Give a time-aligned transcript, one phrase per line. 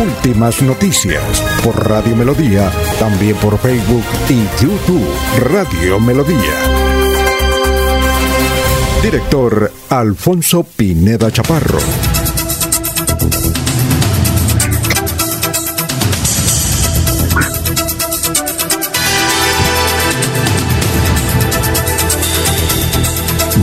[0.00, 1.22] Últimas noticias
[1.62, 5.06] por Radio Melodía, también por Facebook y YouTube
[5.40, 6.38] Radio Melodía.
[9.02, 11.80] Director Alfonso Pineda Chaparro.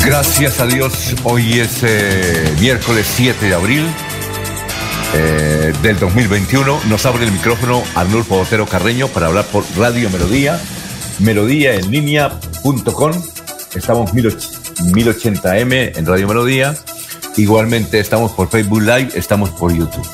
[0.05, 3.87] Gracias a Dios, hoy es eh, miércoles 7 de abril
[5.13, 6.81] eh, del 2021.
[6.87, 10.59] Nos abre el micrófono Arnulfo Otero Carreño para hablar por Radio Melodía,
[11.19, 13.11] melodía en línea.com.
[13.75, 16.75] Estamos 1080m en Radio Melodía.
[17.37, 20.07] Igualmente estamos por Facebook Live, estamos por YouTube.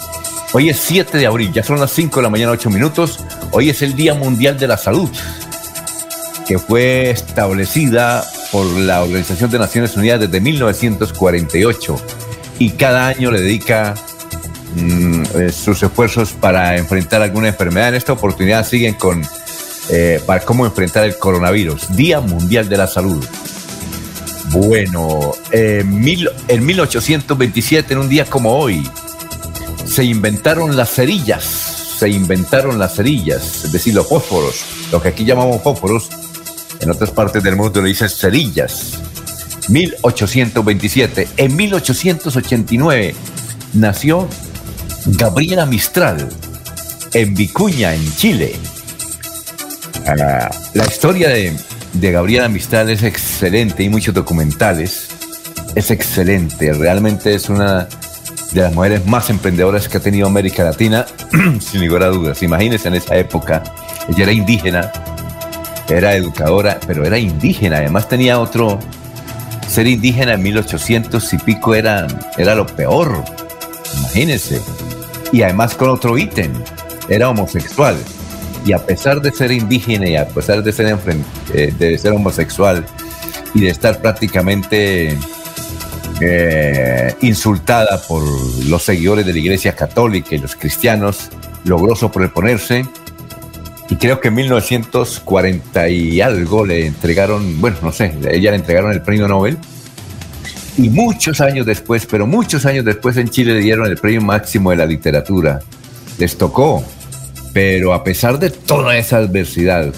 [0.51, 3.19] Hoy es 7 de abril, ya son las 5 de la mañana, 8 minutos.
[3.51, 5.09] Hoy es el Día Mundial de la Salud,
[6.47, 11.95] que fue establecida por la Organización de Naciones Unidas desde 1948
[12.59, 13.95] y cada año le dedica
[14.75, 17.89] mm, eh, sus esfuerzos para enfrentar alguna enfermedad.
[17.89, 19.21] En esta oportunidad siguen con
[19.89, 23.23] eh, para cómo enfrentar el coronavirus, Día Mundial de la Salud.
[24.49, 25.33] Bueno,
[25.85, 28.87] mil, en 1827, en un día como hoy,
[29.85, 35.25] se inventaron las cerillas, se inventaron las cerillas, es decir, los fósforos, lo que aquí
[35.25, 36.09] llamamos fósforos,
[36.79, 38.99] en otras partes del mundo le dicen cerillas.
[39.69, 41.29] 1827.
[41.37, 43.15] En 1889
[43.73, 44.27] nació
[45.05, 46.29] Gabriela Mistral
[47.13, 48.53] en Vicuña, en Chile.
[50.07, 51.53] Ah, la historia de,
[52.11, 55.09] Gabriela Mistral es excelente y muchos documentales.
[55.75, 57.87] Es excelente, realmente es una
[58.53, 61.05] de las mujeres más emprendedoras que ha tenido América Latina,
[61.59, 62.41] sin lugar a dudas.
[62.41, 63.61] Imagínense en esa época,
[64.07, 64.91] ella era indígena,
[65.89, 67.77] era educadora, pero era indígena.
[67.77, 68.79] Además tenía otro...
[69.67, 72.05] Ser indígena en 1800 y pico era,
[72.37, 73.23] era lo peor.
[73.97, 74.61] Imagínense.
[75.33, 76.53] Y además con otro ítem.
[77.09, 77.97] Era homosexual.
[78.65, 80.97] Y a pesar de ser indígena y a pesar de ser,
[81.53, 82.85] eh, de ser homosexual
[83.53, 85.17] y de estar prácticamente
[86.21, 88.23] eh, insultada por
[88.67, 91.29] los seguidores de la Iglesia Católica y los cristianos,
[91.65, 92.85] logró sobreponerse
[93.89, 98.91] y creo que en 1940 y algo le entregaron, bueno, no sé, ella le entregaron
[98.91, 99.57] el premio Nobel.
[100.77, 104.71] Y muchos años después, pero muchos años después en Chile le dieron el premio máximo
[104.71, 105.59] de la literatura.
[106.17, 106.83] Les tocó.
[107.53, 109.93] Pero a pesar de toda esa adversidad,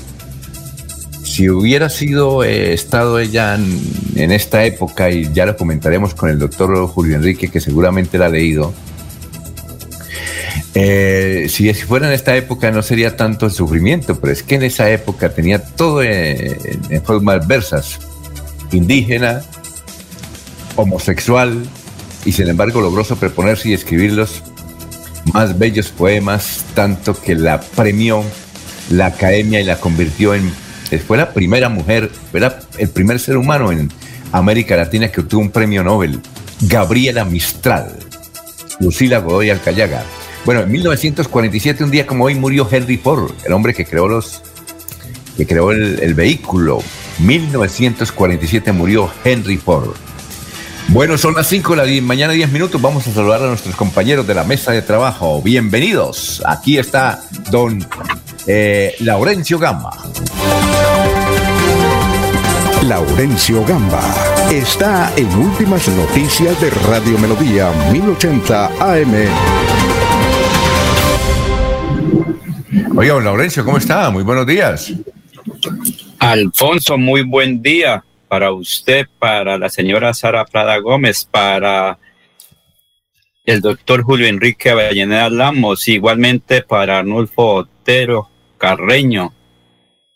[1.24, 3.80] si hubiera sido eh, estado ella en,
[4.16, 8.25] en, esta época, y ya lo comentaremos con el doctor Julio Enrique, que seguramente la
[8.25, 8.74] ha leído,
[10.78, 14.64] eh, si fuera en esta época no sería tanto el sufrimiento, pero es que en
[14.64, 16.58] esa época tenía todo en,
[16.90, 17.97] en formas adversas,
[18.74, 19.41] indígena,
[20.75, 21.63] homosexual,
[22.25, 24.44] y sin embargo logró sobreponerse y escribir los
[25.34, 28.24] más bellos poemas, tanto que la premió
[28.90, 30.52] la academia y la convirtió en,
[31.06, 32.41] fue la primera mujer, fue
[32.78, 33.91] el primer ser humano en
[34.31, 36.22] América Latina que obtuvo un premio Nobel,
[36.62, 37.96] Gabriela Mistral,
[38.80, 40.03] Lucila Godoy Alcayaga.
[40.46, 44.41] Bueno, en 1947, un día como hoy, murió Henry Ford, el hombre que creó los
[45.38, 46.81] que creó el, el vehículo.
[47.19, 49.96] 1947 murió Henry Ford.
[50.90, 52.81] Bueno, son las 5 de la mañana, 10 minutos.
[52.81, 55.41] Vamos a saludar a nuestros compañeros de la mesa de trabajo.
[55.41, 56.41] Bienvenidos.
[56.46, 57.85] Aquí está don
[58.47, 59.91] eh, Laurencio Gamba.
[62.84, 64.01] Laurencio Gamba
[64.51, 69.13] está en Últimas Noticias de Radio Melodía 1080 AM.
[72.96, 74.09] Oiga, don Laurencio, ¿cómo está?
[74.11, 74.93] Muy buenos días.
[76.20, 78.03] Alfonso, muy buen día
[78.35, 81.97] para usted, para la señora Sara Prada Gómez, para
[83.46, 88.28] el doctor Julio Enrique Avellaneda Lamos, igualmente para Arnulfo Otero
[88.58, 89.34] Carreño,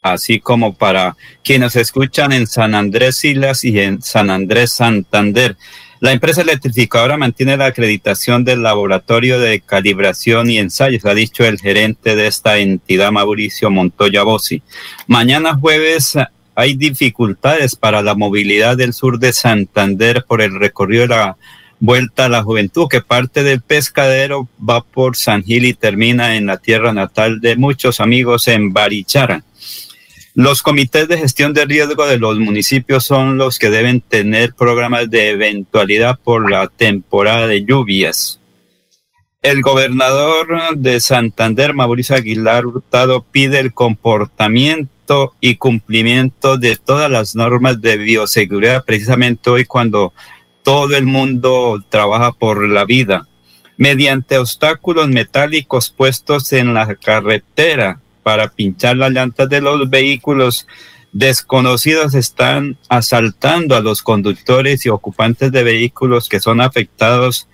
[0.01, 5.55] así como para quienes escuchan en San Andrés Islas y en San Andrés Santander.
[6.01, 11.57] La empresa electrificadora mantiene la acreditación del laboratorio de calibración y ensayos, ha dicho el
[11.57, 14.61] gerente de esta entidad, Mauricio Montoya Bossi.
[15.07, 16.17] Mañana jueves
[16.59, 21.37] hay dificultades para la movilidad del sur de Santander por el recorrido de la
[21.79, 26.47] Vuelta a la Juventud, que parte del pescadero va por San Gil y termina en
[26.47, 29.45] la tierra natal de muchos amigos en Barichara.
[30.35, 35.09] Los comités de gestión de riesgo de los municipios son los que deben tener programas
[35.09, 38.41] de eventualidad por la temporada de lluvias.
[39.41, 44.98] El gobernador de Santander, Mauricio Aguilar Hurtado, pide el comportamiento
[45.39, 50.13] y cumplimiento de todas las normas de bioseguridad, precisamente hoy cuando
[50.63, 53.27] todo el mundo trabaja por la vida,
[53.77, 60.67] mediante obstáculos metálicos puestos en la carretera para pinchar las llantas de los vehículos
[61.11, 67.47] desconocidos están asaltando a los conductores y ocupantes de vehículos que son afectados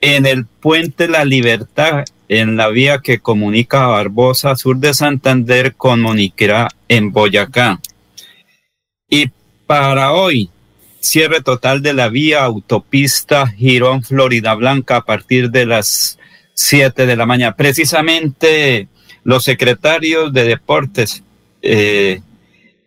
[0.00, 6.00] en el puente La Libertad, en la vía que comunica Barbosa, sur de Santander, con
[6.00, 7.80] Moniquera, en Boyacá.
[9.08, 9.30] Y
[9.66, 10.50] para hoy,
[11.00, 16.18] cierre total de la vía autopista Girón Florida Blanca a partir de las
[16.54, 17.56] 7 de la mañana.
[17.56, 18.88] Precisamente
[19.24, 21.22] los secretarios de deportes
[21.62, 22.20] eh,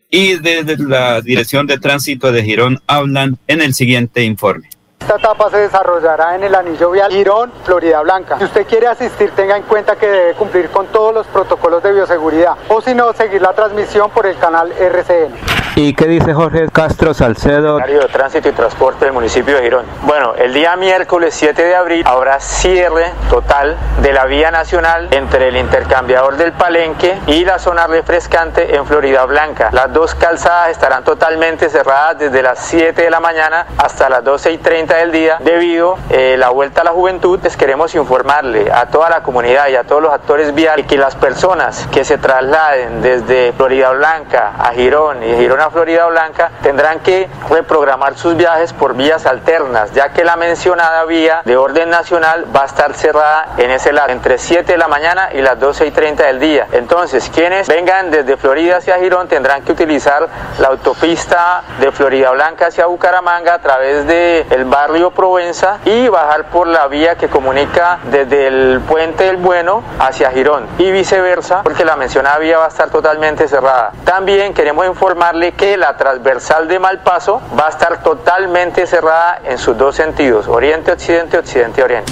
[0.09, 4.69] y de la Dirección de Tránsito de Girón hablan en el siguiente informe.
[5.01, 8.37] Esta etapa se desarrollará en el anillo vial Girón, Florida Blanca.
[8.37, 11.91] Si usted quiere asistir, tenga en cuenta que debe cumplir con todos los protocolos de
[11.91, 15.61] bioseguridad o si no, seguir la transmisión por el canal RCN.
[15.75, 17.77] ¿Y qué dice Jorge Castro Salcedo?
[17.77, 19.85] de Tránsito y Transporte del municipio de Girón.
[20.03, 25.47] Bueno, el día miércoles 7 de abril habrá cierre total de la vía nacional entre
[25.47, 29.69] el intercambiador del Palenque y la zona refrescante en Florida Blanca.
[29.71, 34.51] Las dos calzadas estarán totalmente cerradas desde las 7 de la mañana hasta las 12
[34.51, 37.39] y 30 del día debido eh, la vuelta a la juventud.
[37.43, 41.15] Les queremos informarle a toda la comunidad y a todos los actores viales que las
[41.15, 46.99] personas que se trasladen desde Florida Blanca a Girón y Girón a Florida Blanca tendrán
[46.99, 52.45] que reprogramar sus viajes por vías alternas, ya que la mencionada vía de orden nacional
[52.55, 55.87] va a estar cerrada en ese lado entre 7 de la mañana y las 12
[55.87, 56.67] y 30 del día.
[56.71, 60.27] Entonces, quienes vengan desde Florida hacia Girón tendrán que utilizar
[60.59, 64.80] la autopista de Florida Blanca hacia Bucaramanga a través del el barrio
[65.15, 70.65] Provenza y bajar por la vía que comunica desde el puente del Bueno hacia Girón
[70.77, 73.91] y viceversa, porque la mencionada vía va a estar totalmente cerrada.
[74.05, 79.77] También queremos informarle que la transversal de Malpaso va a estar totalmente cerrada en sus
[79.77, 82.11] dos sentidos, oriente-occidente, occidente-oriente.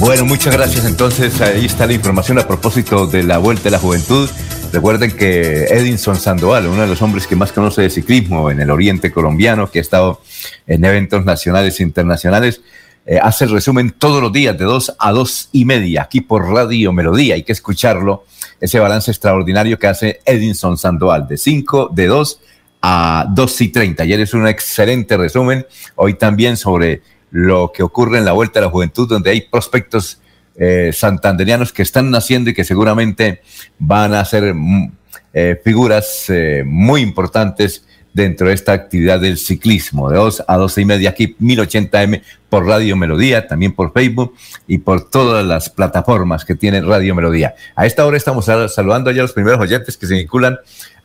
[0.00, 0.84] Bueno, muchas gracias.
[0.84, 4.28] Entonces, ahí está la información a propósito de la Vuelta de la Juventud.
[4.72, 8.70] Recuerden que Edinson Sandoval, uno de los hombres que más conoce de ciclismo en el
[8.70, 10.20] oriente colombiano, que ha estado
[10.66, 12.60] en eventos nacionales e internacionales,
[13.06, 16.48] eh, hace el resumen todos los días de dos a dos y media aquí por
[16.50, 17.34] Radio Melodía.
[17.34, 18.24] Hay que escucharlo,
[18.60, 22.40] ese balance extraordinario que hace Edinson Sandoval, de cinco, de dos
[22.82, 24.02] a dos y treinta.
[24.02, 25.66] Ayer es un excelente resumen.
[25.96, 27.00] Hoy también sobre
[27.30, 30.20] lo que ocurre en la Vuelta a la Juventud, donde hay prospectos
[30.58, 33.42] eh, santanderianos que están naciendo y que seguramente
[33.78, 34.92] van a ser mm,
[35.32, 40.80] eh, figuras eh, muy importantes dentro de esta actividad del ciclismo, de 2 a 12
[40.80, 44.34] y media aquí, 1080M por Radio Melodía, también por Facebook
[44.66, 47.54] y por todas las plataformas que tiene Radio Melodía.
[47.76, 50.58] A esta hora estamos saludando ya los primeros oyentes que se vinculan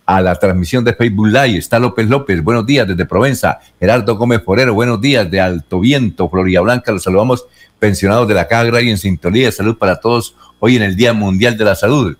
[0.05, 1.57] a la transmisión de Facebook Live.
[1.57, 3.59] Está López López, buenos días desde Provenza.
[3.79, 6.91] Gerardo Gómez Forero, buenos días de Alto Viento, Florida Blanca.
[6.91, 7.45] Los saludamos
[7.79, 11.57] pensionados de la Cagra y en sintonía salud para todos hoy en el Día Mundial
[11.57, 12.17] de la Salud.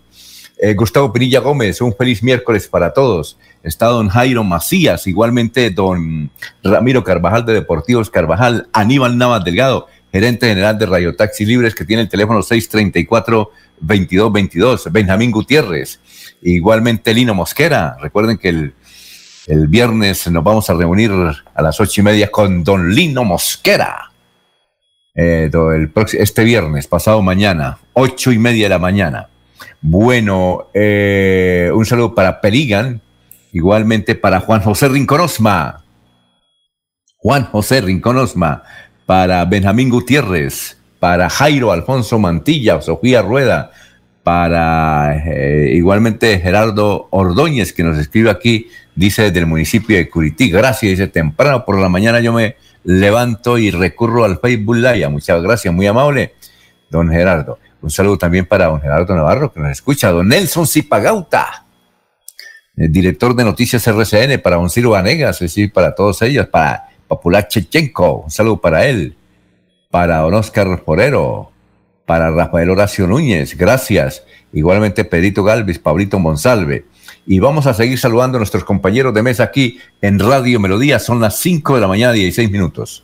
[0.58, 3.38] Eh, Gustavo Pinilla Gómez, un feliz miércoles para todos.
[3.64, 6.30] Está don Jairo Macías, igualmente don
[6.64, 11.86] Ramiro Carvajal de Deportivos Carvajal, Aníbal Navas Delgado, gerente general de Radio Taxi Libres, que
[11.86, 16.00] tiene el teléfono 634-2222, Benjamín Gutiérrez,
[16.44, 17.98] igualmente Lino Mosquera.
[18.00, 18.74] Recuerden que el,
[19.48, 24.12] el viernes nos vamos a reunir a las ocho y media con don Lino Mosquera.
[25.16, 25.50] Eh,
[26.14, 29.30] este viernes, pasado mañana, ocho y media de la mañana.
[29.82, 33.02] Bueno, eh, un saludo para Perigan,
[33.52, 35.84] igualmente para Juan José Rinconosma.
[37.18, 38.64] Juan José Rinconosma,
[39.06, 43.72] para Benjamín Gutiérrez, para Jairo Alfonso Mantilla, Sofía Rueda,
[44.24, 50.50] para eh, igualmente Gerardo Ordóñez, que nos escribe aquí, dice desde el municipio de Curití.
[50.50, 55.10] Gracias, dice temprano por la mañana yo me levanto y recurro al Facebook Live.
[55.10, 56.34] Muchas gracias, muy amable,
[56.90, 57.60] don Gerardo.
[57.82, 61.66] Un saludo también para don Gerardo Navarro, que nos escucha, don Nelson Zipagauta,
[62.78, 66.90] el director de Noticias RCN, para don Ciro Vanegas, es decir, para todos ellos, para
[67.10, 69.18] Popular Chechenko, un saludo para él,
[69.92, 71.53] para don Oscar Porero,
[72.06, 74.24] para Rafael Horacio Núñez, gracias.
[74.52, 76.86] Igualmente Pedrito Galvis, Pablito Monsalve.
[77.26, 81.00] Y vamos a seguir saludando a nuestros compañeros de mesa aquí en Radio Melodía.
[81.00, 83.04] Son las 5 de la mañana, 16 minutos.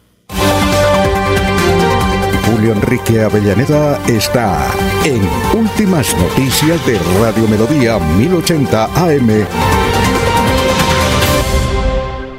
[2.45, 4.69] Julio Enrique Avellaneda está
[5.05, 5.21] en
[5.57, 9.45] Últimas Noticias de Radio Melodía 1080 AM.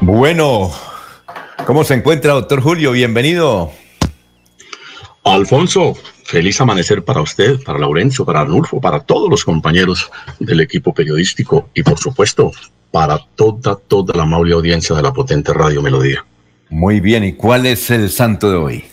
[0.03, 0.71] Bueno,
[1.65, 2.93] ¿cómo se encuentra, doctor Julio?
[2.93, 3.73] Bienvenido.
[5.35, 5.95] Alfonso,
[6.25, 11.69] feliz amanecer para usted, para Laurencio, para Arnulfo, para todos los compañeros del equipo periodístico
[11.75, 12.53] y por supuesto
[12.91, 16.25] para toda, toda la amable audiencia de la potente Radio Melodía.
[16.69, 18.85] Muy bien, ¿y cuál es el santo de hoy?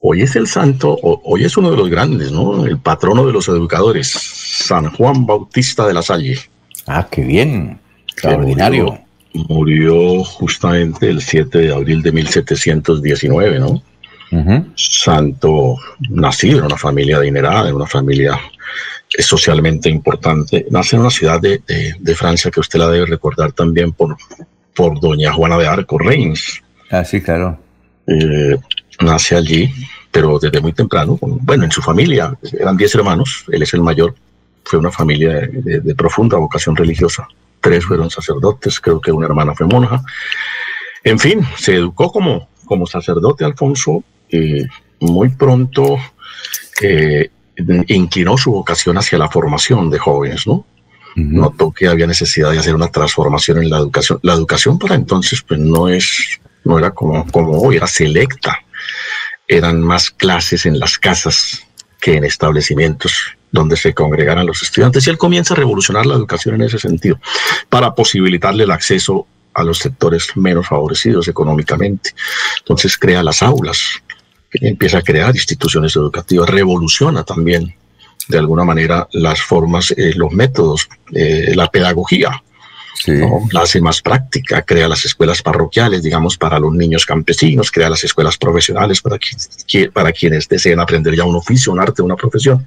[0.00, 2.64] Hoy es el santo, hoy es uno de los grandes, ¿no?
[2.64, 6.38] El patrono de los educadores, San Juan Bautista de la Salle.
[6.86, 7.80] Ah, qué bien,
[8.12, 9.00] extraordinario.
[9.34, 13.82] Murió, justamente el 7 de abril de 1719, ¿no?
[14.74, 15.76] Santo
[16.10, 18.38] nacido en una familia adinerada, en una familia
[19.18, 20.66] socialmente importante.
[20.70, 24.16] Nace en una ciudad de, Francia que usted la debe recordar también por,
[24.74, 26.62] por doña Juana de Arco, Reims.
[26.90, 27.58] Ah, sí, claro.
[28.06, 28.56] Eh,
[29.00, 29.72] nace allí,
[30.10, 34.14] pero desde muy temprano, bueno, en su familia, eran 10 hermanos, él es el mayor,
[34.64, 37.28] fue una familia de, profunda vocación religiosa,
[37.60, 40.02] tres fueron sacerdotes, creo que una hermana fue monja,
[41.04, 44.66] en fin, se educó como, como sacerdote Alfonso, y
[45.00, 45.98] muy pronto
[46.80, 47.30] eh,
[47.88, 50.64] inclinó su vocación hacia la formación de jóvenes, ¿no?
[51.16, 54.20] Notó que había necesidad de hacer una transformación en la educación.
[54.22, 58.60] La educación para entonces, pues no es, no era como, como hoy, era selecta
[59.48, 61.66] eran más clases en las casas
[62.00, 65.06] que en establecimientos donde se congregaran los estudiantes.
[65.06, 67.18] Y él comienza a revolucionar la educación en ese sentido,
[67.70, 72.10] para posibilitarle el acceso a los sectores menos favorecidos económicamente.
[72.58, 74.02] Entonces crea las aulas,
[74.52, 77.74] empieza a crear instituciones educativas, revoluciona también
[78.28, 82.42] de alguna manera las formas, eh, los métodos, eh, la pedagogía
[83.06, 88.04] la hace más práctica, crea las escuelas parroquiales, digamos, para los niños campesinos, crea las
[88.04, 89.18] escuelas profesionales para,
[89.92, 92.66] para quienes deseen aprender ya un oficio, un arte, una profesión.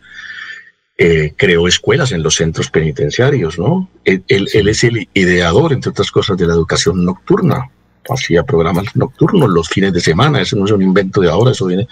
[0.98, 3.90] Eh, creó escuelas en los centros penitenciarios, ¿no?
[4.06, 7.70] Él, es el ideador, entre otras cosas, de la educación nocturna.
[8.10, 11.68] Hacía programas nocturnos los fines de semana, eso no es un invento de ahora, eso
[11.68, 11.88] viene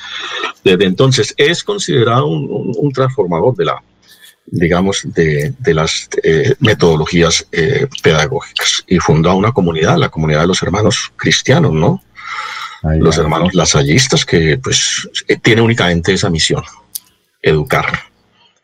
[0.64, 1.34] desde entonces.
[1.38, 3.82] Es considerado un transformador de la,
[4.52, 10.64] digamos, de, las eh, metodologías eh, pedagógicas y fundó una comunidad, la comunidad de los
[10.64, 12.04] hermanos cristianos, ¿no?
[12.82, 16.64] los hermanos lasallistas que pues eh, tiene únicamente esa misión,
[17.42, 17.86] educar.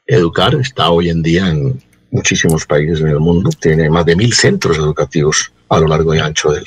[0.07, 4.33] Educar está hoy en día en muchísimos países en el mundo, tiene más de mil
[4.33, 6.65] centros educativos a lo largo y ancho del,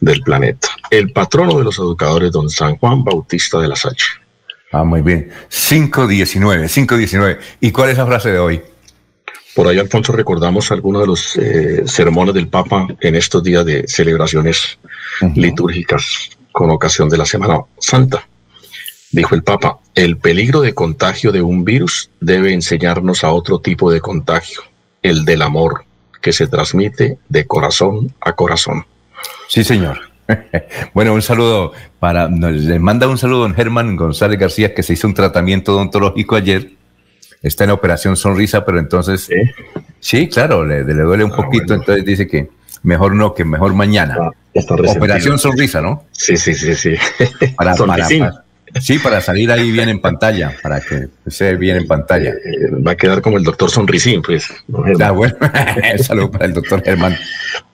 [0.00, 0.68] del planeta.
[0.90, 3.96] El patrono de los educadores, don San Juan Bautista de la Salle.
[4.72, 5.30] Ah, muy bien.
[5.50, 7.38] 5.19, 5.19.
[7.60, 8.62] ¿Y cuál es la frase de hoy?
[9.54, 13.88] Por ahí, Alfonso, recordamos algunos de los eh, sermones del Papa en estos días de
[13.88, 14.78] celebraciones
[15.34, 18.26] litúrgicas con ocasión de la Semana Santa.
[19.10, 23.90] Dijo el Papa, el peligro de contagio de un virus debe enseñarnos a otro tipo
[23.90, 24.60] de contagio,
[25.02, 25.84] el del amor,
[26.20, 28.84] que se transmite de corazón a corazón.
[29.48, 30.00] Sí, señor.
[30.94, 34.94] bueno, un saludo para, le manda un saludo a don Germán González García, que se
[34.94, 36.70] hizo un tratamiento odontológico ayer.
[37.42, 39.28] Está en operación sonrisa, pero entonces,
[40.00, 42.48] sí, claro, le, duele un ah, poquito, entonces dice que
[42.82, 44.16] mejor no, que mejor mañana.
[44.54, 46.04] operación sonrisa, ¿no?
[46.12, 46.96] Sí, sí, sí, sí.
[47.56, 47.74] Para,
[48.80, 52.30] sí, para salir ahí bien en pantalla, para que se bien en pantalla.
[52.30, 54.48] Eh, va a quedar como el doctor Sonrisín, pues.
[55.00, 55.36] Ah, bueno,
[56.02, 57.16] saludo para el doctor Germán,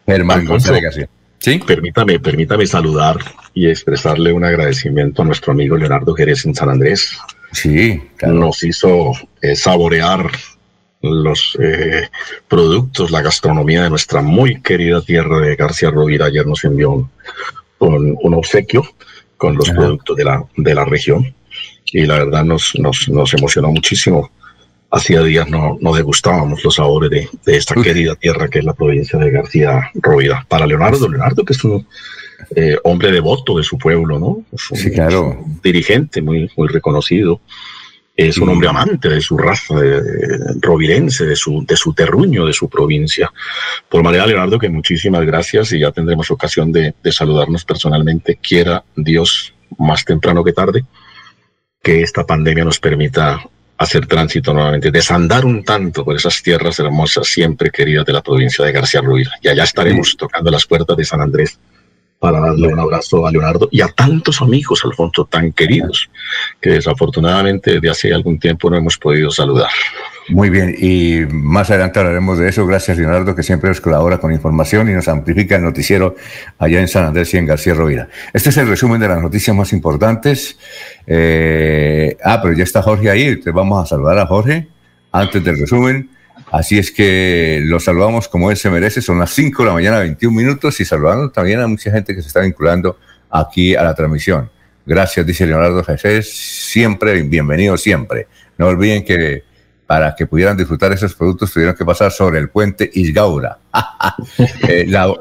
[0.06, 1.09] Germán González García.
[1.42, 1.58] Sí.
[1.58, 3.16] Permítame, permítame saludar
[3.52, 7.18] y expresarle un agradecimiento a nuestro amigo Leonardo Jerez en San Andrés.
[7.50, 10.30] Sí, Nos hizo eh, saborear
[11.02, 12.08] los eh,
[12.46, 16.26] productos, la gastronomía de nuestra muy querida tierra de García Rovira.
[16.26, 17.11] Ayer nos envió
[17.80, 18.84] un, un, obsequio
[19.37, 21.34] con los productos de la, de la región
[21.87, 24.30] y la verdad nos, nos, nos emocionó muchísimo
[24.92, 28.75] hacía días no, no degustábamos los sabores de, de esta querida tierra que es la
[28.75, 30.44] provincia de García Rovira.
[30.49, 31.87] Para Leonardo, Leonardo que es un
[32.54, 34.44] eh, hombre devoto de su pueblo, ¿no?
[34.56, 35.44] sí, claro.
[35.62, 37.40] dirigente muy, muy reconocido.
[38.14, 40.02] Es un hombre amante de su raza de,
[40.61, 43.32] rovirense, de su, de su terruño, de su provincia.
[43.88, 48.37] Por manera, Leonardo, que muchísimas gracias y ya tendremos ocasión de, de saludarnos personalmente.
[48.37, 50.84] Quiera Dios más temprano que tarde
[51.82, 53.42] que esta pandemia nos permita
[53.82, 58.64] hacer tránsito nuevamente, desandar un tanto por esas tierras hermosas, siempre queridas de la provincia
[58.64, 59.28] de García Ruiz.
[59.42, 61.58] Y allá estaremos tocando las puertas de San Andrés
[62.18, 66.08] para darle un abrazo a Leonardo y a tantos amigos, Alfonso, tan queridos,
[66.60, 69.70] que desafortunadamente desde hace algún tiempo no hemos podido saludar.
[70.28, 72.64] Muy bien, y más adelante hablaremos de eso.
[72.64, 76.14] Gracias, Leonardo, que siempre nos colabora con información y nos amplifica el noticiero
[76.58, 78.08] allá en San Andrés y en García Rovira.
[78.32, 80.58] Este es el resumen de las noticias más importantes.
[81.06, 83.24] Eh, ah, pero ya está Jorge ahí.
[83.24, 84.68] Entonces vamos a saludar a Jorge
[85.10, 86.08] antes del resumen.
[86.52, 89.02] Así es que lo saludamos como él se merece.
[89.02, 92.22] Son las 5 de la mañana, 21 minutos, y saludando también a mucha gente que
[92.22, 92.96] se está vinculando
[93.28, 94.50] aquí a la transmisión.
[94.86, 96.28] Gracias, dice Leonardo Jesús.
[96.30, 98.28] Siempre, bienvenido siempre.
[98.58, 99.44] No olviden que
[99.86, 103.58] para que pudieran disfrutar esos productos tuvieron que pasar sobre el puente Isgaura.
[104.68, 105.12] eh, la,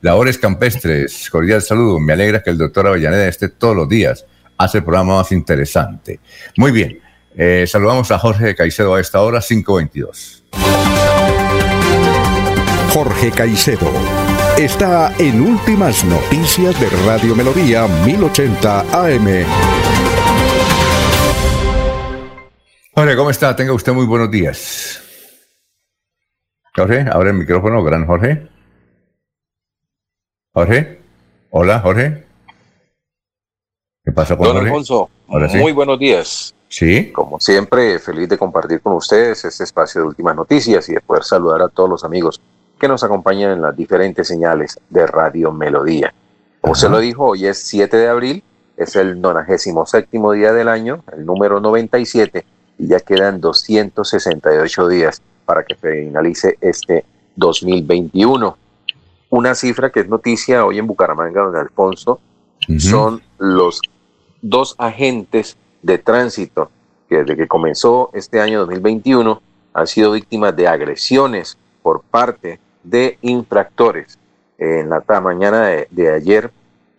[0.00, 2.00] labores campestres, cordial saludo.
[2.00, 4.24] Me alegra que el doctor Avellaneda esté todos los días.
[4.58, 6.20] Hace el programa más interesante.
[6.56, 7.00] Muy bien.
[7.36, 10.44] Eh, saludamos a Jorge Caicedo a esta hora, 522.
[12.92, 13.90] Jorge Caicedo
[14.58, 19.89] está en Últimas Noticias de Radio Melodía 1080 AM.
[22.92, 23.54] Jorge, ¿cómo está?
[23.54, 25.00] Tenga usted muy buenos días.
[26.74, 28.48] Jorge, abre el micrófono, gran Jorge.
[30.52, 31.00] Jorge,
[31.50, 32.26] hola, Jorge.
[34.04, 36.52] ¿Qué pasa con Don Alfonso, muy buenos días.
[36.68, 37.12] Sí.
[37.12, 41.22] Como siempre, feliz de compartir con ustedes este espacio de últimas noticias y de poder
[41.22, 42.40] saludar a todos los amigos
[42.78, 46.12] que nos acompañan en las diferentes señales de Radio Melodía.
[46.60, 48.42] Como se lo dijo, hoy es 7 de abril,
[48.76, 52.44] es el 97 día del año, el número 97
[52.80, 57.04] y ya quedan 268 días para que finalice este
[57.36, 58.56] 2021.
[59.28, 62.20] Una cifra que es noticia hoy en Bucaramanga, don Alfonso,
[62.78, 63.80] son los
[64.40, 66.70] dos agentes de tránsito
[67.08, 69.42] que desde que comenzó este año 2021
[69.74, 74.18] han sido víctimas de agresiones por parte de infractores.
[74.58, 76.50] En la mañana de, de ayer,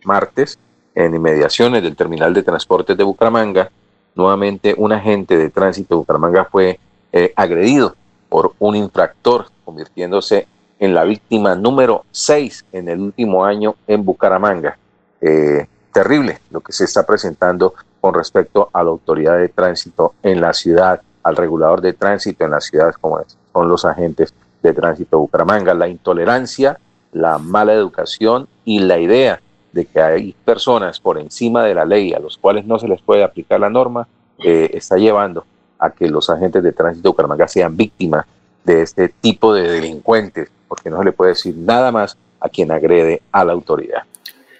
[0.04, 0.58] martes,
[0.94, 3.70] en inmediaciones del terminal de transportes de Bucaramanga,
[4.14, 6.78] nuevamente un agente de tránsito de Bucaramanga fue
[7.12, 7.94] eh, agredido
[8.28, 10.46] por un infractor, convirtiéndose
[10.78, 14.76] en la víctima número 6 en el último año en Bucaramanga.
[15.20, 20.40] Eh, terrible lo que se está presentando con respecto a la autoridad de tránsito en
[20.40, 23.20] la ciudad, al regulador de tránsito en la ciudad, como
[23.52, 25.74] son los agentes de tránsito de Bucaramanga.
[25.74, 26.78] La intolerancia,
[27.12, 29.40] la mala educación y la idea
[29.72, 33.00] de que hay personas por encima de la ley a los cuales no se les
[33.00, 34.06] puede aplicar la norma,
[34.44, 35.44] eh, está llevando
[35.78, 38.26] a que los agentes de tránsito de Bucaramanga sean víctimas
[38.64, 42.70] de este tipo de delincuentes, porque no se le puede decir nada más a quien
[42.70, 44.02] agrede a la autoridad.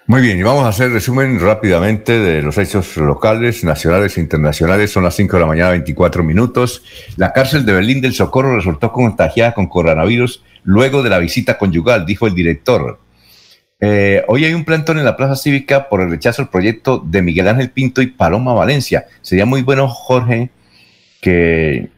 [0.05, 4.91] Muy bien, y vamos a hacer resumen rápidamente de los hechos locales, nacionales e internacionales.
[4.91, 6.83] Son las 5 de la mañana, 24 minutos.
[7.15, 12.05] La cárcel de Berlín del Socorro resultó contagiada con coronavirus luego de la visita conyugal,
[12.05, 12.99] dijo el director.
[13.85, 17.21] Eh, hoy hay un plantón en la Plaza Cívica por el rechazo al proyecto de
[17.21, 19.07] Miguel Ángel Pinto y Paloma Valencia.
[19.21, 20.51] Sería muy bueno, Jorge,
[21.19, 21.89] que,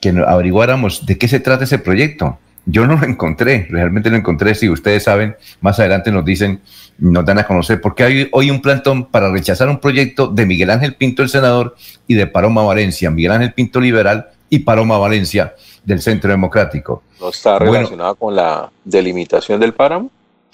[0.00, 2.40] que averiguáramos de qué se trata ese proyecto.
[2.66, 4.56] Yo no lo encontré, realmente lo encontré.
[4.56, 6.60] Si ustedes saben, más adelante nos dicen,
[6.98, 10.70] nos dan a conocer, porque hay hoy un plantón para rechazar un proyecto de Miguel
[10.70, 11.76] Ángel Pinto, el senador,
[12.08, 13.12] y de Paloma Valencia.
[13.12, 15.54] Miguel Ángel Pinto, liberal, y Paloma Valencia,
[15.84, 17.04] del Centro Democrático.
[17.20, 20.10] ¿No está relacionado con la delimitación del páramo?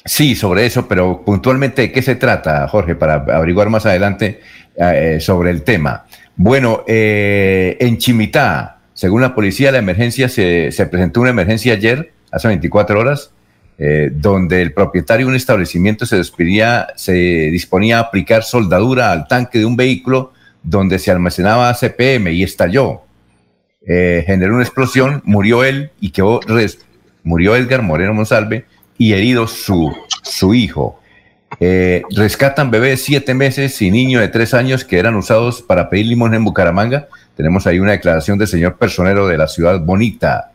[0.09, 4.40] Sí, sobre eso, pero puntualmente, ¿de qué se trata, Jorge, para averiguar más adelante
[4.75, 6.07] eh, sobre el tema?
[6.35, 12.49] Bueno, eh, en Chimitá, según la policía, la emergencia se, presentó una emergencia ayer, hace
[12.49, 13.33] 24 horas,
[13.77, 19.29] eh, donde el propietario de un establecimiento se, despedía, se disponía a aplicar soldadura al
[19.29, 23.03] tanque de un vehículo donde se almacenaba CPM y estalló.
[23.87, 26.40] generó una explosión, murió él y quedó,
[27.25, 28.64] murió Edgar Moreno Monsalve,
[28.98, 31.00] y herido su, su hijo.
[31.61, 35.88] Eh, rescatan bebés de siete meses y niño de tres años que eran usados para
[35.88, 37.08] pedir limón en Bucaramanga.
[37.37, 40.52] Tenemos ahí una declaración del señor personero de la ciudad bonita.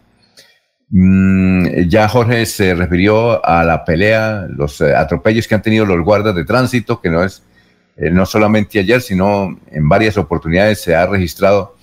[0.90, 6.04] Mm, ya Jorge se refirió a la pelea, los eh, atropellos que han tenido los
[6.04, 7.42] guardas de tránsito, que no es
[7.98, 11.76] eh, no solamente ayer, sino en varias oportunidades se ha registrado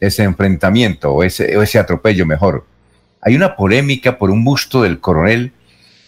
[0.00, 2.66] ese enfrentamiento o ese, o ese atropello mejor.
[3.20, 5.52] Hay una polémica por un busto del coronel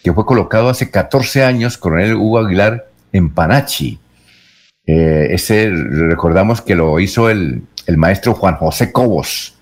[0.03, 3.99] que fue colocado hace 14 años, coronel Hugo Aguilar, en Panachi.
[4.87, 7.63] Eh, ese recordamos que lo hizo el,
[7.97, 9.55] maestro Juan José Cobos,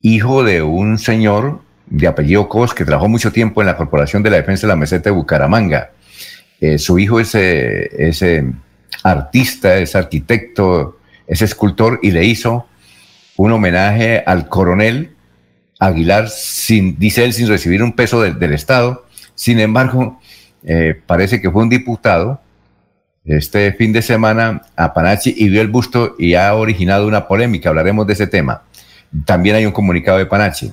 [0.00, 4.30] hijo de un señor de apellido Cobos que trabajó mucho tiempo en la Corporación de
[4.30, 5.90] la Defensa de la Meseta de Bucaramanga.
[6.60, 8.50] Eh, su hijo es ese
[9.02, 12.66] artista, es arquitecto, es escultor y le hizo
[13.36, 15.16] un homenaje al coronel
[15.78, 19.05] Aguilar, sin, dice él, sin recibir un peso del Estado,
[19.36, 20.18] sin embargo,
[20.64, 22.40] eh, parece que fue un diputado
[23.24, 27.68] este fin de semana a Panachi y vio el busto y ha originado una polémica.
[27.68, 28.62] Hablaremos de ese tema.
[29.24, 30.72] también hay un comunicado de Panache.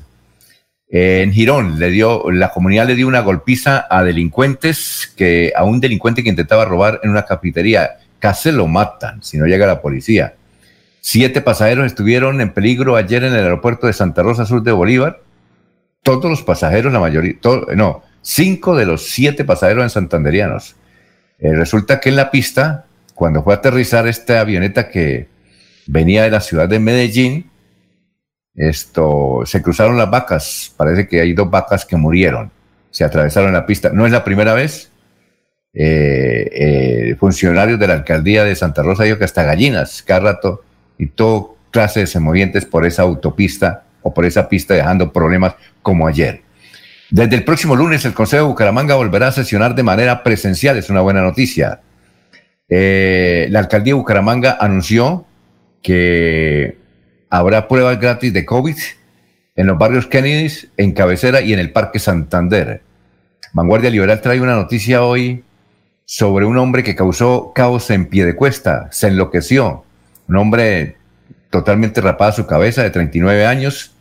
[0.89, 5.79] En Girón, le dio, la comunidad le dio una golpiza a delincuentes, que, a un
[5.79, 7.97] delincuente que intentaba robar en una cafetería.
[8.19, 10.35] Casi lo matan si no llega la policía.
[11.01, 15.21] Siete pasajeros estuvieron en peligro ayer en el aeropuerto de Santa Rosa Sur de Bolívar.
[16.03, 17.35] Todos los pasajeros, la mayoría,
[17.75, 20.75] no, cinco de los siete pasajeros en santanderianos.
[21.37, 25.27] Eh, resulta que en la pista, cuando fue a aterrizar esta avioneta que
[25.85, 27.51] venía de la ciudad de Medellín,
[28.55, 30.73] esto, se cruzaron las vacas.
[30.77, 32.51] Parece que hay dos vacas que murieron.
[32.91, 33.89] Se atravesaron la pista.
[33.89, 34.91] No es la primera vez.
[35.73, 40.63] Eh, eh, funcionarios de la alcaldía de Santa Rosa dijo que hasta gallinas, cada rato,
[40.99, 46.07] y todo clase de semovientes por esa autopista o por esa pista dejando problemas como
[46.07, 46.42] ayer.
[47.13, 50.89] Desde el próximo lunes el Consejo de Bucaramanga volverá a sesionar de manera presencial, es
[50.89, 51.81] una buena noticia.
[52.67, 55.23] Eh, la alcaldía de Bucaramanga anunció
[55.83, 56.75] que
[57.29, 58.75] habrá pruebas gratis de COVID
[59.55, 62.81] en los barrios Kennedy, en Cabecera y en el Parque Santander.
[63.53, 65.43] Vanguardia Liberal trae una noticia hoy
[66.05, 69.85] sobre un hombre que causó caos en pie de cuesta, se enloqueció.
[70.27, 70.97] Un hombre
[71.51, 73.92] totalmente rapado a su cabeza, de 39 años,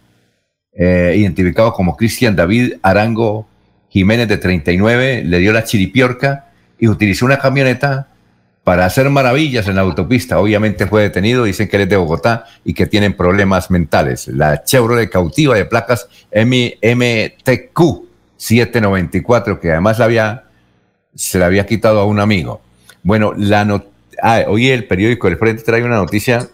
[0.75, 3.47] eh, identificado como Cristian David Arango
[3.89, 6.47] Jiménez, de 39, le dio la chiripiorca
[6.79, 8.09] y utilizó una camioneta
[8.65, 10.39] para hacer maravillas en la autopista.
[10.39, 14.29] Obviamente fue detenido, dicen que él es de Bogotá y que tienen problemas mentales.
[14.29, 17.81] La Chevrolet cautiva de placas MTQ
[18.37, 20.45] 794, que además había,
[21.15, 22.61] se la había quitado a un amigo.
[23.03, 23.83] Bueno, la
[24.23, 26.49] ah, hoy el periódico El Frente trae una noticia,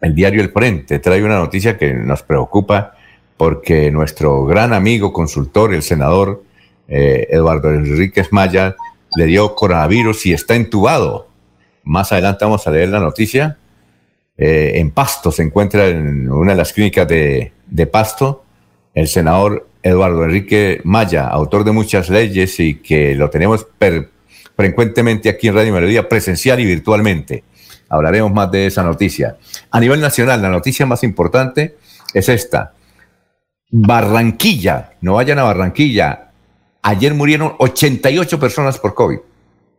[0.00, 2.94] el diario El Frente trae una noticia que nos preocupa
[3.36, 6.44] porque nuestro gran amigo consultor, el senador
[6.88, 8.76] eh, Eduardo Enríquez Maya,
[9.16, 11.28] le dio coronavirus y está entubado.
[11.82, 13.58] Más adelante vamos a leer la noticia.
[14.36, 17.52] Eh, en Pasto se encuentra en una de las clínicas de,
[17.90, 18.44] Pasto
[18.94, 23.66] el senador Eduardo Enrique Maya, autor de muchas leyes y que lo tenemos
[24.56, 27.42] frecuentemente aquí en Radio Melodía, presencial y virtualmente.
[27.94, 29.36] Hablaremos más de esa noticia.
[29.70, 31.76] A nivel nacional, la noticia más importante
[32.12, 32.72] es esta.
[33.70, 36.24] Barranquilla, no vayan a Barranquilla,
[36.86, 39.18] Ayer murieron 88 personas por COVID.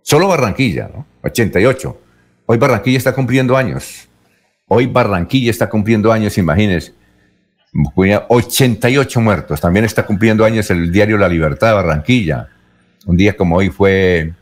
[0.02, 1.06] Solo Barranquilla, ¿no?
[1.22, 2.02] 88.
[2.48, 4.08] Hoy Barranquilla está cumpliendo años.
[4.68, 6.94] Hoy Barranquilla está cumpliendo años, imagínense.
[7.96, 9.62] 88 muertos.
[9.62, 12.50] También está cumpliendo años el diario La Libertad de Barranquilla.
[13.06, 14.34] Un día como hoy fue,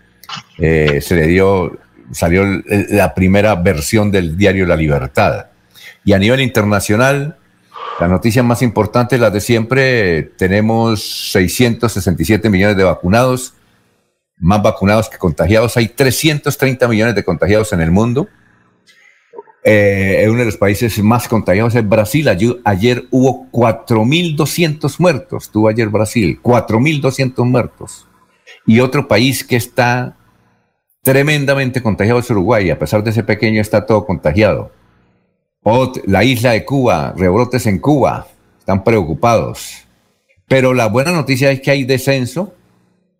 [0.58, 1.80] eh, se le dio,
[2.12, 5.48] salió la primera versión del diario La Libertad.
[6.06, 7.38] Y a nivel internacional,
[8.00, 13.54] la noticia más importante, la de siempre, tenemos 667 millones de vacunados,
[14.38, 15.78] más vacunados que contagiados.
[15.78, 18.28] Hay 330 millones de contagiados en el mundo.
[19.64, 22.28] Eh, uno de los países más contagiados es Brasil.
[22.28, 25.50] Ayer, ayer hubo 4.200 muertos.
[25.50, 28.08] Tuvo ayer Brasil, 4.200 muertos.
[28.66, 30.18] Y otro país que está
[31.04, 32.72] tremendamente contagiado es Uruguay.
[32.72, 34.72] A pesar de ese pequeño, está todo contagiado
[36.06, 38.28] la isla de Cuba, rebrotes en Cuba,
[38.60, 39.86] están preocupados.
[40.48, 42.54] Pero la buena noticia es que hay descenso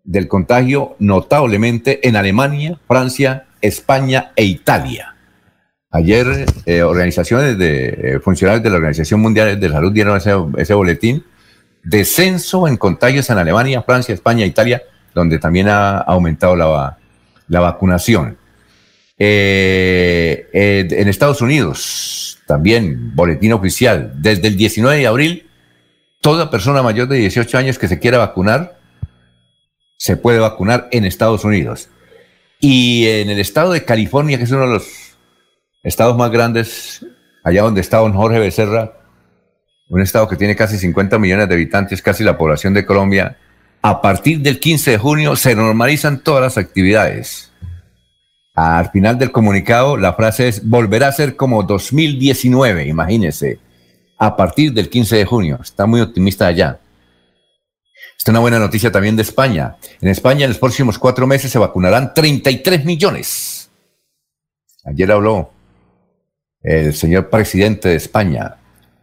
[0.04, 5.14] del contagio notablemente en Alemania, Francia, España e Italia.
[5.90, 10.74] Ayer eh, organizaciones de eh, funcionarios de la Organización Mundial de la Salud dieron ese,
[10.74, 11.24] boletín.
[11.82, 14.82] Descenso en contagios en Alemania, Francia, España e Italia,
[15.14, 16.98] donde también ha aumentado la,
[17.48, 18.38] la vacunación.
[19.18, 25.50] Eh, en Estados Unidos, también boletín oficial, desde el 19 de abril,
[26.20, 28.78] toda persona mayor de 18 años que se quiera vacunar,
[29.96, 31.88] se puede vacunar en Estados Unidos.
[32.60, 35.16] Y en el estado de California, que es uno de los
[35.82, 37.04] estados más grandes,
[37.42, 38.92] allá donde está don Jorge Becerra,
[39.88, 43.36] un estado que tiene casi 50 millones de habitantes, casi la población de Colombia,
[43.86, 47.52] a partir del 15 de junio se normalizan todas las actividades.
[48.54, 53.58] Al final del comunicado, la frase es, volverá a ser como 2019, imagínense,
[54.16, 55.58] a partir del 15 de junio.
[55.62, 56.80] Está muy optimista allá.
[58.16, 59.76] Esta es una buena noticia también de España.
[60.00, 63.70] En España en los próximos cuatro meses se vacunarán 33 millones.
[64.86, 65.50] Ayer habló
[66.62, 68.56] el señor presidente de España.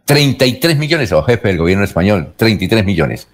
[0.06, 3.28] 33 millones, o jefe del gobierno español, 33 millones.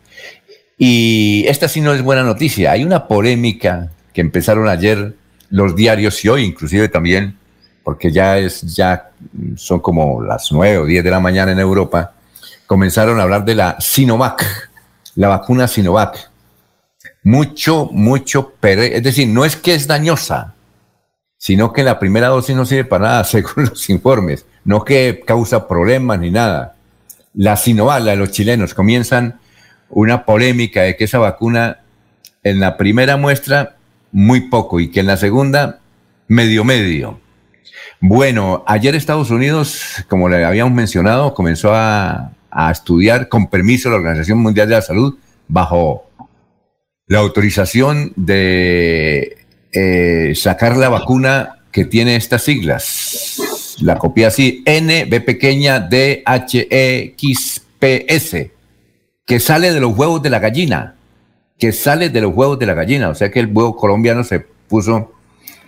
[0.78, 2.70] Y esta sí no es buena noticia.
[2.70, 5.16] Hay una polémica que empezaron ayer
[5.50, 7.36] los diarios y hoy inclusive también,
[7.82, 9.10] porque ya es ya
[9.56, 12.12] son como las nueve o diez de la mañana en Europa,
[12.66, 14.70] comenzaron a hablar de la Sinovac,
[15.16, 16.30] la vacuna Sinovac.
[17.24, 20.54] Mucho, mucho, es decir, no es que es dañosa,
[21.36, 25.66] sino que la primera dosis no sirve para nada, según los informes, no que causa
[25.66, 26.76] problemas ni nada.
[27.34, 29.40] la Sinovac, la de los chilenos, comienzan
[29.90, 31.80] una polémica de que esa vacuna
[32.42, 33.76] en la primera muestra
[34.12, 35.80] muy poco y que en la segunda
[36.28, 37.20] medio medio.
[38.00, 42.32] Bueno, ayer Estados Unidos, como le habíamos mencionado, comenzó a,
[42.70, 46.10] estudiar con permiso de la Organización Mundial de la Salud bajo
[47.06, 49.36] la autorización de
[49.72, 53.76] eh, sacar la vacuna que tiene estas siglas.
[53.80, 58.50] La copia así, N, B pequeña, D, H, E, X, P, S,
[59.28, 60.96] que sale de los huevos de la gallina,
[61.58, 63.10] que sale de los huevos de la gallina.
[63.10, 65.12] O sea que el huevo colombiano se puso,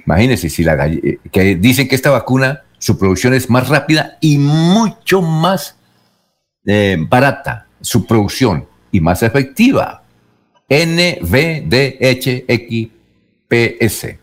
[0.06, 0.90] imagínense, si la
[1.30, 5.76] que dicen que esta vacuna, su producción es más rápida y mucho más
[6.64, 10.04] eh, barata, su producción, y más efectiva.
[10.66, 12.88] N, V, D, H, X,
[13.46, 14.18] P, S.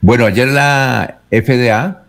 [0.00, 2.03] Bueno, ayer la FDA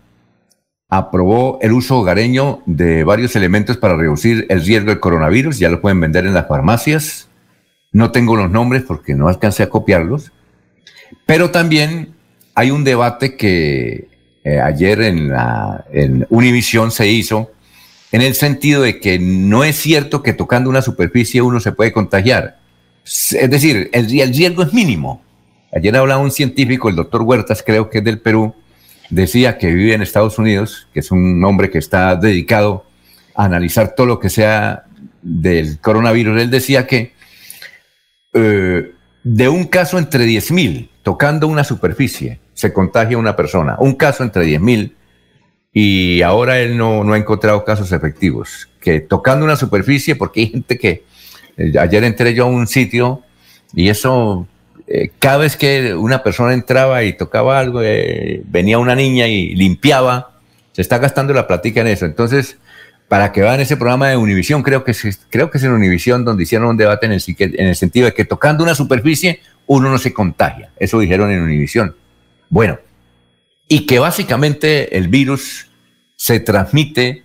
[0.88, 5.58] aprobó el uso hogareño de varios elementos para reducir el riesgo del coronavirus.
[5.58, 7.28] Ya lo pueden vender en las farmacias.
[7.92, 10.32] No tengo los nombres porque no alcancé a copiarlos.
[11.24, 12.14] Pero también
[12.54, 14.08] hay un debate que
[14.44, 16.26] eh, ayer en, la, en
[16.90, 17.50] se hizo
[18.12, 21.92] en el sentido de que no es cierto que tocando una superficie uno se puede
[21.92, 22.58] contagiar.
[23.04, 25.22] Es decir, el, el riesgo es mínimo.
[25.72, 28.54] Ayer hablaba un científico, el doctor Huertas, creo que es del Perú,
[29.10, 32.86] decía que vive en Estados Unidos, que es un hombre que está dedicado
[33.34, 34.84] a analizar todo lo que sea
[35.22, 36.40] del coronavirus.
[36.40, 37.12] Él decía que
[38.32, 38.92] eh,
[39.22, 43.76] de un caso entre 10.000, tocando una superficie, se contagia una persona.
[43.78, 44.92] Un caso entre 10.000
[45.72, 48.68] y ahora él no, no, ha encontrado casos efectivos.
[48.80, 51.04] Que tocando una superficie, porque hay gente que,
[51.56, 53.22] eh, ayer entré yo a un sitio
[53.74, 54.46] y eso
[54.88, 59.54] eh, cada vez que una persona entraba y tocaba algo, eh, venía una niña y
[59.54, 60.38] limpiaba,
[60.72, 62.06] se está gastando la platica en eso.
[62.06, 62.58] Entonces,
[63.08, 66.24] para que vean ese programa de Univisión, creo que, es, creo que es en Univisión
[66.24, 69.90] donde hicieron un debate en el, en el sentido de que tocando una superficie uno
[69.90, 70.70] no se contagia.
[70.78, 71.96] Eso dijeron en Univisión.
[72.48, 72.78] Bueno,
[73.68, 75.68] y que básicamente el virus
[76.14, 77.24] se transmite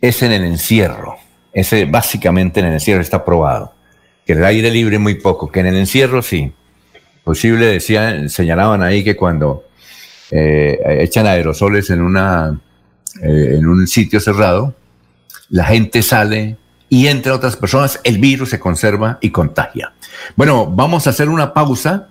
[0.00, 1.16] es en el encierro.
[1.52, 3.74] Ese básicamente en el encierro está probado.
[4.24, 6.52] Que el aire libre muy poco, que en el encierro sí
[7.24, 9.64] posible, decían, señalaban ahí que cuando
[10.30, 12.58] eh, echan aerosoles en, una,
[13.22, 14.74] eh, en un sitio cerrado,
[15.50, 16.56] la gente sale
[16.88, 19.92] y entre otras personas el virus se conserva y contagia.
[20.36, 22.08] Bueno, vamos a hacer una pausa.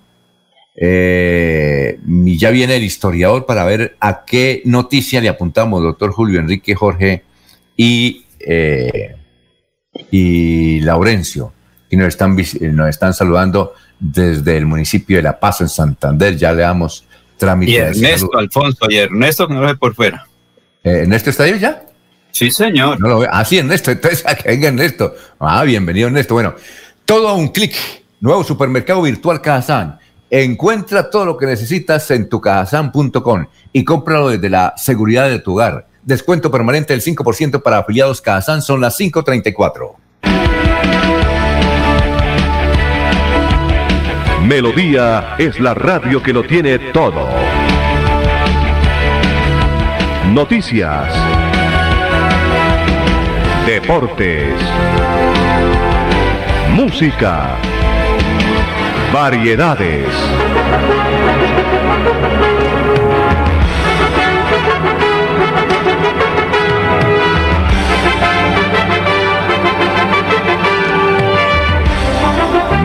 [0.74, 6.40] Eh, y ya viene el historiador para ver a qué noticia le apuntamos, doctor Julio
[6.40, 7.24] Enrique Jorge
[7.76, 8.26] y,
[10.12, 11.52] y Laurencio.
[11.90, 16.36] Y nos están, nos están saludando desde el municipio de La Paz, en Santander.
[16.36, 17.06] Ya le damos
[17.38, 17.72] trámite.
[17.72, 20.28] Y Ernesto, Alfonso, y Ernesto que no ve por fuera.
[20.84, 21.84] Eh, ¿Ernesto está ahí ya?
[22.32, 23.00] Sí, señor.
[23.00, 23.28] No lo.
[23.30, 23.92] Ah, sí, Ernesto.
[23.92, 25.14] Entonces, que venga Ernesto.
[25.40, 26.34] Ah, bienvenido, Ernesto.
[26.34, 26.56] Bueno,
[27.06, 27.76] todo a un clic.
[28.20, 30.00] Nuevo supermercado virtual Cajazán.
[30.30, 35.88] Encuentra todo lo que necesitas en tucajazán.com y cómpralo desde la seguridad de tu hogar.
[36.04, 39.96] Descuento permanente del 5% para afiliados Cajazán son las 534.
[44.48, 47.30] Melodía es la radio que lo tiene todo.
[50.34, 51.14] Noticias.
[53.66, 54.54] Deportes.
[56.74, 57.56] Música.
[59.14, 60.08] Variedades.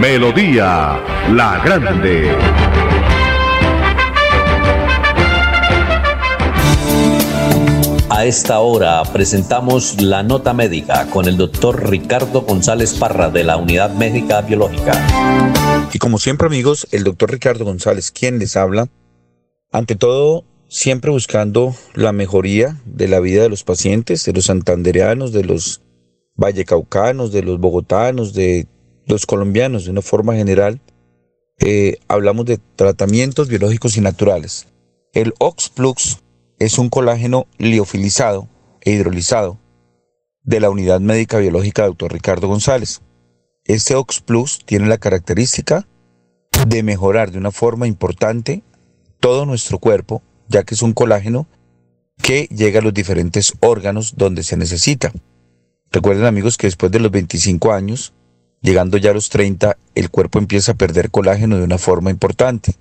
[0.01, 1.01] Melodía
[1.33, 2.31] La Grande.
[8.11, 13.57] A esta hora presentamos la nota médica con el doctor Ricardo González Parra de la
[13.57, 14.93] Unidad Médica Biológica.
[15.93, 18.89] Y como siempre amigos, el doctor Ricardo González, quien les habla,
[19.73, 25.33] ante todo, siempre buscando la mejoría de la vida de los pacientes, de los santandereanos,
[25.33, 25.81] de los
[26.35, 28.67] vallecaucanos, de los bogotanos, de
[29.07, 30.81] los colombianos de una forma general,
[31.59, 34.67] eh, hablamos de tratamientos biológicos y naturales.
[35.15, 36.19] El Oxplux
[36.59, 38.49] es un colágeno liofilizado
[38.83, 39.59] e hidrolizado
[40.43, 42.13] de la Unidad Médica Biológica de Dr.
[42.13, 43.01] Ricardo González.
[43.65, 45.87] Este Oxplus tiene la característica
[46.67, 48.63] de mejorar de una forma importante
[49.21, 51.47] todo nuestro cuerpo, ya que es un colágeno
[52.23, 55.13] que llega a los diferentes órganos donde se necesita.
[55.91, 58.13] Recuerden amigos que después de los 25 años
[58.61, 62.75] Llegando ya a los 30, el cuerpo empieza a perder colágeno de una forma importante.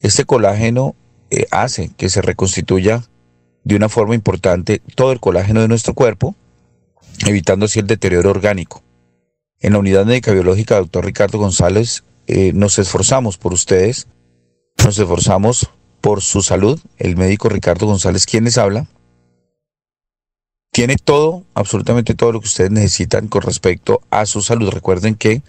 [0.00, 0.94] Este colágeno
[1.30, 3.04] eh, hace que se reconstituya
[3.64, 6.34] de una forma importante todo el colágeno de nuestro cuerpo,
[7.26, 8.82] evitando así el deterioro orgánico.
[9.60, 14.06] En la unidad médica biológica, doctor Ricardo González, eh, nos esforzamos por ustedes,
[14.84, 16.78] nos esforzamos por su salud.
[16.98, 18.86] El médico Ricardo González, quien les habla,
[20.76, 24.68] tiene todo, absolutamente todo lo que ustedes necesitan con respecto a su salud.
[24.68, 25.40] Recuerden que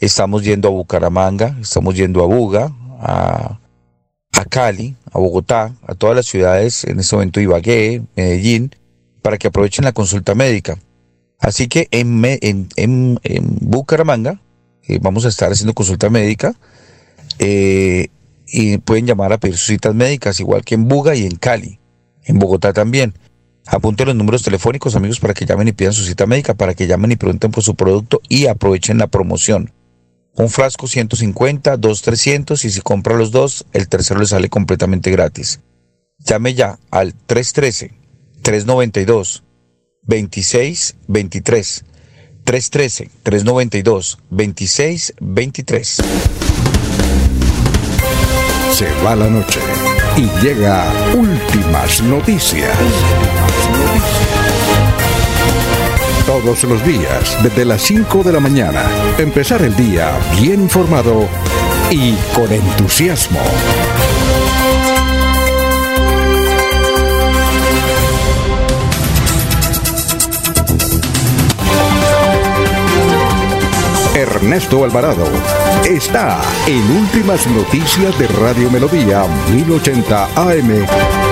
[0.00, 3.58] estamos yendo a Bucaramanga, estamos yendo a Buga, a,
[4.50, 8.70] Cali, a Bogotá, a todas las ciudades, en este momento Ibagué, Medellín,
[9.22, 10.78] para que aprovechen la consulta médica.
[11.40, 13.18] Así que en,
[13.62, 14.42] Bucaramanga
[14.86, 16.54] eh, vamos a estar haciendo consulta médica
[17.38, 18.08] eh,
[18.46, 21.80] y pueden llamar a pedir sus citas médicas, igual que en Buga y en Cali,
[22.24, 23.14] en Bogotá también.
[23.66, 26.86] Apunte los números telefónicos, amigos, para que llamen y pidan su cita médica, para que
[26.86, 29.72] llamen y pregunten por su producto y aprovechen la promoción.
[30.34, 35.10] Un frasco 150, dos 300 y si compra los dos, el tercero le sale completamente
[35.10, 35.60] gratis.
[36.18, 37.92] Llame ya al 313
[38.42, 39.42] 392
[40.02, 41.84] 2623
[42.44, 45.96] 313 392 2623.
[48.72, 49.60] Se va la noche
[50.16, 52.76] y llega últimas noticias.
[56.26, 58.82] Todos los días, desde las 5 de la mañana,
[59.18, 60.10] empezar el día
[60.40, 61.28] bien informado
[61.90, 63.40] y con entusiasmo.
[74.16, 75.26] Ernesto Alvarado
[75.84, 81.25] está en Últimas Noticias de Radio Melodía 1080 AM.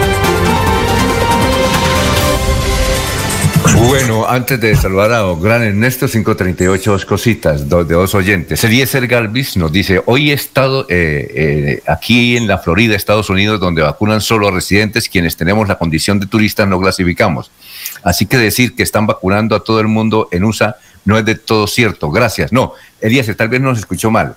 [3.77, 8.63] Bueno, antes de saludar a gran Ernesto, 538, dos cositas dos, de dos oyentes.
[8.63, 13.61] Eliezer Galvis nos dice, hoy he estado eh, eh, aquí en la Florida, Estados Unidos,
[13.61, 17.51] donde vacunan solo a residentes, quienes tenemos la condición de turistas no clasificamos.
[18.03, 21.35] Así que decir que están vacunando a todo el mundo en USA no es de
[21.35, 22.11] todo cierto.
[22.11, 22.53] Gracias.
[22.53, 24.37] No, Eliezer, tal vez nos escuchó mal.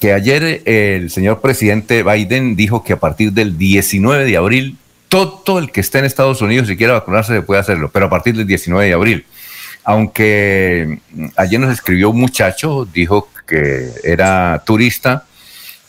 [0.00, 4.76] Que ayer eh, el señor presidente Biden dijo que a partir del 19 de abril
[5.12, 8.34] todo el que esté en Estados Unidos y quiera vacunarse puede hacerlo, pero a partir
[8.34, 9.26] del 19 de abril.
[9.84, 15.26] Aunque mm, ayer nos escribió un muchacho, dijo que era turista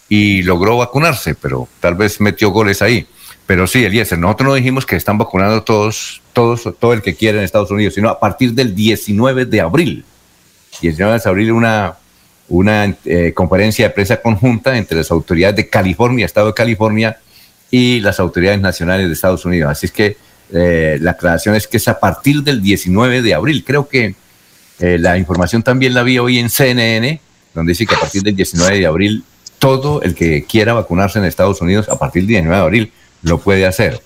[0.10, 3.08] y logró vacunarse, pero tal vez metió goles ahí.
[3.46, 7.38] Pero sí, Eliezer, nosotros no dijimos que están vacunando todos, todos, todo el que quiera
[7.38, 10.06] en Estados Unidos, sino a partir del 19 de abril.
[10.82, 11.96] 19 de abril una,
[12.50, 17.18] una eh, conferencia de prensa conjunta entre las autoridades de California, Estado de California,
[17.74, 19.72] y las autoridades nacionales de Estados Unidos.
[19.72, 20.16] Así es que
[20.54, 23.64] eh, la aclaración es que es a partir del 19 de abril.
[23.66, 24.14] Creo que
[24.78, 27.20] eh, la información también la vi hoy en CNN,
[27.56, 29.24] donde dice que a partir del 19 de abril
[29.58, 32.92] todo el que quiera vacunarse en Estados Unidos a partir del 19 de abril
[33.24, 34.04] lo puede hacer.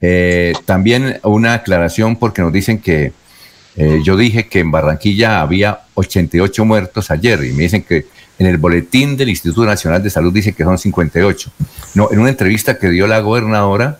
[0.00, 3.12] Eh, también una aclaración porque nos dicen que
[4.04, 8.06] yo dije que en Barranquilla había 88 muertos ayer y me dicen que
[8.38, 11.52] en el boletín del Instituto Nacional de Salud dice que son 58.
[11.94, 13.98] No, en una entrevista que dio la gobernadora,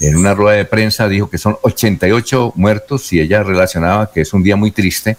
[0.00, 4.32] en una rueda de prensa, dijo que son 88 muertos y ella relacionaba que es
[4.32, 5.16] un día muy triste,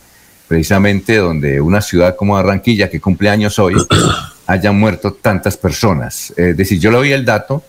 [0.47, 3.75] precisamente donde una ciudad como Barranquilla, que cumple años hoy,
[4.47, 6.33] hayan muerto tantas personas.
[6.35, 7.63] Es decir, yo le doy el dato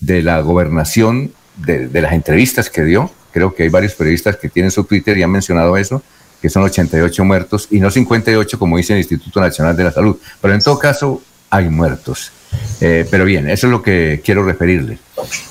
[0.00, 3.10] de la gobernación, de, las entrevistas que dio.
[3.32, 6.02] Creo que hay varios periodistas que tienen su Twitter y han mencionado eso,
[6.40, 10.16] que son 88 muertos y no 58 como dice el Instituto Nacional de la Salud.
[10.40, 12.32] Pero en todo caso hay muertos.
[12.80, 14.98] Eh, pero bien, eso es lo que quiero referirle.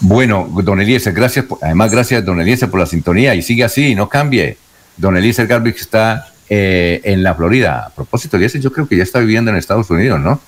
[0.01, 4.09] Bueno, don Eliezer, gracias, además gracias don Eliezer por la sintonía y sigue así, no
[4.09, 4.57] cambie.
[4.95, 7.85] Don Eliezer Garbix está eh, en la Florida.
[7.87, 10.39] A propósito, Eliezer, yo creo que ya está viviendo en Estados Unidos, ¿no?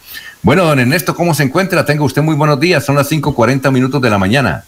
[0.42, 1.86] Bueno, don Ernesto, ¿cómo se encuentra?
[1.86, 4.64] Tenga usted muy buenos días, son las 5.40 minutos de la mañana.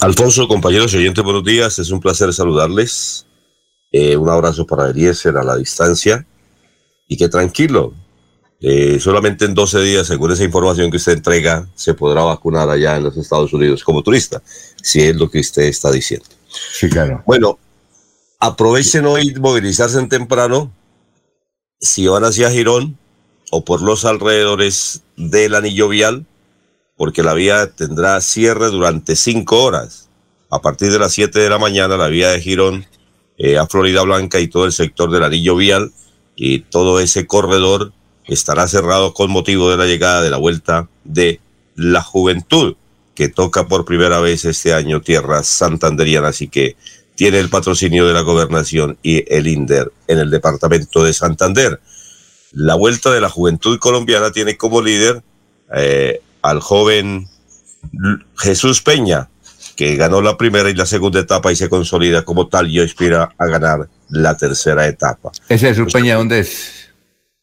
[0.00, 3.26] Alfonso, compañeros y oyentes, buenos días, es un placer saludarles.
[3.92, 6.24] Eh, un abrazo para Eliezer a la distancia
[7.08, 7.92] y que tranquilo,
[8.60, 12.96] eh, solamente en 12 días, según esa información que usted entrega, se podrá vacunar allá
[12.96, 14.42] en los Estados Unidos como turista,
[14.80, 16.26] si es lo que usted está diciendo.
[16.48, 17.22] Sí, claro.
[17.26, 17.58] Bueno,
[18.38, 20.72] aprovechen hoy movilizarse en temprano.
[21.80, 22.98] Si van hacia Girón,
[23.50, 26.26] o por los alrededores del anillo vial,
[26.96, 30.08] porque la vía tendrá cierre durante cinco horas.
[30.50, 32.86] A partir de las siete de la mañana, la vía de Girón
[33.42, 35.92] eh, a Florida Blanca y todo el sector del anillo vial
[36.36, 37.92] y todo ese corredor
[38.26, 41.40] estará cerrado con motivo de la llegada de la vuelta de
[41.74, 42.76] la juventud,
[43.14, 46.76] que toca por primera vez este año tierras santanderianas y que
[47.14, 51.80] tiene el patrocinio de la gobernación y el INDER en el departamento de Santander.
[52.52, 55.22] La Vuelta de la Juventud Colombiana tiene como líder
[55.74, 57.26] eh, al joven
[58.36, 59.30] Jesús Peña,
[59.80, 63.30] que ganó la primera y la segunda etapa y se consolida como tal y aspira
[63.38, 65.32] a ganar la tercera etapa.
[65.48, 66.90] ¿Ese es Peña dónde es?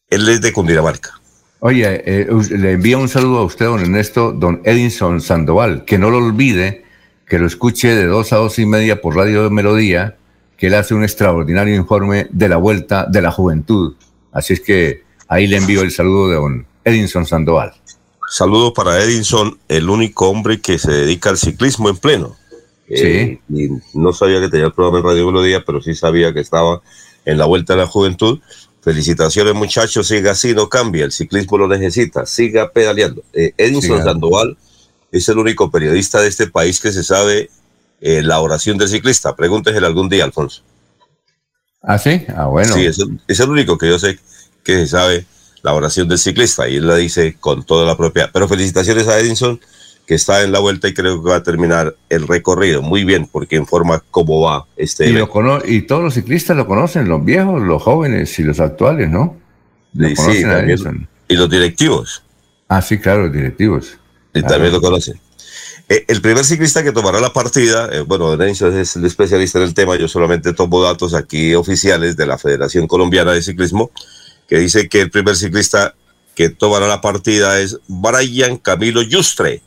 [0.08, 1.20] Él es de Cundinamarca.
[1.62, 6.12] Oye, eh, le envío un saludo a usted, don Ernesto, don Edinson Sandoval, que no
[6.12, 6.86] lo olvide,
[7.28, 10.18] que lo escuche de dos a dos y media por Radio de Melodía,
[10.58, 13.96] que él hace un extraordinario informe de la vuelta de la juventud.
[14.32, 17.74] Así es que ahí le envío el saludo de don Edinson Sandoval.
[18.30, 22.36] Saludos para Edinson, el único hombre que se dedica al ciclismo en pleno.
[22.90, 26.42] Eh, y no sabía que tenía el programa en Radio Melodía, pero sí sabía que
[26.42, 26.82] estaba
[27.26, 28.40] en la Vuelta de la Juventud.
[28.82, 33.24] Felicitaciones muchachos, siga así, no cambia, el ciclismo lo necesita, siga pedaleando.
[33.34, 34.58] Eh, Edinson Sandoval
[35.12, 37.50] es el único periodista de este país que se sabe
[38.02, 39.36] eh, la oración del ciclista.
[39.36, 40.64] Pregúntesele algún día, Alfonso.
[41.82, 42.74] Ah, sí, ah, bueno.
[42.74, 42.98] Sí, es
[43.28, 44.20] es el único que yo sé
[44.64, 45.26] que se sabe
[45.68, 48.30] la oración del ciclista y él la dice con toda la propiedad.
[48.32, 49.60] Pero felicitaciones a Edinson
[50.06, 53.28] que está en la vuelta y creo que va a terminar el recorrido muy bien
[53.28, 55.30] porque informa cómo va este y, lo
[55.66, 59.36] y todos los ciclistas lo conocen, los viejos, los jóvenes y los actuales, ¿no?
[59.94, 60.44] sí,
[61.28, 62.24] y los directivos.
[62.70, 63.98] Ah, sí, claro, los directivos.
[64.34, 65.20] Y también lo conocen.
[65.90, 69.66] Eh, el primer ciclista que tomará la partida, eh, bueno, Edinson es el especialista en
[69.66, 73.92] el tema, yo solamente tomo datos aquí oficiales de la Federación Colombiana de Ciclismo,
[74.48, 75.96] que dice que el primer ciclista
[76.36, 79.62] que tomará la partida es Brian Camilo Yustre.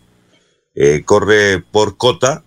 [0.74, 2.44] Eh, corre por cota.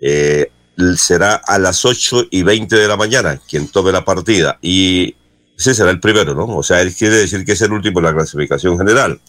[0.00, 0.52] Eh,
[0.96, 4.58] será a las 8 y 20 de la mañana quien tome la partida.
[4.62, 5.16] Y
[5.58, 6.44] ese será el primero, ¿no?
[6.56, 9.20] O sea, él quiere decir que es el último en la clasificación general.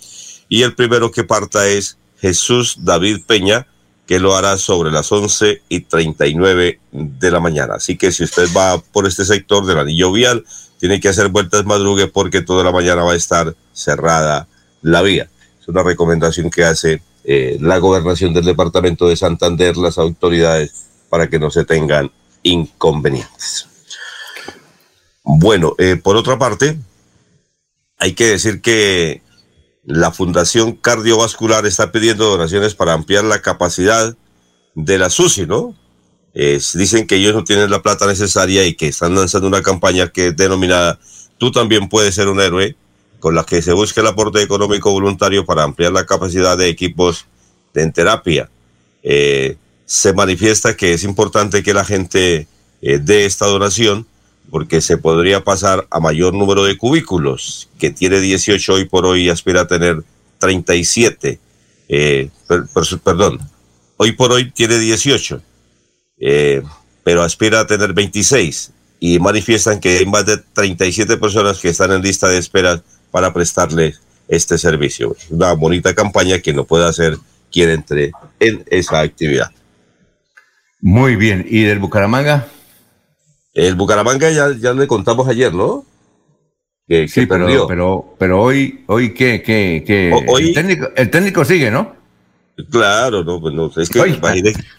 [0.48, 3.68] Y el primero que parta es Jesús David Peña,
[4.06, 7.76] que lo hará sobre las 11 y 39 de la mañana.
[7.76, 10.44] Así que si usted va por este sector del anillo vial,
[10.80, 14.48] tiene que hacer vueltas madrugue porque toda la mañana va a estar cerrada
[14.82, 15.30] la vía.
[15.62, 21.30] Es una recomendación que hace eh, la gobernación del departamento de Santander, las autoridades, para
[21.30, 22.12] que no se tengan
[22.44, 23.68] inconvenientes.
[25.24, 26.78] Bueno, eh, por otra parte,
[27.98, 29.22] hay que decir que
[29.84, 34.16] la Fundación Cardiovascular está pidiendo donaciones para ampliar la capacidad
[34.76, 35.76] de la SUSI, ¿no?
[36.34, 40.28] Dicen que ellos no tienen la plata necesaria y que están lanzando una campaña que
[40.28, 41.00] es denominada
[41.40, 42.76] Tú también puedes ser un héroe,
[43.20, 47.26] con la que se busca el aporte económico voluntario para ampliar la capacidad de equipos
[47.74, 48.50] de terapia.
[49.04, 49.56] Eh,
[49.86, 52.48] se manifiesta que es importante que la gente
[52.82, 54.06] eh, dé esta donación
[54.52, 59.24] porque se podría pasar a mayor número de cubículos, que tiene 18 hoy por hoy
[59.24, 60.04] y aspira a tener
[60.40, 61.40] 37.
[61.88, 62.30] Eh,
[63.04, 63.40] perdón,
[63.96, 65.42] hoy por hoy tiene 18
[66.20, 66.62] eh,
[67.04, 71.92] pero aspira a tener 26 y manifiestan que hay más de 37 personas que están
[71.92, 73.96] en lista de espera para prestarle
[74.28, 75.16] este servicio.
[75.30, 77.18] Una bonita campaña que no puede hacer
[77.52, 79.52] quien entre en esa actividad.
[80.82, 81.46] Muy bien.
[81.50, 82.48] ¿Y del Bucaramanga?
[83.54, 85.86] El Bucaramanga ya, ya le contamos ayer, ¿no?
[86.88, 89.44] Que, sí, pero, pero, pero hoy, hoy ¿qué?
[89.44, 91.96] qué, hoy, técnico, el técnico sigue, ¿no?
[92.70, 94.00] Claro, no, pues no, es que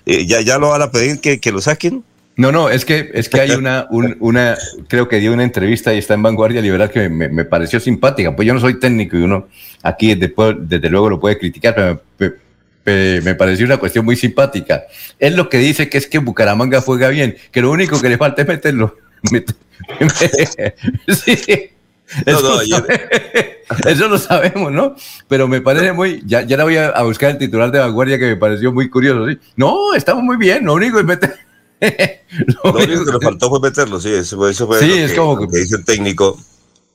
[0.07, 2.05] eh, ya, ya lo van a pedir que, que, lo saquen.
[2.37, 4.57] No, no, es que, es que hay una, una,
[4.89, 8.35] creo que dio una entrevista y está en Vanguardia Liberal que me, me, pareció simpática.
[8.35, 9.49] Pues yo no soy técnico y uno
[9.83, 11.75] aquí después, desde luego lo puede criticar,
[12.17, 12.35] pero
[12.85, 14.85] me, me, pareció una cuestión muy simpática.
[15.19, 18.19] Él lo que dice que es que Bucaramanga juega bien, que lo único que le
[18.19, 18.97] falta es meterlo.
[21.09, 21.71] sí.
[23.87, 24.97] Eso, lo sabemos, ¿no?
[25.29, 26.23] Pero me parece muy.
[26.27, 29.29] Ya, ya la voy a, buscar el titular de vanguardia que me pareció muy curioso.
[29.29, 29.39] ¿sí?
[29.57, 30.65] No, estamos muy bien.
[30.65, 31.39] Lo único es meter.
[32.63, 34.13] lo, único que nos faltó fue meterlo, sí.
[34.13, 36.39] Eso, fue sí, es como que, dice el técnico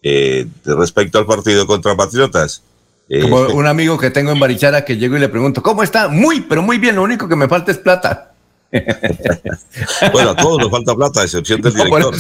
[0.03, 2.61] eh, respecto al partido contra Patriotas.
[3.07, 6.07] Eh, como un amigo que tengo en Barichara que llego y le pregunto, ¿cómo está?
[6.07, 6.95] Muy, pero muy bien.
[6.95, 8.34] Lo único que me falta es plata.
[10.11, 12.16] bueno, a todos nos falta plata, a excepción del director.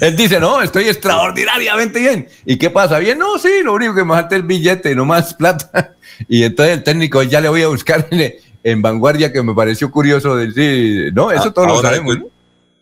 [0.00, 2.28] Él dice, no, estoy extraordinariamente bien.
[2.44, 2.98] ¿Y qué pasa?
[2.98, 5.94] Bien, no, sí, lo único que me falta es el billete, no más plata.
[6.28, 8.06] Y entonces el técnico ya le voy a buscar
[8.62, 12.18] en vanguardia que me pareció curioso decir, no, eso todos lo sabemos.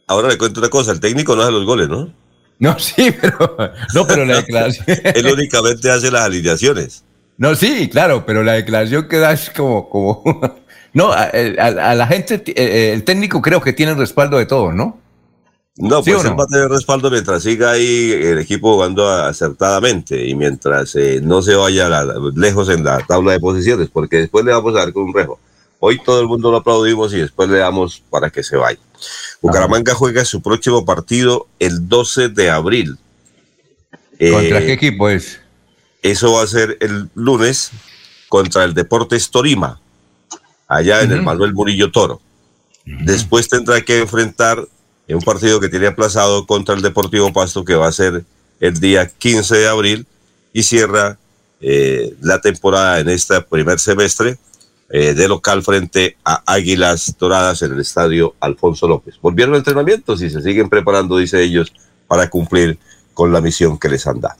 [0.07, 2.13] Ahora le cuento una cosa, el técnico no hace los goles, ¿no?
[2.59, 3.57] No, sí, pero,
[3.95, 4.85] no, pero la declaración.
[4.87, 7.05] Él únicamente hace las alineaciones.
[7.39, 10.23] No, sí, claro, pero la declaración que da es como, como,
[10.93, 15.02] no, a, la gente, eh, el técnico creo que tiene el respaldo de todos, ¿no?
[15.77, 20.35] No, pues él va a tener respaldo mientras siga ahí el equipo jugando acertadamente y
[20.35, 21.89] mientras eh, no se vaya
[22.37, 25.41] lejos en la tabla de posiciones, porque después le vamos a dar con un rejo.
[25.81, 28.79] Hoy todo el mundo lo aplaudimos y después le damos para que se vaya.
[29.41, 32.99] Bucaramanga juega su próximo partido el 12 de abril.
[34.31, 35.41] ¿Contra eh, qué equipo es?
[36.03, 37.71] Eso va a ser el lunes
[38.29, 39.81] contra el Deportes Torima,
[40.69, 42.21] allá en el Manuel Murillo Toro.
[42.85, 44.67] Después tendrá que enfrentar
[45.13, 48.25] en un partido que tiene aplazado contra el Deportivo Pasto, que va a ser
[48.61, 50.07] el día 15 de abril,
[50.55, 51.19] y cierra
[51.61, 54.39] eh, la temporada en este primer semestre
[54.89, 59.17] eh, de local frente a Águilas Doradas en el estadio Alfonso López.
[59.21, 61.75] Volvieron a entrenamientos y se siguen preparando, dice ellos,
[62.07, 62.79] para cumplir
[63.13, 64.37] con la misión que les han dado.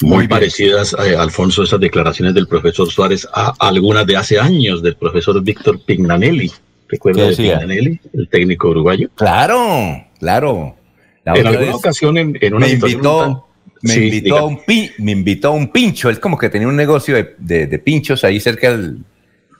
[0.00, 4.96] Muy parecidas, eh, Alfonso, esas declaraciones del profesor Suárez a algunas de hace años del
[4.96, 6.50] profesor Víctor Pignanelli.
[6.88, 9.08] ¿Recuerda de Pignanelli, el técnico uruguayo?
[9.14, 10.76] Claro, claro.
[11.24, 13.48] en alguna ocasión, en, una me invitó,
[13.82, 14.60] me, invitó a un
[14.98, 16.08] me invitó a un pincho.
[16.08, 18.98] Él como que tenía un negocio de, de, pinchos ahí cerca del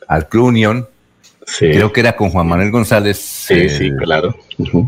[0.07, 0.89] al Club Unión.
[1.59, 3.19] Creo que era con Juan Manuel González.
[3.19, 4.37] Sí, sí, claro.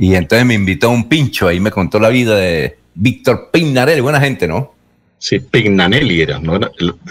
[0.01, 4.01] Y entonces me invitó a un pincho, ahí me contó la vida de Víctor Pignarelli,
[4.01, 4.75] buena gente, ¿no?
[5.19, 6.61] Sí, Pignanelli era, ¿no?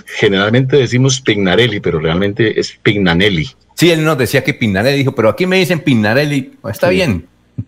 [0.05, 3.49] Generalmente decimos Pignarelli, pero realmente es Pignanelli.
[3.75, 7.27] Sí, él nos decía que Pignarelli dijo, pero aquí me dicen Pignarelli, pues está bien.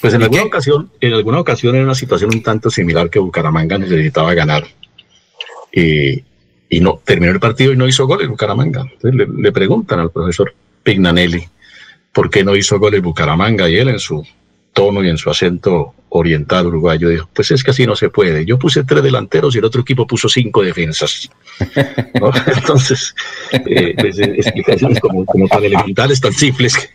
[0.00, 3.78] Pues en alguna ocasión, en alguna ocasión era una situación un tanto similar que Bucaramanga
[3.78, 4.64] necesitaba ganar.
[5.72, 6.22] Y,
[6.78, 8.82] no terminó el partido y no hizo gol en Bucaramanga.
[8.82, 11.42] Entonces le, le preguntan al profesor Pignanelli
[12.12, 14.26] por qué no hizo gol en Bucaramanga y él en su
[14.74, 18.46] tono y en su acento oriental uruguayo dijo, pues es que así no se puede.
[18.46, 21.28] Yo puse tres delanteros y el otro equipo puso cinco defensas.
[22.56, 23.14] Entonces,
[23.66, 26.74] eh, pues, eh, explicaciones como, tan elementales, tan simples.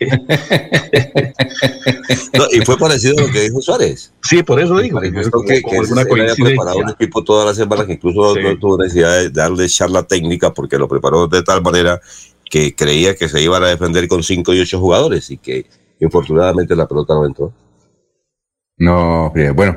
[2.50, 4.10] y fue parecido a lo que dijo Suárez.
[4.22, 4.98] Sí, por eso digo.
[5.00, 9.28] que, que, alguna preparado un equipo toda la semana que incluso no tuvo necesidad de
[9.28, 12.00] darle charla técnica porque lo preparó de tal manera
[12.48, 15.66] que creía que se iban a defender con cinco y ocho jugadores y que
[16.00, 17.52] infortunadamente la pelota no entró.
[18.80, 19.76] No, bueno,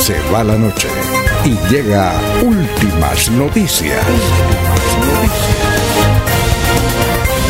[0.00, 0.88] Se va la noche
[1.44, 2.12] y llega
[2.42, 4.04] últimas noticias.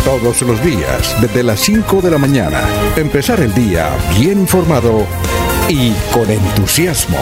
[0.05, 2.63] Todos los días, desde las 5 de la mañana.
[2.97, 5.07] Empezar el día bien informado
[5.69, 7.19] y con entusiasmo.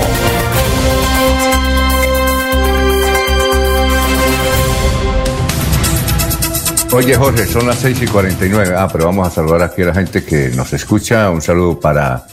[6.93, 8.75] Oye Jorge, son las 6 y 49.
[8.77, 11.31] Ah, pero vamos a saludar aquí a la gente que nos escucha.
[11.31, 12.27] Un saludo para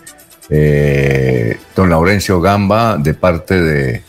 [0.50, 4.04] eh, don Laurencio Gamba de parte de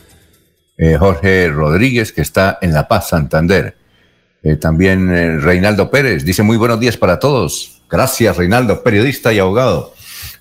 [0.77, 3.75] eh, Jorge Rodríguez que está en La Paz, Santander.
[4.47, 7.81] Eh, también eh, Reinaldo Pérez dice muy buenos días para todos.
[7.89, 9.91] Gracias, Reinaldo, periodista y abogado.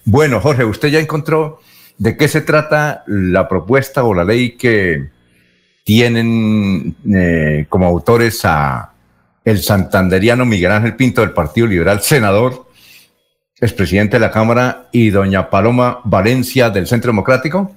[0.04, 1.59] Bueno, Jorge, usted ya encontró
[1.98, 5.09] de qué se trata la propuesta o la ley que
[5.82, 8.92] tienen eh, como autores a
[9.44, 12.66] el santanderiano Miguel Ángel Pinto del Partido Liberal, senador,
[13.59, 17.72] expresidente de la Cámara, y doña Paloma Valencia del Centro Democrático?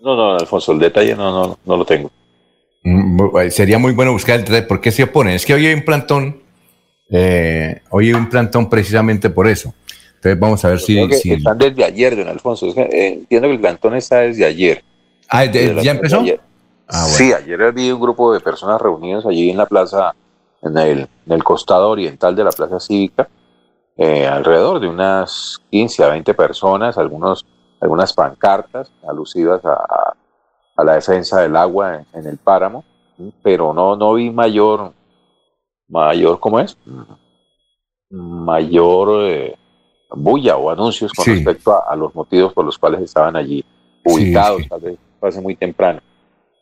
[0.00, 2.10] No, no, Alfonso, el detalle no, no, no lo tengo.
[3.40, 4.62] Eh, sería muy bueno buscar el detalle.
[4.62, 5.34] ¿Por qué se oponen?
[5.34, 6.42] Es que hoy hay un plantón,
[7.10, 9.72] eh, hoy hay un plantón precisamente por eso.
[10.16, 12.66] Entonces vamos a ver si, Están desde ayer, don Alfonso.
[12.76, 14.82] Eh, entiendo que el plantón está desde ayer.
[15.28, 16.22] Ah, ¿ya empezó?
[16.88, 20.14] Ah, sí, ayer había un grupo de personas reunidas allí en la plaza,
[20.62, 23.28] en el, en el costado oriental de la plaza cívica,
[23.98, 27.44] alrededor de unas 15 a 20 personas, algunos,
[27.80, 30.14] algunas pancartas alusivas a
[30.76, 32.84] a la defensa del agua en, el páramo,
[33.42, 34.92] pero no, no vi mayor,
[35.88, 36.76] mayor, ¿cómo es?
[38.10, 39.56] Mayor eh,
[40.10, 43.64] bulla o anuncios con respecto a, los motivos por los cuales estaban allí
[44.04, 46.00] ubicados, tal vez muy temprano,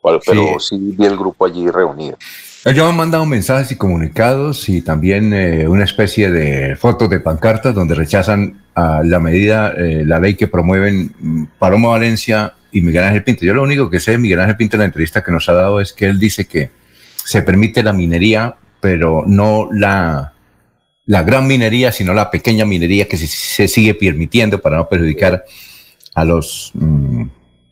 [0.02, 0.78] pero sí.
[0.78, 2.16] vi el grupo allí reunido.
[2.64, 7.74] Ellos han mandado mensajes y comunicados y también eh, una especie de fotos de pancartas
[7.74, 13.04] donde rechazan a la medida, eh, la ley que promueven mm, Paloma Valencia y Miguel
[13.04, 13.44] Ángel Pinto.
[13.44, 15.54] Yo lo único que sé de Miguel Ángel Pinto en la entrevista que nos ha
[15.54, 16.70] dado es que él dice que
[17.24, 20.32] se permite la minería, pero no la,
[21.06, 25.44] la gran minería, sino la pequeña minería que se, sigue permitiendo para no perjudicar
[26.16, 27.22] a los mm,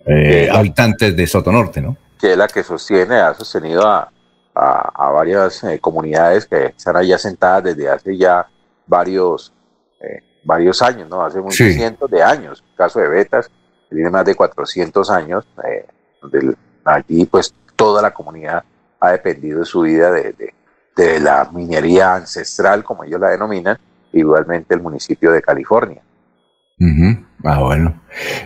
[0.07, 1.97] eh, habitantes de Soto Norte, ¿no?
[2.21, 4.09] Que es la que sostiene, ha sostenido a,
[4.55, 8.47] a, varias eh, comunidades que están allá sentadas desde hace ya
[8.87, 9.53] varios,
[10.01, 11.25] eh, varios años, ¿no?
[11.25, 12.63] Hace muchos cientos de años.
[12.71, 13.51] El caso de Betas
[13.93, 15.47] tiene más de 400 años,
[16.21, 18.65] donde allí pues toda la comunidad
[19.01, 20.55] ha dependido de su vida de,
[20.97, 23.79] de la minería ancestral, como ellos la denominan,
[24.13, 26.03] igualmente el municipio de California.
[27.45, 28.01] Ah, bueno.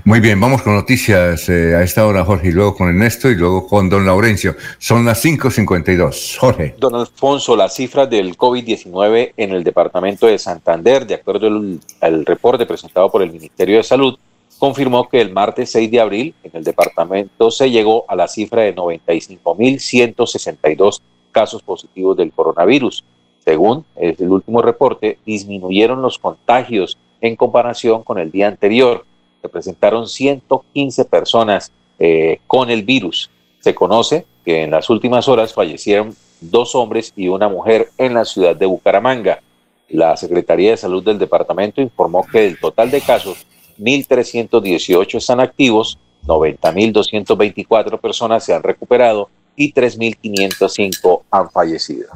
[0.04, 3.34] Muy bien, vamos con noticias eh, a esta hora, Jorge, y luego con Ernesto y
[3.34, 4.56] luego con don Laurencio.
[4.78, 6.38] Son las 5.52.
[6.38, 6.74] Jorge.
[6.78, 12.26] Don Alfonso, las cifras del COVID-19 en el departamento de Santander, de acuerdo al, al
[12.26, 14.18] reporte presentado por el Ministerio de Salud,
[14.58, 18.62] confirmó que el martes 6 de abril en el departamento se llegó a la cifra
[18.62, 21.00] de 95.162
[21.32, 23.04] casos positivos del coronavirus.
[23.44, 29.04] Según el último reporte, disminuyeron los contagios en comparación con el día anterior.
[29.42, 33.30] Se presentaron 115 personas eh, con el virus.
[33.60, 38.24] Se conoce que en las últimas horas fallecieron dos hombres y una mujer en la
[38.24, 39.40] ciudad de Bucaramanga.
[39.88, 43.46] La Secretaría de Salud del departamento informó que del total de casos,
[43.78, 52.08] 1.318 están activos, 90.224 personas se han recuperado y 3.505 han fallecido.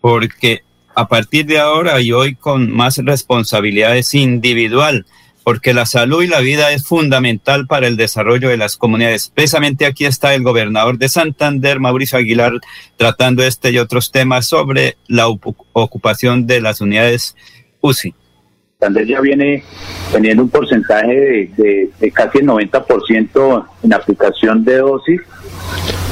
[0.00, 0.62] porque
[0.96, 5.06] a partir de ahora y hoy con más responsabilidades individual,
[5.44, 9.30] porque la salud y la vida es fundamental para el desarrollo de las comunidades.
[9.32, 12.54] Precisamente aquí está el gobernador de Santander, Mauricio Aguilar,
[12.96, 17.36] tratando este y otros temas sobre la ocupación de las unidades
[17.80, 18.12] UCI.
[18.78, 19.62] Santander ya viene
[20.12, 25.20] teniendo un porcentaje de, de casi el 90% en aplicación de dosis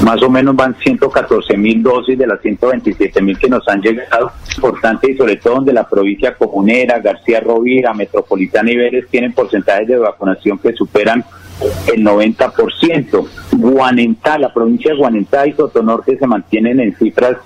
[0.01, 4.31] más o menos van 114 mil dosis de las 127 mil que nos han llegado.
[4.55, 9.87] Importante y sobre todo donde la provincia comunera, García Rovira, Metropolitana y Vélez tienen porcentajes
[9.87, 11.23] de vacunación que superan
[11.93, 13.27] el 90%.
[13.51, 17.37] Guanentá, la provincia de Guanentá y Sotonorte se mantienen en cifras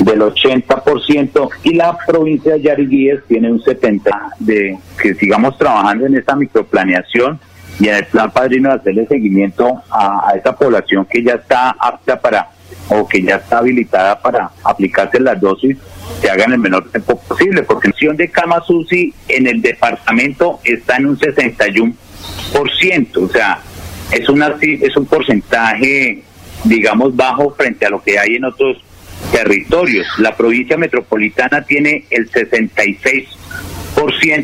[0.00, 6.16] del 80% y la provincia de Yariguíes tiene un 70% de que sigamos trabajando en
[6.16, 7.38] esta microplaneación
[7.78, 12.20] y en el plan padrino de hacerle seguimiento a, esa población que ya está apta
[12.20, 12.50] para
[12.88, 15.76] o que ya está habilitada para aplicarse las dosis
[16.20, 19.60] se haga en el menor tiempo posible, porque la opción de camas UCI en el
[19.60, 21.94] departamento está en un 61%,
[23.16, 23.60] o sea,
[24.10, 26.22] es, una, es un porcentaje,
[26.64, 28.78] digamos, bajo frente a lo que hay en otros
[29.32, 30.06] territorios.
[30.18, 33.26] La provincia metropolitana tiene el 66%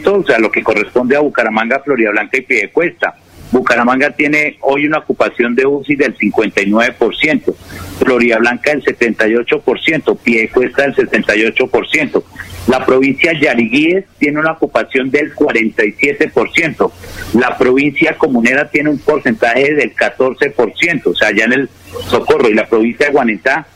[0.07, 3.17] o sea, lo que corresponde a Bucaramanga, Florida Blanca y Piedecuesta.
[3.53, 7.55] Bucaramanga tiene hoy una ocupación de UCI del 59%,
[7.99, 12.25] Florida Blanca del 78%, Piedecuesta del 68%.
[12.69, 16.93] La provincia Yariguíes tiene una ocupación del 47%.
[17.35, 21.71] La provincia Comunera tiene un porcentaje del 14%, o sea, ya en el
[22.09, 22.49] Socorro.
[22.49, 23.67] Y la provincia de Guanetá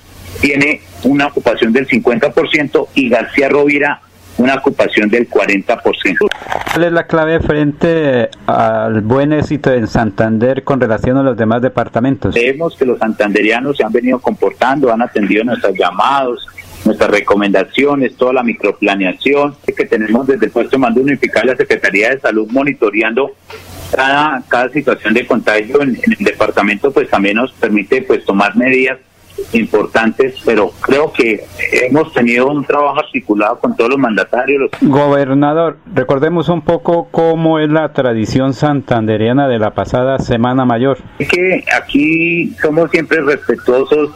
[0.40, 4.00] tiene una ocupación del 50% y García Rovira
[4.38, 6.28] una ocupación del 40%.
[6.72, 11.62] ¿Cuál es la clave frente al buen éxito en Santander con relación a los demás
[11.62, 12.34] departamentos?
[12.34, 16.46] Vemos que los santanderianos se han venido comportando, han atendido nuestros llamados,
[16.84, 21.56] nuestras recomendaciones, toda la microplaneación que tenemos desde el puesto de mando unificado de la
[21.56, 23.32] Secretaría de Salud monitoreando
[23.94, 28.56] cada, cada situación de contagio en, en el departamento, pues también nos permite pues tomar
[28.56, 28.98] medidas
[29.52, 34.70] importantes, pero creo que hemos tenido un trabajo articulado con todos los mandatarios.
[34.80, 40.98] Gobernador, recordemos un poco cómo es la tradición santanderiana de la pasada Semana Mayor.
[41.18, 44.10] Es que aquí somos siempre respetuosos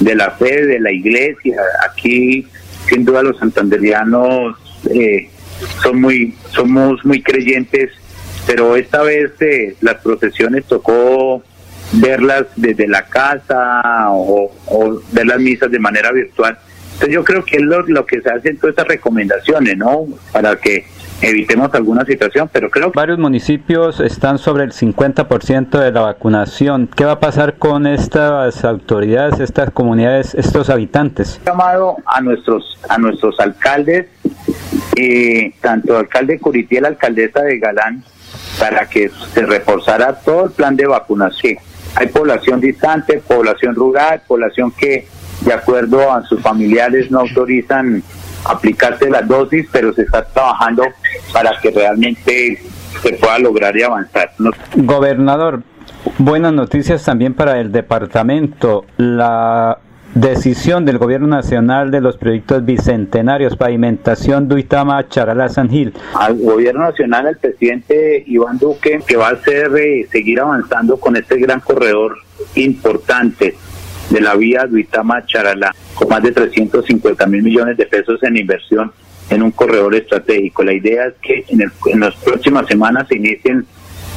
[0.00, 1.56] de la fe, de la iglesia.
[1.88, 2.46] Aquí,
[2.88, 4.56] sin duda, los santanderianos
[4.90, 5.28] eh,
[5.82, 7.90] son muy, somos muy creyentes,
[8.46, 11.42] pero esta vez eh, las procesiones tocó
[11.92, 14.50] verlas desde la casa o,
[15.12, 16.58] ver las misas de manera virtual.
[16.92, 20.06] Entonces yo creo que es lo, que se hace en todas estas recomendaciones, ¿no?
[20.32, 20.84] Para que
[21.22, 22.98] evitemos alguna situación, pero creo que...
[22.98, 26.88] Varios municipios están sobre el 50% de la vacunación.
[26.94, 31.40] ¿Qué va a pasar con estas autoridades, estas comunidades, estos habitantes?
[31.44, 34.06] llamado a nuestros, a nuestros alcaldes,
[34.96, 38.04] eh, tanto alcalde Curití y la alcaldesa de Galán,
[38.58, 41.56] para que se reforzara todo el plan de vacunación
[41.94, 45.06] hay población distante, población rural, población que
[45.42, 48.02] de acuerdo a sus familiares no autorizan
[48.44, 50.84] aplicarse la dosis, pero se está trabajando
[51.32, 52.62] para que realmente
[53.02, 54.30] se pueda lograr y avanzar.
[54.74, 55.62] Gobernador,
[56.18, 58.84] buenas noticias también para el departamento.
[60.14, 65.94] Decisión del Gobierno Nacional de los proyectos bicentenarios, pavimentación Duitama, Charalá, San Gil.
[66.14, 71.16] Al Gobierno Nacional, el presidente Iván Duque, que va a hacer eh, seguir avanzando con
[71.16, 72.16] este gran corredor
[72.56, 73.54] importante
[74.10, 78.92] de la vía Duitama, Charalá, con más de 350 mil millones de pesos en inversión
[79.30, 80.64] en un corredor estratégico.
[80.64, 83.64] La idea es que en, en las próximas semanas se inicien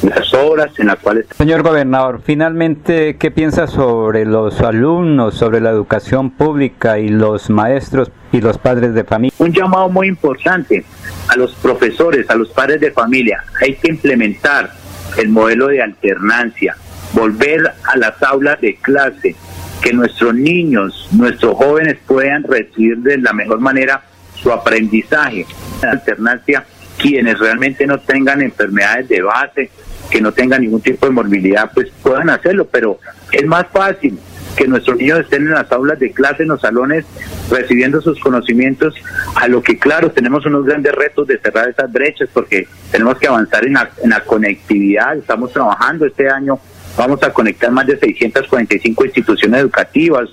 [0.03, 1.25] las obras en las cuales...
[1.35, 8.11] Señor gobernador, finalmente, ¿qué piensa sobre los alumnos, sobre la educación pública y los maestros
[8.31, 9.33] y los padres de familia?
[9.39, 10.83] Un llamado muy importante
[11.29, 13.43] a los profesores, a los padres de familia.
[13.61, 14.71] Hay que implementar
[15.17, 16.75] el modelo de alternancia,
[17.13, 19.35] volver a las aulas de clase,
[19.81, 24.01] que nuestros niños, nuestros jóvenes puedan recibir de la mejor manera
[24.35, 25.45] su aprendizaje.
[25.81, 26.65] Alternancia,
[26.97, 29.69] quienes realmente no tengan enfermedades de base,
[30.13, 32.99] que no tengan ningún tipo de morbilidad, pues puedan hacerlo, pero
[33.31, 34.19] es más fácil
[34.55, 37.03] que nuestros niños estén en las aulas de clase, en los salones,
[37.49, 38.93] recibiendo sus conocimientos,
[39.33, 43.27] a lo que claro, tenemos unos grandes retos de cerrar esas brechas, porque tenemos que
[43.27, 46.59] avanzar en la, en la conectividad, estamos trabajando este año,
[46.95, 50.29] vamos a conectar más de 645 instituciones educativas,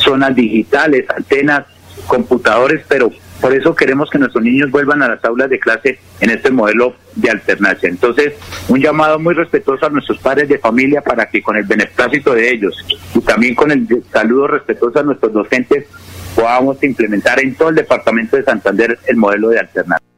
[0.00, 1.66] zonas digitales, antenas,
[2.08, 6.30] computadores, pero por eso queremos que nuestros niños vuelvan a las aulas de clase en
[6.30, 7.88] este modelo de alternancia.
[7.88, 8.34] Entonces,
[8.68, 12.50] un llamado muy respetuoso a nuestros padres de familia para que con el beneplácito de
[12.50, 12.84] ellos
[13.14, 15.86] y también con el saludo respetuoso a nuestros docentes
[16.34, 20.09] podamos implementar en todo el departamento de Santander el modelo de alternancia.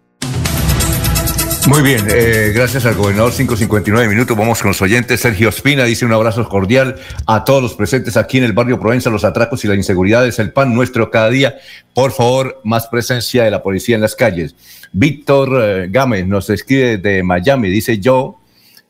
[1.68, 4.36] Muy bien, eh, gracias al gobernador 559 minutos.
[4.36, 5.20] Vamos con los oyentes.
[5.20, 6.96] Sergio Espina dice un abrazo cordial
[7.26, 9.10] a todos los presentes aquí en el barrio Provenza.
[9.10, 11.54] Los atracos y la inseguridad es el pan nuestro cada día.
[11.94, 14.56] Por favor, más presencia de la policía en las calles.
[14.92, 17.70] Víctor eh, Gámez nos escribe de Miami.
[17.70, 18.40] Dice yo,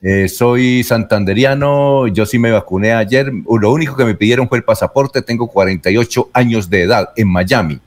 [0.01, 3.31] eh, soy santanderiano, yo sí me vacuné ayer.
[3.61, 5.21] Lo único que me pidieron fue el pasaporte.
[5.21, 7.81] Tengo 48 años de edad en Miami.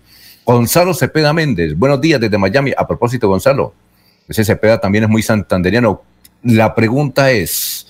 [0.45, 2.71] Gonzalo Cepeda Méndez, buenos días desde Miami.
[2.77, 3.73] A propósito, Gonzalo,
[4.27, 6.01] ese Cepeda también es muy santanderiano.
[6.43, 7.87] La pregunta es,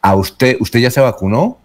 [0.00, 1.58] ¿a usted, usted ya se vacunó?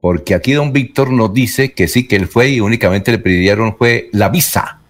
[0.00, 3.76] Porque aquí don Víctor nos dice que sí, que él fue y únicamente le pidieron
[3.76, 4.80] fue la visa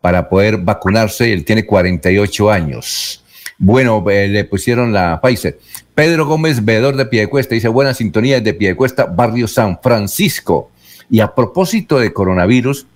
[0.00, 1.32] para poder vacunarse.
[1.32, 3.24] Él tiene 48 años.
[3.58, 5.58] Bueno, eh, le pusieron la Pfizer.
[5.94, 10.70] Pedro Gómez, veedor de Piedecuesta, dice, buena sintonía de Piedecuesta, barrio San Francisco.
[11.10, 12.86] Y a propósito de coronavirus,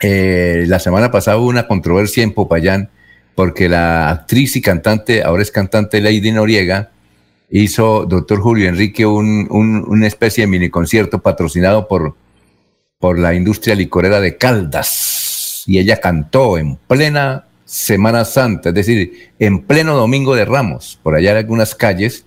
[0.00, 2.90] eh, la semana pasada hubo una controversia en Popayán
[3.36, 6.90] porque la actriz y cantante, ahora es cantante Lady Noriega,
[7.50, 12.16] hizo doctor Julio Enrique un, una especie de mini concierto patrocinado por,
[12.98, 15.62] por la industria licorera de Caldas.
[15.66, 21.14] Y ella cantó en plena Semana Santa, es decir, en pleno Domingo de Ramos, por
[21.14, 22.24] allá en algunas calles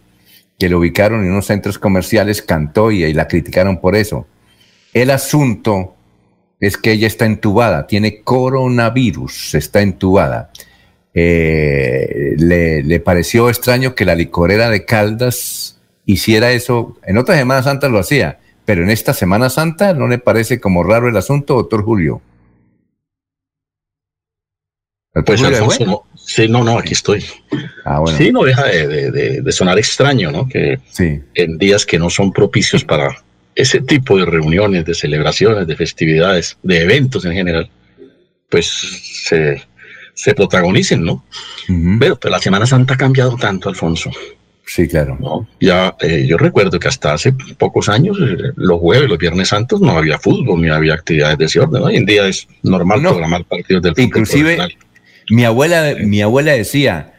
[0.60, 4.28] que lo ubicaron en unos centros comerciales, cantó y, y la criticaron por eso.
[4.94, 5.96] El asunto
[6.60, 10.52] es que ella está entubada, tiene coronavirus, está entubada.
[11.14, 16.98] Eh, le, pareció extraño que la licorera de Caldas hiciera eso.
[17.06, 20.84] En otras Semanas Santas lo hacía, pero en esta Semana Santa no le parece como
[20.84, 22.22] raro el asunto, doctor Julio.
[25.26, 27.26] Pues Alfonso, no, sí, no, no, aquí estoy.
[27.84, 28.18] Ah, bueno.
[28.18, 30.48] Sí, no deja de, de, de, sonar extraño, ¿no?
[30.48, 31.20] Que sí.
[31.34, 33.18] en días que no son propicios para
[33.56, 37.70] ese tipo de reuniones, de celebraciones, de festividades, de eventos en general,
[38.50, 38.68] pues
[39.26, 39.62] se,
[40.20, 41.24] se protagonicen, ¿no?
[41.70, 41.98] Uh -huh.
[41.98, 44.12] Pero la Semana Santa ha cambiado tanto, Alfonso.
[44.66, 45.18] Sí, claro.
[45.20, 45.48] ¿no?
[45.62, 49.80] Ya, eh, yo recuerdo que hasta hace pocos años, eh, los jueves, los viernes santos,
[49.80, 51.82] no había fútbol ni había actividades de ese orden.
[51.82, 51.88] ¿no?
[51.88, 53.12] Hoy en día es normal no.
[53.12, 54.74] programar partidos del Inclusive, fútbol
[55.30, 57.14] mi abuela, mi abuela decía,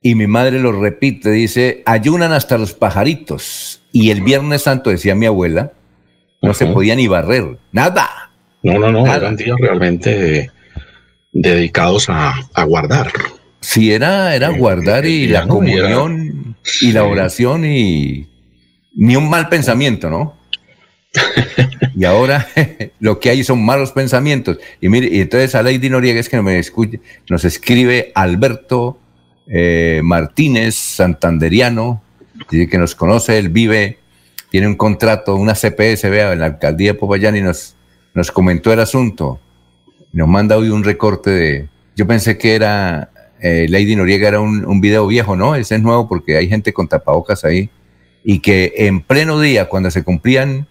[0.00, 3.82] y mi madre lo repite, dice, ayunan hasta los pajaritos.
[3.90, 5.72] Y el Viernes Santo, decía mi abuela,
[6.40, 8.30] no se podía ni barrer, nada.
[8.62, 10.50] No, no, no, eran días realmente
[11.32, 13.12] dedicados a, a guardar.
[13.60, 18.28] Sí, era, era guardar y la no, comunión era, y la oración y
[18.94, 20.36] ni un mal pensamiento, ¿no?
[21.96, 22.46] y ahora
[23.00, 24.58] lo que hay son malos pensamientos.
[24.80, 28.98] Y mire, y entonces a Lady Noriega es que me escuche, nos escribe Alberto
[29.46, 32.02] eh, Martínez, santanderiano,
[32.50, 33.98] dice que nos conoce, él vive,
[34.50, 37.76] tiene un contrato, una CPS, vea, en la alcaldía de Popayán y nos,
[38.14, 39.40] nos comentó el asunto.
[40.18, 41.68] Nos manda hoy un recorte de.
[41.94, 45.54] Yo pensé que era eh, Lady Noriega, era un, un video viejo, ¿no?
[45.54, 47.70] Ese es nuevo porque hay gente con tapabocas ahí.
[48.24, 50.66] Y que en pleno día, cuando se cumplían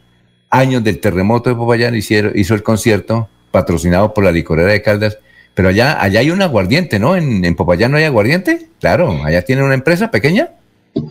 [0.50, 5.18] años del terremoto de Popayán hicieron, hizo el concierto patrocinado por la licorera de Caldas,
[5.54, 7.16] pero allá, allá hay un aguardiente, ¿no?
[7.16, 10.50] En, en Popayán no hay aguardiente, claro, allá tienen una empresa pequeña,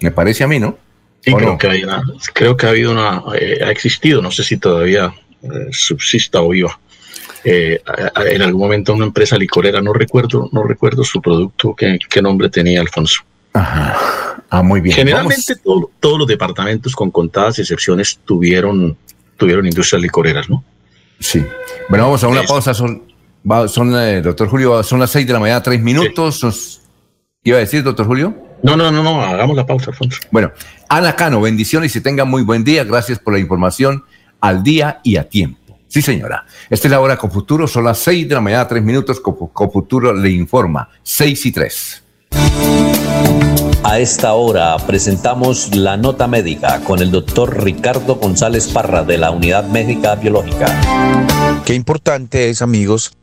[0.02, 0.76] me parece a mí, ¿no?
[1.22, 1.58] Sí, creo, no?
[1.58, 2.02] que hay una,
[2.34, 6.50] creo que ha habido una, eh, ha existido, no sé si todavía eh, subsista o
[6.50, 6.78] viva.
[7.48, 7.80] Eh,
[8.26, 12.48] en algún momento una empresa licorera, no recuerdo, no recuerdo su producto, qué, qué nombre
[12.48, 13.22] tenía Alfonso.
[13.52, 14.42] Ajá.
[14.50, 14.96] Ah, muy bien.
[14.96, 18.96] Generalmente todo, todos los departamentos, con contadas excepciones, tuvieron
[19.36, 20.64] tuvieron industrias licoreras, ¿no?
[21.20, 21.44] Sí.
[21.88, 22.74] Bueno, vamos a una pausa.
[22.74, 23.02] Son,
[23.68, 26.40] son eh, doctor Julio, son las seis de la mañana, tres minutos.
[26.40, 26.80] Sí.
[27.44, 28.34] ¿Iba a decir, doctor Julio?
[28.62, 30.20] No, no, no, no, hagamos la pausa, Alfonso.
[30.30, 30.50] Bueno,
[30.88, 32.84] Ana Cano, bendiciones y tenga muy buen día.
[32.84, 34.04] Gracias por la información
[34.40, 35.65] al día y a tiempo.
[35.88, 36.44] Sí, señora.
[36.68, 39.20] Esta es la hora con futuro, son las seis de la mañana, tres minutos.
[39.20, 40.88] Con futuro le informa.
[41.02, 42.02] Seis y tres.
[43.82, 49.30] A esta hora presentamos la nota médica con el doctor Ricardo González Parra de la
[49.30, 50.66] Unidad Médica Biológica.
[51.64, 53.16] Qué importante es, amigos,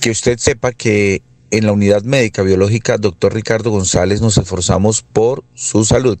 [0.00, 5.42] que usted sepa que en la Unidad Médica Biológica, doctor Ricardo González, nos esforzamos por
[5.54, 6.20] su salud.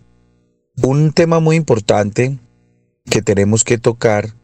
[0.82, 2.38] Un tema muy importante
[3.08, 4.34] que tenemos que tocar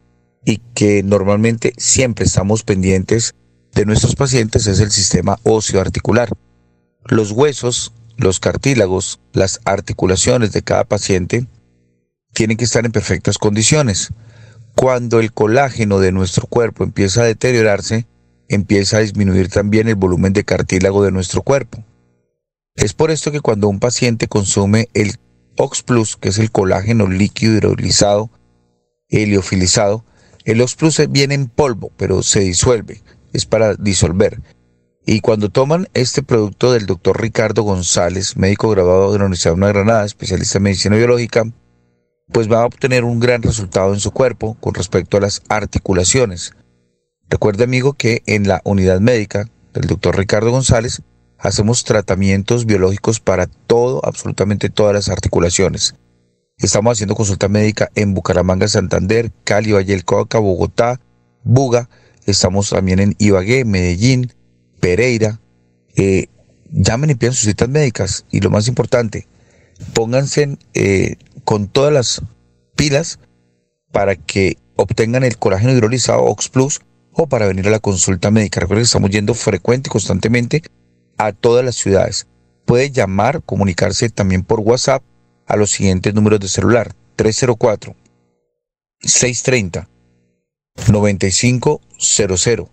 [0.46, 3.34] y que normalmente siempre estamos pendientes
[3.74, 6.30] de nuestros pacientes es el sistema óseo articular.
[7.04, 11.46] Los huesos los cartílagos, las articulaciones de cada paciente
[12.32, 14.12] tienen que estar en perfectas condiciones.
[14.74, 18.06] Cuando el colágeno de nuestro cuerpo empieza a deteriorarse,
[18.48, 21.84] empieza a disminuir también el volumen de cartílago de nuestro cuerpo.
[22.74, 25.16] Es por esto que cuando un paciente consume el
[25.56, 28.30] Ox Plus, que es el colágeno líquido hidrolizado,
[29.08, 30.04] heliofilizado,
[30.46, 34.40] el Ox Plus viene en polvo, pero se disuelve, es para disolver.
[35.04, 39.68] Y cuando toman este producto del doctor Ricardo González, médico graduado de la Universidad de
[39.68, 41.44] Granada, especialista en medicina biológica,
[42.32, 46.54] pues va a obtener un gran resultado en su cuerpo con respecto a las articulaciones.
[47.28, 51.02] Recuerde amigo que en la unidad médica del doctor Ricardo González
[51.38, 55.96] hacemos tratamientos biológicos para todo, absolutamente todas las articulaciones.
[56.58, 60.98] Estamos haciendo consulta médica en Bucaramanga, Santander, Cali, Valle del Cauca, Bogotá,
[61.44, 61.90] Buga.
[62.24, 64.32] Estamos también en Ibagué, Medellín,
[64.80, 65.38] Pereira,
[65.96, 66.28] eh,
[66.72, 68.24] llamen y pidan sus citas médicas.
[68.30, 69.26] Y lo más importante,
[69.92, 72.22] pónganse eh, con todas las
[72.74, 73.18] pilas
[73.92, 76.80] para que obtengan el colágeno hidrolizado Ox Plus
[77.12, 78.60] o para venir a la consulta médica.
[78.60, 80.62] Recuerden que estamos yendo frecuente y constantemente
[81.18, 82.26] a todas las ciudades.
[82.64, 85.02] Puede llamar, comunicarse también por WhatsApp
[85.46, 86.94] a los siguientes números de celular.
[87.16, 87.94] 304
[89.00, 89.88] 630
[90.92, 92.68] 9500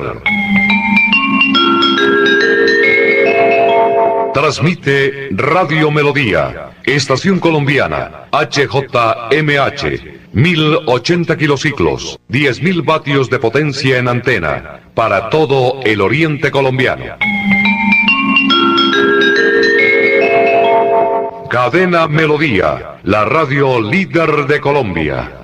[4.34, 10.14] Transmite Radio Melodía, Estación Colombiana, HJMH.
[10.34, 17.04] 1080 kilociclos, 10.000 vatios de potencia en antena, para todo el oriente colombiano.
[21.52, 25.40] Cadena Melodía, la radio líder de Colombia.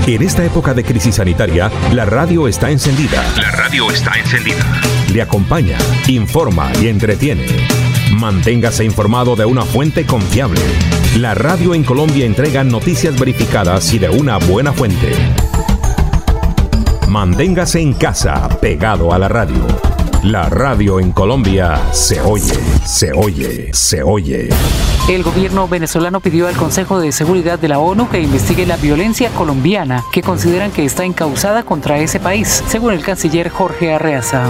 [0.06, 3.24] En esta época de crisis sanitaria, la radio está encendida.
[3.40, 4.62] La radio está encendida.
[5.10, 5.78] Le acompaña,
[6.08, 7.46] informa y entretiene.
[8.12, 10.60] Manténgase informado de una fuente confiable.
[11.16, 15.10] La radio en Colombia entrega noticias verificadas y de una buena fuente.
[17.08, 19.93] Manténgase en casa, pegado a la radio.
[20.24, 24.48] La radio en Colombia se oye, se oye, se oye.
[25.06, 29.28] El gobierno venezolano pidió al Consejo de Seguridad de la ONU que investigue la violencia
[29.28, 34.48] colombiana que consideran que está encausada contra ese país, según el canciller Jorge Arreaza.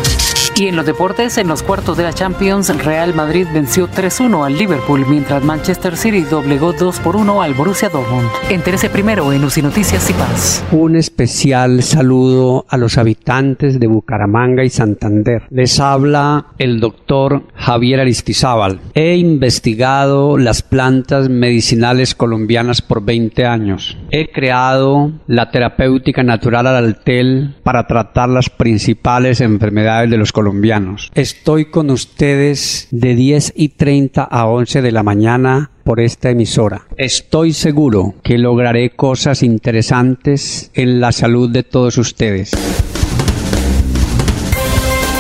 [0.57, 4.57] Y en los deportes, en los cuartos de la Champions, Real Madrid venció 3-1 al
[4.57, 8.28] Liverpool, mientras Manchester City doblegó 2 por 1 al Borussia Dortmund.
[8.48, 10.64] Entérese primero en UCI Noticias y Paz.
[10.70, 15.42] Un especial saludo a los habitantes de Bucaramanga y Santander.
[15.50, 18.78] Les habla el doctor Javier Aristizábal.
[18.94, 23.98] He investigado las plantas medicinales colombianas por 20 años.
[24.12, 30.43] He creado la terapéutica natural al altel para tratar las principales enfermedades de los colombianos
[30.45, 31.11] colombianos.
[31.14, 36.82] Estoy con ustedes de 10 y 30 a 11 de la mañana por esta emisora.
[36.99, 42.51] Estoy seguro que lograré cosas interesantes en la salud de todos ustedes.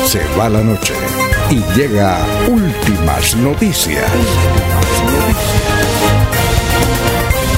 [0.04, 0.92] Se va la noche
[1.50, 4.04] y llega últimas noticias.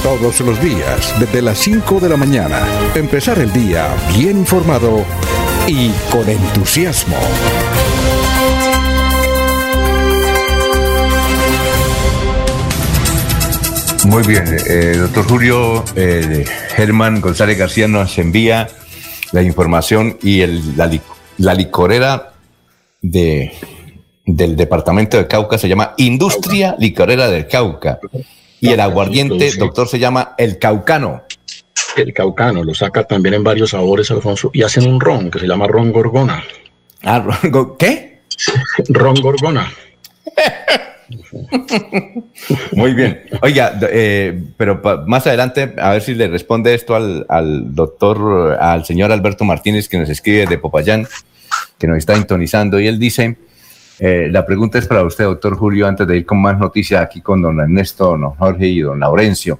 [0.03, 2.61] Todos los días, desde las 5 de la mañana,
[2.95, 5.03] empezar el día bien informado
[5.67, 7.17] y con entusiasmo.
[14.05, 16.45] Muy bien, eh, doctor Julio eh,
[16.75, 18.69] Germán González García nos envía
[19.33, 20.89] la información y el, la,
[21.37, 22.31] la, licorera
[23.01, 23.51] de,
[24.25, 27.99] del departamento de Cauca se llama Industria Licorera del Cauca
[28.61, 31.23] y el aguardiente, doctor, se llama El Caucano
[31.95, 35.47] el caucano, lo saca también en varios sabores, Alfonso, y hacen un ron que se
[35.47, 36.43] llama ron gorgona.
[37.03, 37.25] Ah,
[37.77, 38.21] ¿qué?
[38.89, 39.71] ron gorgona.
[42.73, 43.21] Muy bien.
[43.41, 48.85] Oiga, eh, pero más adelante, a ver si le responde esto al, al, doctor, al
[48.85, 51.07] señor Alberto Martínez, que nos escribe de Popayán,
[51.77, 53.37] que nos está intonizando, y él dice,
[53.99, 57.21] eh, la pregunta es para usted, doctor Julio, antes de ir con más noticias aquí
[57.21, 59.59] con don Ernesto, don Jorge y don Laurencio.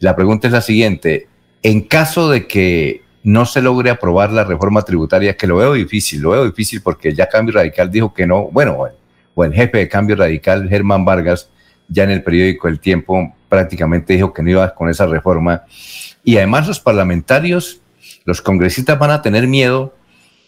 [0.00, 1.28] La pregunta es la siguiente,
[1.62, 6.22] en caso de que no se logre aprobar la reforma tributaria, que lo veo difícil,
[6.22, 8.78] lo veo difícil porque ya Cambio Radical dijo que no, bueno,
[9.34, 11.48] o el jefe de Cambio Radical, Germán Vargas,
[11.88, 15.64] ya en el periódico El Tiempo prácticamente dijo que no iba con esa reforma.
[16.24, 17.80] Y además los parlamentarios,
[18.24, 19.94] los congresistas van a tener miedo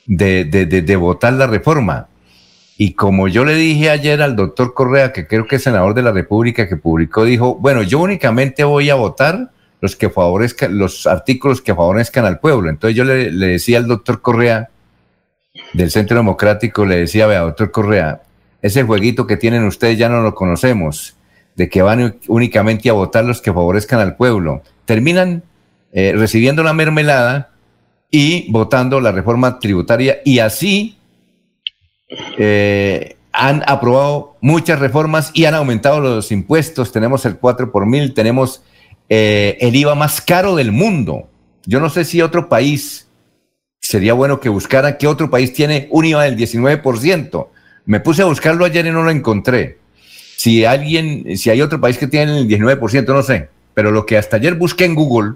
[0.06, 2.08] de, de, votar la reforma.
[2.78, 6.02] Y como yo le dije ayer al doctor Correa, que creo que es senador de
[6.02, 9.50] la República, que publicó, dijo, bueno, yo únicamente voy a votar
[9.82, 12.70] los que favorezcan, los artículos que favorezcan al pueblo.
[12.70, 14.70] Entonces yo le, decía al doctor Correa
[15.74, 18.22] del Centro Democrático, le decía, vea, doctor Correa,
[18.62, 21.16] ese jueguito que tienen ustedes ya no lo conocemos,
[21.56, 24.62] de que van únicamente a votar los que favorezcan al pueblo.
[24.84, 25.42] Terminan
[25.92, 27.50] eh, recibiendo la mermelada
[28.08, 30.96] y votando la reforma tributaria y así
[32.38, 36.92] eh, han aprobado muchas reformas y han aumentado los impuestos.
[36.92, 38.62] Tenemos el 4 por mil, tenemos
[39.08, 41.28] eh, el IVA más caro del mundo.
[41.64, 43.08] Yo no sé si otro país,
[43.80, 47.48] sería bueno que buscara qué otro país tiene un IVA del 19%.
[47.84, 49.78] Me puse a buscarlo ayer y no lo encontré.
[50.36, 53.48] Si alguien, si hay otro país que tiene el 19%, no sé.
[53.74, 55.34] Pero lo que hasta ayer busqué en Google,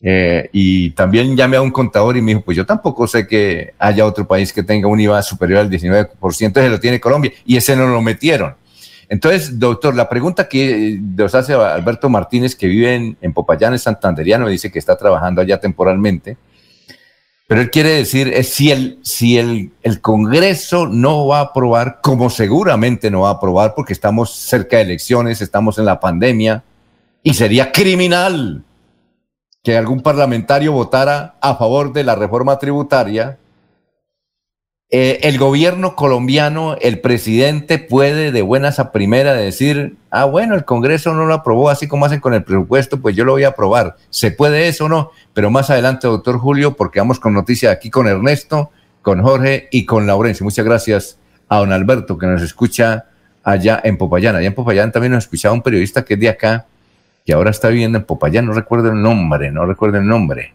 [0.00, 3.74] eh, y también llamé a un contador y me dijo, pues yo tampoco sé que
[3.78, 6.10] haya otro país que tenga un IVA superior al 19%,
[6.56, 8.54] ese lo tiene Colombia, y ese no lo metieron.
[9.08, 13.82] Entonces, doctor, la pregunta que nos hace Alberto Martínez, que vive en, en Popayán, es
[13.82, 16.36] santanderiano, dice que está trabajando allá temporalmente,
[17.46, 22.00] pero él quiere decir, es si, el, si el, el Congreso no va a aprobar,
[22.02, 26.62] como seguramente no va a aprobar, porque estamos cerca de elecciones, estamos en la pandemia,
[27.22, 28.62] y sería criminal
[29.62, 33.38] que algún parlamentario votara a favor de la reforma tributaria,
[34.90, 40.64] eh, el gobierno colombiano, el presidente puede de buenas a primera decir, ah, bueno, el
[40.64, 43.48] Congreso no lo aprobó, así como hacen con el presupuesto, pues yo lo voy a
[43.48, 43.96] aprobar.
[44.08, 45.10] ¿Se puede eso o no?
[45.34, 48.70] Pero más adelante, doctor Julio, porque vamos con noticias aquí con Ernesto,
[49.02, 50.44] con Jorge y con Laurencio.
[50.44, 51.18] Muchas gracias
[51.50, 53.04] a don Alberto, que nos escucha
[53.44, 54.36] allá en Popayán.
[54.36, 56.66] Allá en Popayán también nos escuchaba un periodista que es de acá,
[57.26, 60.54] que ahora está viviendo en Popayán, no recuerdo el nombre, no recuerdo el nombre.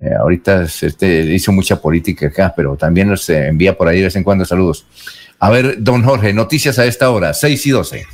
[0.00, 4.04] Eh, ahorita este, hizo mucha política acá, pero también nos eh, envía por ahí de
[4.04, 4.86] vez en cuando saludos.
[5.40, 8.06] A ver, don Jorge, noticias a esta hora, 6 y 12.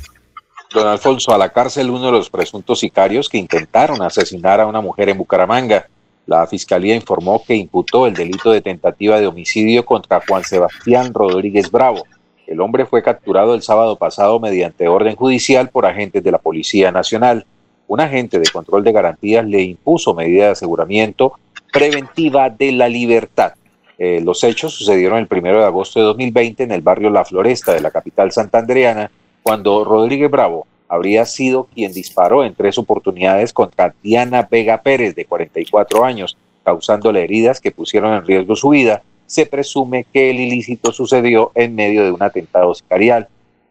[0.73, 4.81] Don Alfonso, a la cárcel uno de los presuntos sicarios que intentaron asesinar a una
[4.81, 5.87] mujer en Bucaramanga.
[6.25, 11.69] La fiscalía informó que imputó el delito de tentativa de homicidio contra Juan Sebastián Rodríguez
[11.69, 12.03] Bravo.
[12.47, 16.91] El hombre fue capturado el sábado pasado mediante orden judicial por agentes de la Policía
[16.91, 17.45] Nacional
[17.87, 21.33] un agente de control de garantías le impuso medida de aseguramiento
[21.75, 23.53] preventiva de la libertad.
[23.97, 27.73] Eh, los hechos sucedieron el 1 de agosto de 2020 en el barrio La Floresta
[27.73, 29.11] de la capital santandereana,
[29.43, 35.25] cuando Rodríguez Bravo habría sido quien disparó en tres oportunidades contra Diana Vega Pérez, de
[35.25, 39.03] 44 años, causándole heridas que pusieron en riesgo su vida.
[39.25, 43.27] Se presume que el ilícito sucedió en medio de un atentado sicarial.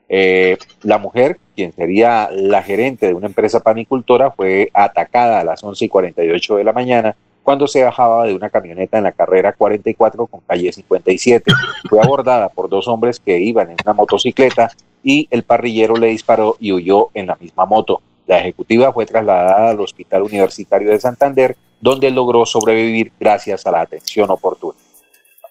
[0.09, 5.63] Eh, la mujer, quien sería la gerente de una empresa panicultora, fue atacada a las
[5.63, 9.53] 11 y 48 de la mañana cuando se bajaba de una camioneta en la carrera
[9.53, 11.53] 44 con calle 57.
[11.89, 14.73] Fue abordada por dos hombres que iban en una motocicleta
[15.03, 18.01] y el parrillero le disparó y huyó en la misma moto.
[18.27, 23.83] La ejecutiva fue trasladada al Hospital Universitario de Santander, donde logró sobrevivir gracias a la
[23.83, 24.79] atención oportuna.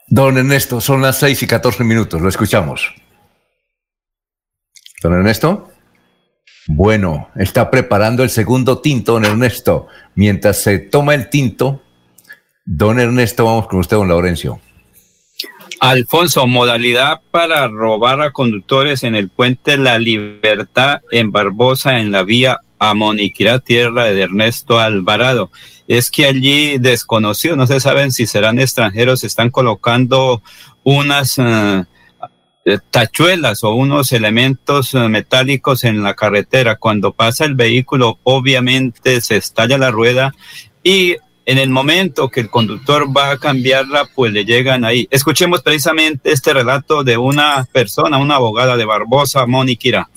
[0.08, 2.92] Don Ernesto, son las 6 y 14 minutos, lo escuchamos.
[5.04, 5.70] Don Ernesto.
[6.68, 9.88] Bueno, está preparando el segundo tinto, don Ernesto.
[10.16, 11.83] Mientras se toma el tinto,
[12.66, 14.60] don Ernesto, vamos con usted, don Laurencio.
[15.80, 22.24] Alfonso, modalidad para robar a conductores en el puente La Libertad en Barbosa, en la
[22.24, 25.52] vía a Moniquirá, tierra de Ernesto Alvarado.
[25.88, 30.42] Es que allí desconocido, no se saben si serán extranjeros, están colocando
[30.84, 31.38] unas...
[31.38, 31.86] Uh,
[32.92, 36.78] tachuelas o unos elementos eh, metálicos en la carretera.
[36.78, 40.34] Cuando pasa el vehículo, obviamente se estalla la rueda
[40.84, 45.08] y en el momento que el conductor va a cambiarla, pues le llegan ahí.
[45.12, 50.10] Escuchemos precisamente este relato de una persona, una abogada de Barbosa, Mónica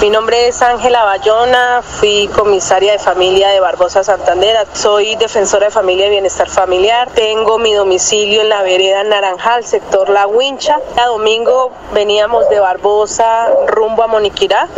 [0.00, 5.72] mi nombre es Ángela Bayona, fui comisaria de familia de Barbosa Santander, soy defensora de
[5.72, 10.78] familia y bienestar familiar, tengo mi domicilio en la vereda Naranjal, sector La Wincha.
[10.96, 14.68] A domingo veníamos de Barbosa rumbo a Moniquirá,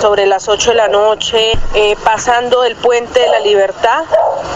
[0.00, 4.04] sobre las 8 de la noche, eh, pasando el puente de la Libertad.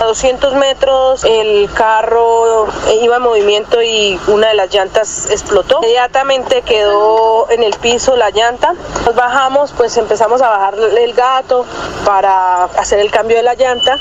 [0.00, 2.66] A 200 metros el carro
[3.00, 5.78] iba en movimiento y una de las llantas explotó.
[5.78, 8.74] Inmediatamente quedó en el piso la llanta.
[9.04, 11.64] Nos bajamos pues empezamos a bajarle el gato
[12.04, 13.98] para hacer el cambio de la llanta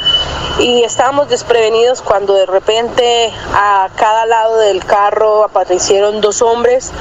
[0.60, 6.92] y estábamos desprevenidos cuando de repente a cada lado del carro aparecieron dos hombres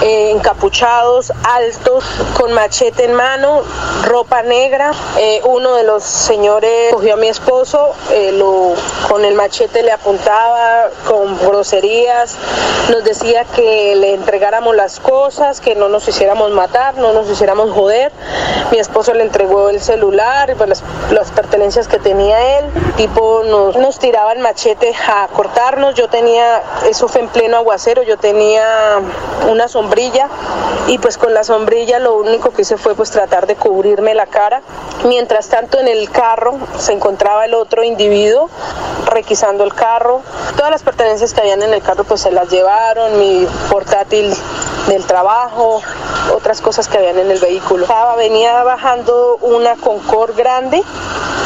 [0.00, 2.04] eh, encapuchados, altos,
[2.38, 3.62] con machete en mano,
[4.04, 4.92] ropa negra.
[5.18, 8.74] Eh, uno de los señores cogió a mi esposo, eh, lo,
[9.08, 12.36] con el machete le apuntaba con groserías,
[12.90, 17.72] nos decía que le entregáramos las cosas, que no nos hiciéramos matar, no nos hiciéramos
[17.72, 18.12] joder
[18.70, 22.66] Mi esposo le entregó el celular y pues las, las pertenencias que tenía él.
[22.96, 25.94] Tipo nos, nos tiraba el machete a cortarnos.
[25.94, 29.00] Yo tenía, eso fue en pleno aguacero, yo tenía
[29.48, 30.28] una sombrilla
[30.86, 34.26] y pues con la sombrilla lo único que hice fue pues tratar de cubrirme la
[34.26, 34.62] cara.
[35.04, 38.50] Mientras tanto en el carro se encontraba el otro individuo
[39.06, 40.22] requisando el carro.
[40.56, 44.34] Todas las pertenencias que habían en el carro pues se las llevaron, mi portátil
[44.90, 45.80] del trabajo,
[46.34, 47.84] otras cosas que habían en el vehículo.
[47.84, 50.82] Estaba, venía bajando una Concord grande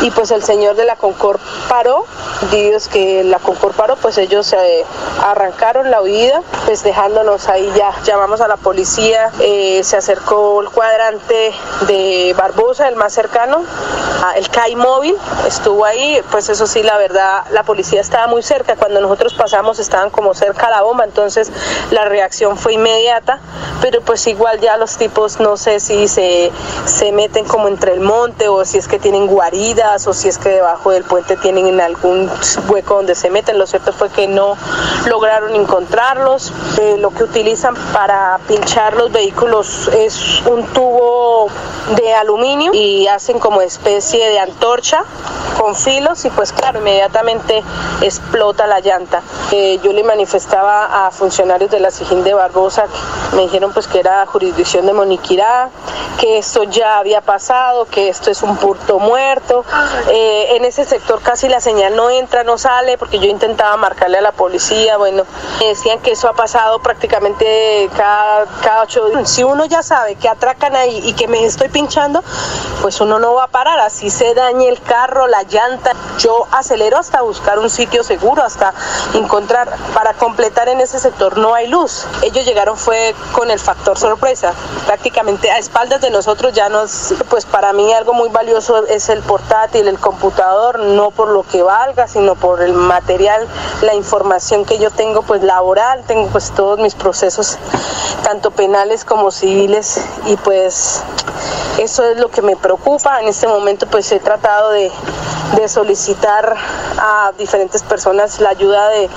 [0.03, 2.05] y pues el señor de la Concord paró,
[2.51, 4.85] Dios que la Concord paró, pues ellos se
[5.23, 10.69] arrancaron la huida, pues dejándonos ahí ya, llamamos a la policía, eh, se acercó el
[10.71, 11.53] cuadrante
[11.87, 13.63] de Barbosa, el más cercano,
[14.37, 15.17] el CAI móvil,
[15.47, 19.79] estuvo ahí, pues eso sí, la verdad, la policía estaba muy cerca, cuando nosotros pasamos
[19.79, 21.51] estaban como cerca a la bomba, entonces
[21.91, 23.41] la reacción fue inmediata,
[23.81, 26.51] pero pues igual ya los tipos no sé si se,
[26.87, 30.39] se meten como entre el monte o si es que tienen guaridas o si es
[30.39, 32.29] que debajo del puente tienen en algún
[32.69, 34.57] hueco donde se meten, lo cierto fue que no
[35.07, 41.49] lograron encontrarlos, eh, lo que utilizan para pinchar los vehículos es un tubo
[41.97, 45.05] de aluminio y hacen como especie de antorcha
[45.61, 47.63] con filos y pues claro, inmediatamente
[48.03, 49.23] explota la llanta.
[49.53, 52.87] Eh, yo le manifestaba a funcionarios de la Sijín de Barbosa,
[53.35, 55.71] me dijeron pues que era jurisdicción de Moniquirá,
[56.19, 59.65] que esto ya había pasado, que esto es un punto muerto.
[60.09, 64.19] Eh, en ese sector casi la señal no entra, no sale, porque yo intentaba marcarle
[64.19, 65.25] a la policía, bueno,
[65.61, 69.29] me decían que eso ha pasado prácticamente cada, cada ocho días.
[69.29, 72.23] Si uno ya sabe que atracan ahí y que me estoy pinchando,
[72.83, 76.99] pues uno no va a parar, así se dañe el carro, la llanta, yo acelero
[76.99, 78.75] hasta buscar un sitio seguro, hasta
[79.15, 82.07] encontrar, para completar en ese sector no hay luz.
[82.23, 84.53] Ellos llegaron fue con el factor sorpresa,
[84.87, 89.23] prácticamente a espaldas de nosotros ya nos, pues para mí algo muy valioso es el
[89.65, 93.47] portátil, el computador, no por lo que valga, sino por el material,
[93.83, 97.57] la información que yo tengo pues laboral, tengo pues todos mis procesos,
[98.23, 101.03] tanto penales como civiles, y pues
[101.79, 103.21] eso es lo que me preocupa.
[103.21, 104.93] En este momento pues he tratado de,
[105.57, 106.57] de solicitar
[106.99, 109.09] a diferentes personas la ayuda de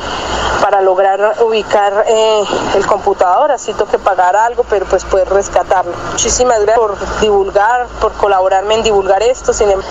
[0.62, 2.44] para lograr ubicar eh,
[2.76, 5.94] el computador, así tengo que pagar algo, pero pues poder rescatarlo.
[6.12, 9.82] Muchísimas gracias por divulgar, por colaborarme en divulgar esto, sin em-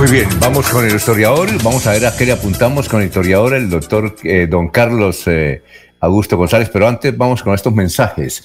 [0.00, 1.50] Muy bien, vamos con el historiador.
[1.62, 5.24] Vamos a ver a qué le apuntamos con el historiador, el doctor eh, don Carlos
[5.26, 5.62] eh,
[6.00, 6.70] Augusto González.
[6.72, 8.42] Pero antes vamos con estos mensajes.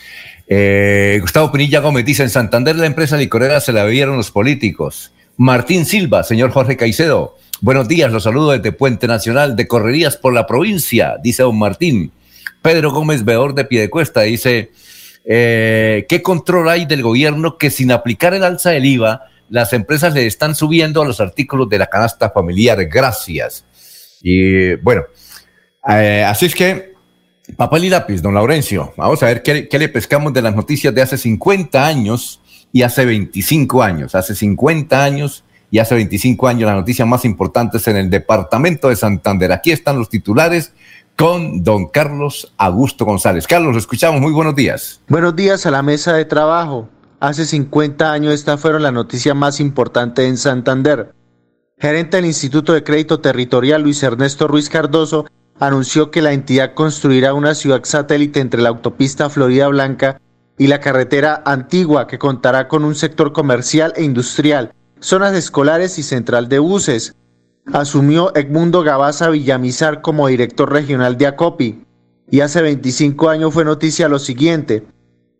[0.50, 5.14] Eh, Gustavo Pinilla Gómez dice, en Santander la empresa licorera se la bebieron los políticos.
[5.38, 7.38] Martín Silva, señor Jorge Caicedo.
[7.62, 12.12] Buenos días, los saludo desde Puente Nacional de Correrías por la provincia, dice don Martín.
[12.62, 14.72] Pedro Gómez Veor de Piedecuesta dice,
[15.24, 20.14] eh, ¿qué control hay del gobierno que sin aplicar el alza del IVA, las empresas
[20.14, 22.84] le están subiendo a los artículos de la canasta familiar?
[22.86, 23.66] Gracias.
[24.22, 25.04] Y bueno,
[25.88, 26.94] eh, así es que,
[27.56, 31.02] papel y lápiz, don Laurencio, vamos a ver qué, le pescamos de las noticias de
[31.02, 32.42] hace 50 años
[32.72, 34.16] y hace 25 años.
[34.16, 38.96] Hace 50 años y hace 25 años las noticias más importantes en el departamento de
[38.96, 39.52] Santander.
[39.52, 40.74] Aquí están los titulares
[41.16, 43.48] con don Carlos Augusto González.
[43.48, 44.20] Carlos, lo escuchamos.
[44.20, 45.02] Muy buenos días.
[45.08, 46.90] Buenos días a la mesa de trabajo.
[47.20, 51.14] Hace 50 años esta fueron la noticia más importante en Santander.
[51.78, 55.26] Gerente del Instituto de Crédito Territorial Luis Ernesto Ruiz Cardoso
[55.60, 60.20] anunció que la entidad construirá una ciudad satélite entre la autopista Florida Blanca
[60.58, 66.04] y la carretera antigua que contará con un sector comercial e industrial, zonas escolares y
[66.04, 67.16] central de buses.
[67.74, 71.86] Asumió Edmundo Gabaza Villamizar como director regional de ACOPI
[72.30, 74.86] y hace 25 años fue noticia lo siguiente.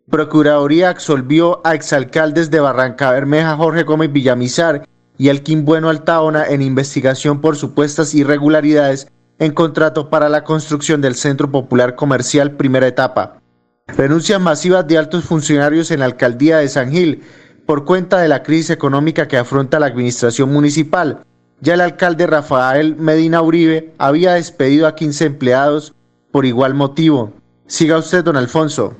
[0.08, 4.86] Procuraduría absolvió a exalcaldes de Barranca Bermeja Jorge Gómez Villamizar
[5.18, 9.08] y Elkin Bueno Altaona en investigación por supuestas irregularidades
[9.40, 13.40] en contrato para la construcción del Centro Popular Comercial primera etapa.
[13.88, 17.24] Renuncias masivas de altos funcionarios en la alcaldía de San Gil
[17.66, 21.24] por cuenta de la crisis económica que afronta la administración municipal.
[21.60, 25.94] Ya el alcalde Rafael Medina Uribe había despedido a 15 empleados
[26.30, 27.32] por igual motivo.
[27.66, 28.94] Siga usted, don Alfonso.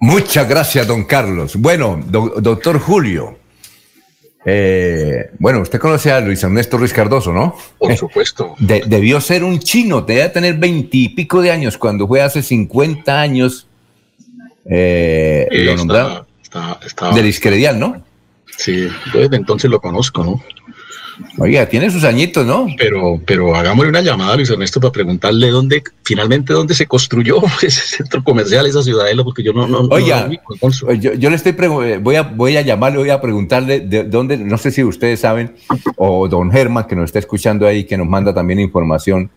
[0.00, 1.56] Muchas gracias, don Carlos.
[1.56, 3.38] Bueno, doctor Julio.
[4.44, 7.54] Eh, bueno, usted conoce a Luis Ernesto Ruiz Cardoso, ¿no?
[7.78, 8.54] Por supuesto.
[8.58, 13.66] debió ser un chino, debía tener veintipico de años cuando fue hace 50 años.
[14.64, 16.26] Eh, lo nombraron.
[17.14, 18.02] Del Iscredial, ¿no?
[18.56, 20.42] Sí, desde entonces lo conozco, ¿no?
[21.38, 22.66] Oiga, tiene sus añitos, ¿no?
[22.76, 27.40] Pero, pero hagámosle una llamada a Luis Ernesto para preguntarle dónde, finalmente, dónde se construyó
[27.62, 29.66] ese centro comercial, esa ciudadela, porque yo no.
[29.66, 30.28] no Oiga,
[30.98, 34.36] yo, yo, le estoy eh, voy a, voy a llamarle, voy a preguntarle de dónde,
[34.36, 35.54] no sé si ustedes saben,
[35.96, 39.30] o don Germán, que nos está escuchando ahí, que nos manda también información.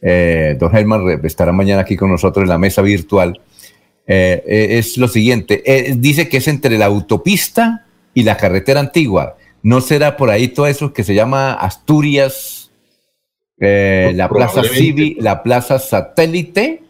[0.00, 3.40] Eh, don Germán estará mañana aquí con nosotros en la mesa virtual.
[4.06, 4.42] Eh,
[4.78, 5.62] es lo siguiente:
[5.96, 9.36] dice que es entre la autopista y la carretera antigua
[9.66, 12.70] ¿No será por ahí todo eso que se llama Asturias,
[13.58, 16.84] eh, la Plaza Civi, la Plaza Satélite?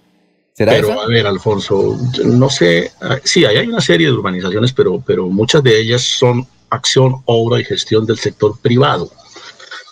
[0.53, 1.97] ¿Será pero a ver, Alfonso,
[2.27, 6.47] no sé, ah, sí, hay una serie de urbanizaciones, pero, pero muchas de ellas son
[6.69, 9.11] acción, obra y gestión del sector privado.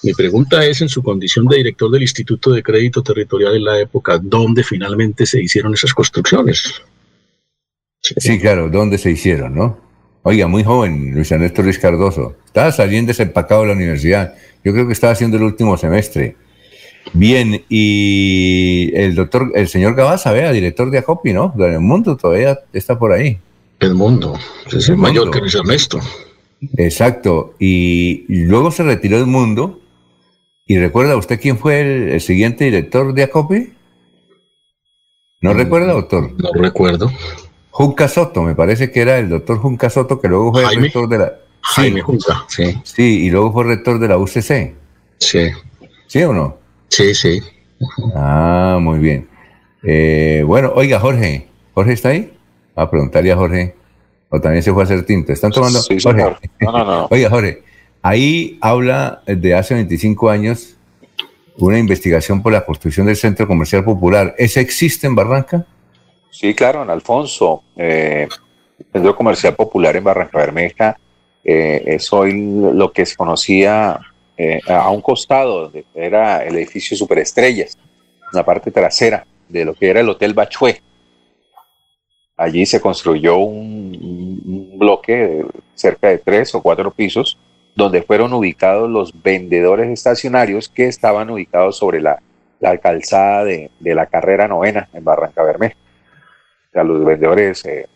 [0.02, 3.80] Mi pregunta es, en su condición de director del Instituto de Crédito Territorial en la
[3.80, 6.82] época, ¿dónde finalmente se hicieron esas construcciones?
[8.02, 9.83] Sí, claro, ¿dónde se hicieron, no?
[10.26, 12.34] Oiga, muy joven, Luis Ernesto Luis Cardoso.
[12.46, 14.34] Estaba saliendo desempacado de la universidad.
[14.64, 16.34] Yo creo que estaba haciendo el último semestre.
[17.12, 21.54] Bien, y el doctor, el señor Gabaza, vea, director de ACOPI, ¿no?
[21.58, 23.38] El mundo todavía está por ahí.
[23.80, 24.38] El mundo,
[24.74, 26.00] es el, mayor que Luis Ernesto.
[26.78, 29.78] Exacto, y, luego se retiró del mundo.
[30.66, 33.74] ¿Y recuerda usted quién fue el, siguiente director de ACOPI?
[35.42, 36.32] ¿No mm, recuerda, doctor?
[36.38, 37.12] No recuerdo.
[37.74, 41.18] Junca Soto, me parece que era el doctor Junca Soto, que luego fue rector de
[41.18, 41.32] la.
[41.60, 42.80] Jaime Junca, sí.
[42.84, 44.76] Sí, y luego fue rector de la UCC.
[45.18, 45.50] Sí.
[46.06, 46.56] ¿Sí o no?
[46.88, 47.42] Sí, sí.
[48.14, 49.28] Ah, muy bien.
[49.82, 51.48] Eh, bueno, oiga, Jorge.
[51.74, 52.32] ¿Jorge está ahí?
[52.76, 53.74] A preguntarle a Jorge.
[54.28, 55.32] O también se fue a hacer tinta.
[55.32, 55.82] ¿Están tomando?
[55.82, 56.22] Sí, Jorge.
[56.60, 57.06] No, no, no.
[57.10, 57.64] oiga, Jorge.
[58.02, 60.76] Ahí habla de hace 25 años
[61.58, 64.32] una investigación por la construcción del Centro Comercial Popular.
[64.38, 65.66] ¿Ese existe en Barranca?
[66.34, 68.26] Sí, claro, Alfonso, eh,
[68.92, 70.98] Centro Comercial Popular en Barranca Bermeja
[71.44, 74.00] eh, es hoy lo que se conocía
[74.36, 77.78] eh, a un costado, era el edificio Superestrellas,
[78.32, 80.82] la parte trasera de lo que era el Hotel Bachué.
[82.36, 87.38] Allí se construyó un, bloque de cerca de tres o cuatro pisos
[87.76, 92.20] donde fueron ubicados los vendedores estacionarios que estaban ubicados sobre la,
[92.82, 95.76] calzada de, de la carrera novena en Barranca Bermeja
[96.82, 97.86] los vendedores eh,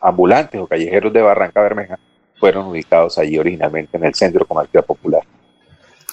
[0.00, 1.98] ambulantes o callejeros de Barranca Bermeja
[2.38, 5.22] fueron ubicados allí originalmente en el Centro Comercial Popular.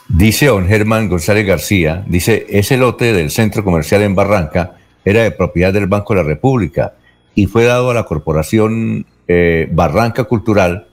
[0.07, 4.73] Dice don Germán González García, dice, ese lote del Centro Comercial en Barranca
[5.06, 6.94] era de propiedad del Banco de la República
[7.34, 10.88] y fue dado a la Corporación eh, Barranca Cultural,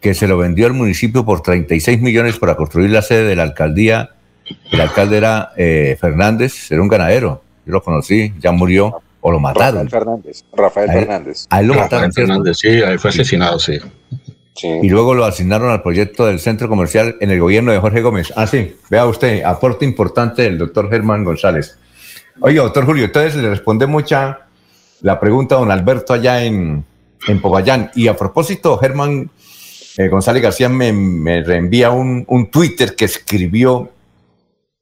[0.00, 3.44] que se lo vendió al municipio por 36 millones para construir la sede de la
[3.44, 4.10] alcaldía.
[4.70, 9.40] El alcalde era eh, Fernández, era un ganadero, yo lo conocí, ya murió o lo
[9.40, 9.86] mataron.
[9.86, 10.44] Rafael Fernández.
[10.52, 11.46] Rafael Fernández.
[11.48, 12.12] A él lo mataron.
[12.12, 13.78] Fernández, sí, ahí fue asesinado, sí.
[14.62, 18.34] Y luego lo asignaron al proyecto del centro comercial en el gobierno de Jorge Gómez.
[18.36, 21.78] Ah, sí, vea usted, aporte importante del doctor Germán González.
[22.40, 24.40] Oye, doctor Julio, entonces le responde mucha
[25.00, 26.84] la pregunta a don Alberto allá en,
[27.26, 27.90] en Popayán.
[27.94, 29.30] Y a propósito, Germán
[29.96, 33.90] eh, González García me, me reenvía un, un Twitter que escribió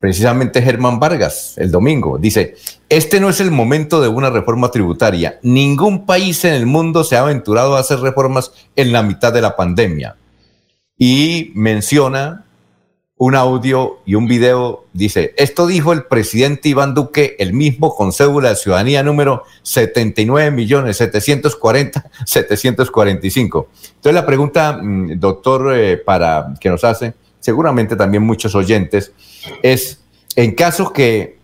[0.03, 2.19] precisamente Germán Vargas el domingo.
[2.19, 2.57] Dice,
[2.89, 5.39] este no es el momento de una reforma tributaria.
[5.43, 9.43] Ningún país en el mundo se ha aventurado a hacer reformas en la mitad de
[9.43, 10.17] la pandemia.
[10.99, 12.47] Y menciona
[13.17, 14.87] un audio y un video.
[14.93, 20.51] Dice, esto dijo el presidente Iván Duque, el mismo con cédula de ciudadanía número 79
[20.51, 23.69] millones 740 745.
[23.95, 29.13] Entonces la pregunta, mm, doctor, eh, para que nos hace, seguramente también muchos oyentes,
[29.63, 30.01] es
[30.37, 31.37] en caso que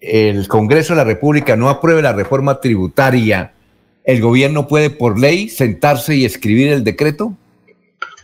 [0.00, 3.52] el Congreso de la República no apruebe la reforma tributaria,
[4.04, 7.36] ¿el gobierno puede por ley sentarse y escribir el decreto?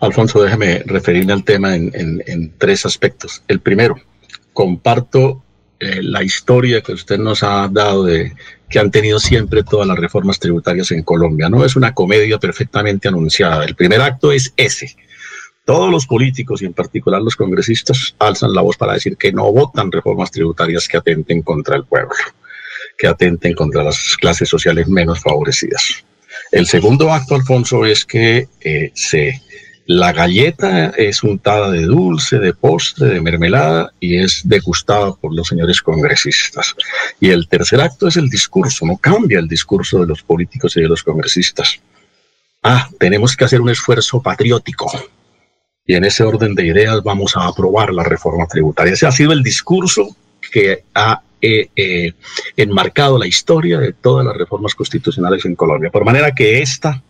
[0.00, 3.42] Alfonso, déjeme referirme al tema en, tres aspectos.
[3.48, 3.98] El primero,
[4.52, 5.42] comparto
[5.80, 8.32] eh, la historia que usted nos ha dado de
[8.68, 11.48] que han tenido siempre todas las reformas tributarias en Colombia.
[11.48, 13.64] No es una comedia perfectamente anunciada.
[13.64, 14.96] El primer acto es ese.
[15.66, 19.52] Todos los políticos y en particular los congresistas alzan la voz para decir que no
[19.52, 22.14] votan reformas tributarias que atenten contra el pueblo,
[22.96, 26.04] que atenten contra las clases sociales menos favorecidas.
[26.52, 29.42] El segundo acto, Alfonso, es que eh, se
[29.88, 35.46] la galleta es untada de dulce, de postre, de mermelada y es degustada por los
[35.46, 36.74] señores congresistas.
[37.20, 40.80] Y el tercer acto es el discurso, no cambia el discurso de los políticos y
[40.80, 41.80] de los congresistas.
[42.64, 44.90] Ah, tenemos que hacer un esfuerzo patriótico.
[45.86, 48.94] Y en ese orden de ideas vamos a aprobar la reforma tributaria.
[48.94, 50.16] Ese ha sido el discurso
[50.52, 52.12] que ha eh, eh,
[52.56, 55.90] enmarcado la historia de todas las reformas constitucionales en Colombia.
[55.90, 57.02] Por manera que esta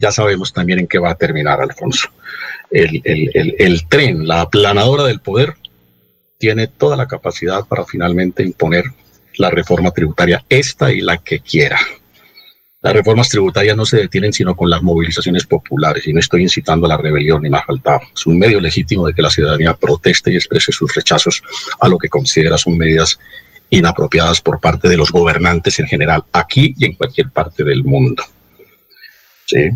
[0.00, 2.08] ya sabemos también en qué va a terminar, Alfonso.
[2.70, 5.54] El, tren, la aplanadora del poder,
[6.38, 8.84] tiene toda la capacidad para finalmente imponer
[9.36, 11.78] la reforma tributaria, esta y la que quiera.
[12.82, 16.86] Las reformas tributarias no se detienen sino con las movilizaciones populares y no estoy incitando
[16.86, 18.00] a la rebelión ni más faltaba.
[18.14, 21.42] Es un medio legítimo de que la ciudadanía proteste y exprese sus rechazos
[21.78, 23.18] a lo que considera son medidas
[23.68, 28.24] inapropiadas por parte de los gobernantes en general, aquí y en cualquier parte del mundo.
[29.46, 29.70] ¿Sí?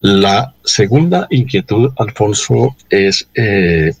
[0.00, 3.92] La segunda inquietud, Alfonso, es eh,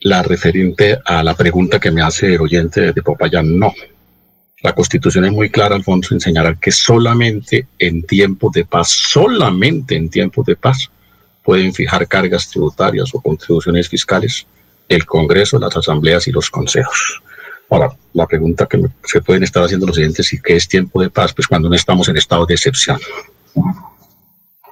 [0.00, 3.58] la referente a la pregunta que me hace el oyente de Popayán.
[3.58, 3.74] No.
[4.62, 9.96] La Constitución es muy clara, Alfonso, en señalar que solamente en tiempos de paz, solamente
[9.96, 10.88] en tiempos de paz,
[11.42, 14.46] pueden fijar cargas tributarias o contribuciones fiscales
[14.88, 17.22] el Congreso, las asambleas y los consejos.
[17.70, 21.10] Ahora, la pregunta que se pueden estar haciendo los oyentes es qué es tiempo de
[21.10, 23.00] paz, pues cuando no estamos en estado de excepción.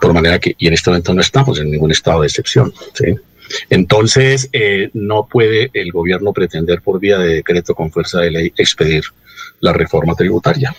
[0.00, 2.72] Por manera que, y en este momento no estamos en ningún estado de excepción.
[2.94, 3.16] ¿sí?
[3.70, 8.52] Entonces, eh, no puede el gobierno pretender por vía de decreto con fuerza de ley
[8.56, 9.04] expedir
[9.60, 10.74] la reforma tributaria.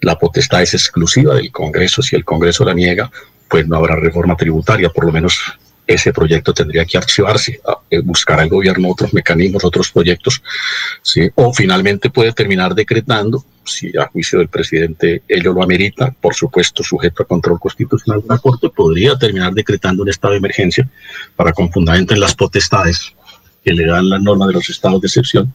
[0.00, 2.02] La potestad es exclusiva del Congreso.
[2.02, 3.10] Si el Congreso la niega,
[3.48, 5.40] pues no habrá reforma tributaria, por lo menos
[5.86, 7.60] ese proyecto tendría que archivarse,
[7.90, 10.42] eh, buscar al gobierno otros mecanismos, otros proyectos,
[11.36, 16.82] o finalmente puede terminar decretando, si a juicio del presidente ello lo amerita, por supuesto
[16.82, 20.88] sujeto a control constitucional de la Corte, podría terminar decretando un estado de emergencia
[21.36, 23.12] para con fundamento en las potestades
[23.64, 25.54] que le dan las normas de los estados de excepción,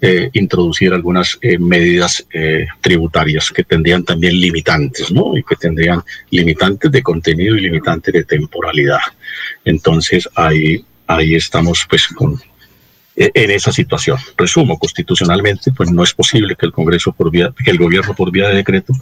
[0.00, 5.36] eh, introducir algunas eh, medidas eh, tributarias que tendrían también limitantes, ¿no?
[5.36, 9.00] Y que tendrían limitantes de contenido y limitantes de temporalidad.
[9.64, 12.40] Entonces ahí, ahí estamos pues con,
[13.16, 14.18] e, en esa situación.
[14.36, 18.30] Resumo, constitucionalmente, pues no es posible que el Congreso por vía, que el gobierno por
[18.30, 18.92] vía de decreto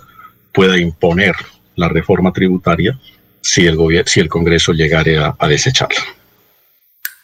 [0.51, 1.35] pueda imponer
[1.74, 2.98] la reforma tributaria
[3.43, 6.01] si el gobierno, si el Congreso llegare a desecharla.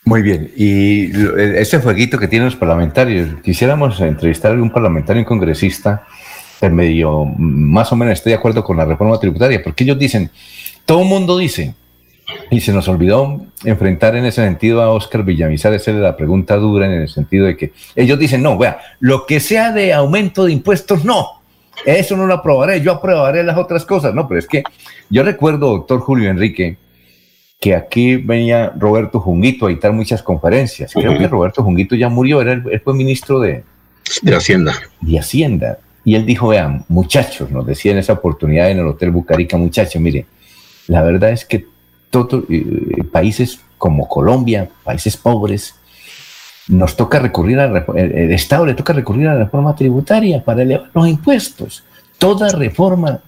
[0.04, 5.24] Muy bien, y ese fueguito que tienen los parlamentarios, quisiéramos entrevistar a algún parlamentario y
[5.24, 6.04] congresista
[6.60, 10.30] en medio, más o menos estoy de acuerdo con la reforma tributaria, porque ellos dicen,
[10.86, 11.74] todo el mundo dice,
[12.50, 16.56] y se nos olvidó enfrentar en ese sentido a Oscar Villamizar, esa es la pregunta
[16.56, 20.46] dura en el sentido de que ellos dicen, no, vea, lo que sea de aumento
[20.46, 21.42] de impuestos, no,
[21.84, 24.64] eso no lo aprobaré, yo aprobaré las otras cosas, no, pero es que
[25.10, 26.76] yo recuerdo, doctor Julio Enrique,
[27.62, 30.92] que aquí venía Roberto Junguito a dictar muchas conferencias.
[30.92, 33.62] Creo que Roberto Junguito ya murió, era el, él fue ministro de,
[34.20, 34.74] de Hacienda.
[35.00, 35.78] De Hacienda.
[36.04, 40.02] Y él dijo, vean, muchachos, nos decía en esa oportunidad en el Hotel Bucarica, muchachos,
[40.02, 40.26] mire,
[40.88, 41.64] la verdad es que
[42.10, 45.76] todos eh, países como Colombia, países pobres,
[46.66, 50.90] nos toca recurrir a el Estado le toca recurrir a la reforma tributaria para elevar
[50.92, 51.84] los impuestos.
[52.18, 53.20] Toda reforma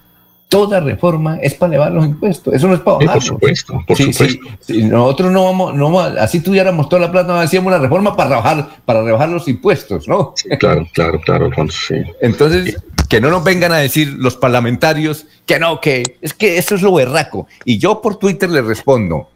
[0.49, 2.55] toda reforma es para elevar los impuestos.
[2.55, 3.15] Eso no es para bajar.
[3.15, 4.47] por supuesto, por supuesto.
[4.69, 9.03] nosotros no vamos, no así tuviéramos toda la plata, hacíamos una reforma para rebajar, para
[9.03, 10.35] rebajar los impuestos, ¿no?
[10.59, 11.97] claro, claro, claro, Sí.
[12.21, 12.77] Entonces,
[13.09, 16.83] que no nos vengan a decir los parlamentarios que no, que es que eso es
[16.83, 17.47] lo berraco.
[17.65, 19.29] Y yo por Twitter les respondo.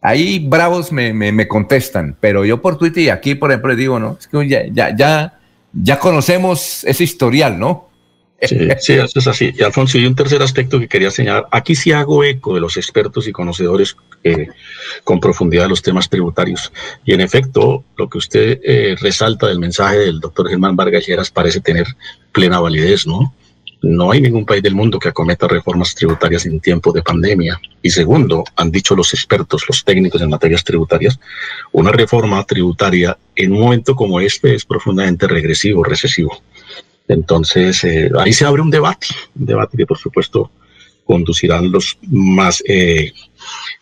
[0.00, 3.98] Ahí bravos me, me, contestan, pero yo por Twitter y aquí, por ejemplo, les digo,
[3.98, 5.38] no, es que ya, ya, ya,
[5.72, 7.88] ya conocemos ese historial, ¿no?
[8.46, 9.52] Sí, sí, eso es así.
[9.56, 12.76] Y Alfonso, y un tercer aspecto que quería señalar, aquí sí hago eco de los
[12.76, 14.48] expertos y conocedores eh,
[15.04, 16.72] con profundidad de los temas tributarios.
[17.04, 21.30] Y en efecto, lo que usted eh, resalta del mensaje del doctor Germán Vargas Lleras
[21.30, 21.86] parece tener
[22.32, 23.34] plena validez, ¿no?
[23.82, 27.60] No hay ningún país del mundo que acometa reformas tributarias en tiempo de pandemia.
[27.82, 31.20] Y segundo, han dicho los expertos, los técnicos en materias tributarias,
[31.70, 36.42] una reforma tributaria en un momento como este es profundamente regresivo, recesivo
[37.08, 39.08] Entonces, eh, ahí se abre un debate,
[39.38, 40.50] un debate que por supuesto
[41.04, 43.12] conducirán los más eh,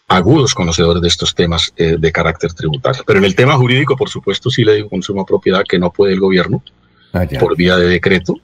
[0.08, 3.04] agudos conocedores de estos temas eh, de carácter tributario.
[3.06, 5.92] Pero en el tema jurídico, por supuesto, sí le digo con suma propiedad que no
[5.92, 6.62] puede el gobierno,
[7.12, 8.36] Ah, por vía de decreto,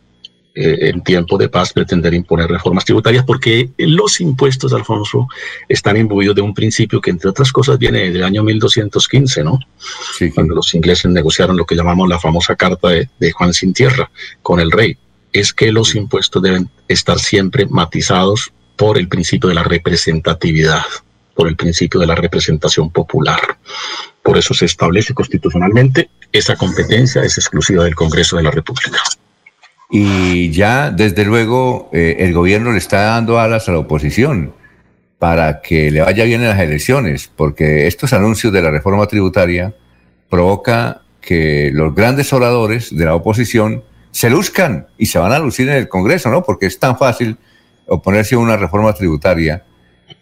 [0.60, 5.28] eh, en tiempo de paz, pretender imponer reformas tributarias, porque los impuestos, Alfonso,
[5.68, 9.58] están imbuidos de un principio que, entre otras cosas, viene desde el año 1215, ¿no?
[10.34, 14.10] Cuando los ingleses negociaron lo que llamamos la famosa carta de, de Juan Sin Tierra
[14.42, 14.96] con el rey,
[15.32, 20.82] es que los impuestos deben estar siempre matizados por el principio de la representatividad,
[21.34, 23.40] por el principio de la representación popular.
[24.22, 28.98] Por eso se establece constitucionalmente esa competencia es exclusiva del Congreso de la República.
[29.90, 34.52] Y ya, desde luego, eh, el gobierno le está dando alas a la oposición
[35.18, 39.74] para que le vaya bien en las elecciones, porque estos anuncios de la reforma tributaria
[40.28, 45.68] provoca que los grandes oradores de la oposición se luzcan y se van a lucir
[45.68, 46.42] en el Congreso, ¿no?
[46.42, 47.36] Porque es tan fácil
[47.86, 49.64] oponerse a una reforma tributaria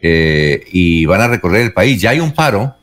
[0.01, 2.01] eh, y van a recorrer el país.
[2.01, 2.77] Ya hay un paro,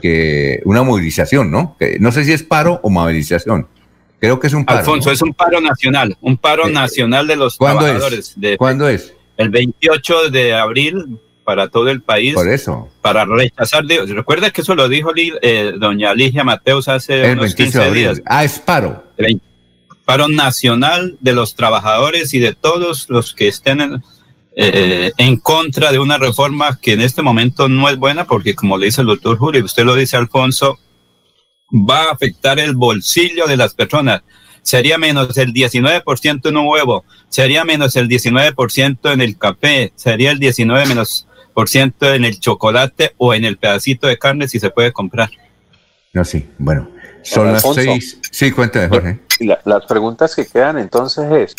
[0.00, 1.76] que una movilización, ¿no?
[2.00, 3.68] No sé si es paro o movilización.
[4.20, 4.78] Creo que es un paro.
[4.80, 5.14] Alfonso, ¿no?
[5.14, 7.92] es un paro nacional, un paro Eh, nacional de los ¿cuándo es?
[7.92, 8.32] trabajadores.
[8.36, 9.12] De, ¿Cuándo es?
[9.36, 12.34] El 28 de abril para todo el país.
[12.34, 12.88] Por eso.
[13.02, 13.84] Para rechazar.
[13.84, 17.82] Recuerda que eso lo dijo eh, doña Ligia Mateus hace El unos 28 de 15
[17.88, 18.02] abril.
[18.04, 18.22] días.
[18.26, 19.04] Ah, es paro.
[19.16, 19.40] El
[20.04, 24.02] paro nacional de los trabajadores y de todos los que estén en,
[24.56, 28.78] eh, en contra de una reforma que en este momento no es buena porque como
[28.78, 30.78] le dice el doctor Julio, usted lo dice Alfonso,
[31.72, 34.22] va a afectar el bolsillo de las personas.
[34.62, 40.32] Sería menos el 19% en un huevo, sería menos el 19% en el café, sería
[40.32, 44.58] el 19 menos por ciento en el chocolate o en el pedacito de carne si
[44.58, 45.30] se puede comprar.
[46.12, 46.46] No, sí.
[46.58, 46.88] Bueno,
[47.22, 48.18] son las seis.
[48.30, 49.18] Sí, cuéntame, Jorge.
[49.40, 51.54] La- las preguntas que quedan entonces es,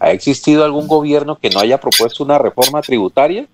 [0.00, 3.46] ¿ha existido algún gobierno que no haya propuesto una reforma tributaria?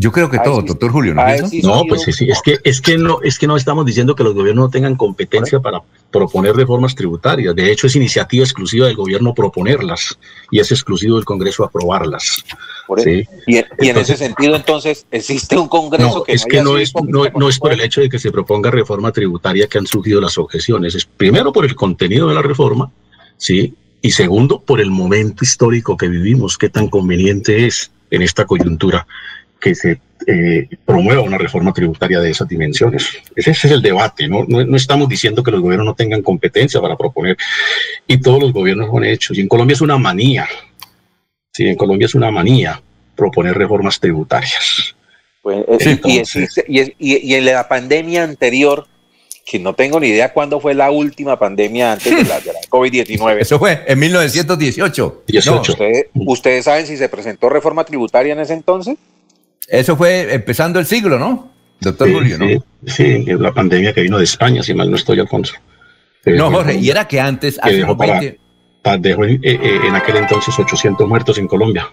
[0.00, 1.24] Yo creo que todo, doctor Julio, ¿no
[1.64, 4.22] No, pues sí, sí, es que, es que no, es que no estamos diciendo que
[4.22, 7.52] los gobiernos no tengan competencia para proponer reformas tributarias.
[7.56, 10.16] De hecho, es iniciativa exclusiva del gobierno proponerlas
[10.52, 12.44] y es exclusivo del Congreso aprobarlas.
[12.86, 13.26] Por Sí.
[13.48, 16.92] Y, y en ese sentido, entonces, ¿existe un Congreso No, que es que no es,
[16.94, 20.20] no, no es por el hecho de que se proponga reforma tributaria que han surgido
[20.20, 20.94] las objeciones.
[20.94, 22.92] Es primero por el contenido de la reforma,
[23.36, 23.74] ¿sí?
[24.00, 29.06] Y segundo, por el momento histórico que vivimos, qué tan conveniente es en esta coyuntura
[29.60, 33.08] que se eh, promueva una reforma tributaria de esas dimensiones.
[33.34, 34.44] Ese, ese es el debate, ¿no?
[34.46, 34.64] ¿no?
[34.64, 37.36] No estamos diciendo que los gobiernos no tengan competencia para proponer,
[38.06, 39.32] y todos los gobiernos lo han hecho.
[39.34, 40.46] Y en Colombia es una manía,
[41.52, 42.80] sí, en Colombia es una manía
[43.16, 44.94] proponer reformas tributarias.
[45.42, 48.86] Pues, y, entonces- existe- y es- y- y en la pandemia anterior,
[49.50, 52.60] que no tengo ni idea cuándo fue la última pandemia antes de la, de la
[52.68, 53.38] COVID-19.
[53.40, 55.22] Eso fue en 1918.
[55.46, 58.96] No, ¿Ustedes, ¿Ustedes saben si se presentó reforma tributaria en ese entonces?
[59.68, 61.50] Eso fue empezando el siglo, ¿no?
[61.80, 62.46] Doctor Sí, Julio, ¿no?
[62.46, 65.54] sí, sí, es la pandemia que vino de España, si mal no estoy, Alfonso.
[66.26, 68.38] No, Jorge, y era que antes, hace dejó, para- 20,
[68.82, 71.88] pa- dejó en, eh, eh, en aquel entonces 800 muertos en Colombia.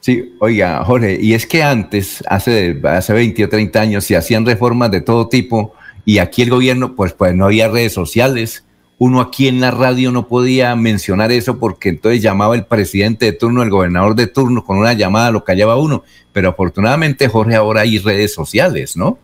[0.00, 4.44] Sí, oiga, Jorge, y es que antes, hace, hace 20 o 30 años, se hacían
[4.46, 5.74] reformas de todo tipo
[6.04, 8.64] y aquí el gobierno, pues, pues no había redes sociales.
[8.98, 13.32] Uno aquí en la radio no podía mencionar eso porque entonces llamaba el presidente de
[13.32, 16.02] turno, el gobernador de turno, con una llamada lo callaba uno.
[16.32, 19.18] Pero afortunadamente, Jorge, ahora hay redes sociales, ¿no?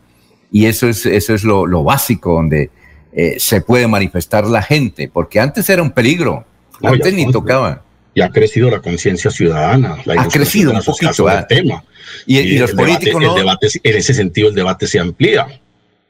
[0.51, 2.71] Y eso es, eso es lo, lo básico donde
[3.15, 6.45] eh, se puede manifestar la gente, porque antes era un peligro,
[6.81, 7.83] No, antes ni tocaba.
[8.15, 9.97] Y ha crecido la conciencia ciudadana.
[10.05, 11.39] La Ha crecido un poquito, sobre ah.
[11.39, 11.83] el tema.
[12.27, 14.99] Y- y los el políticos debate, no- el debate, en ese sentido, el debate se
[14.99, 15.47] amplía.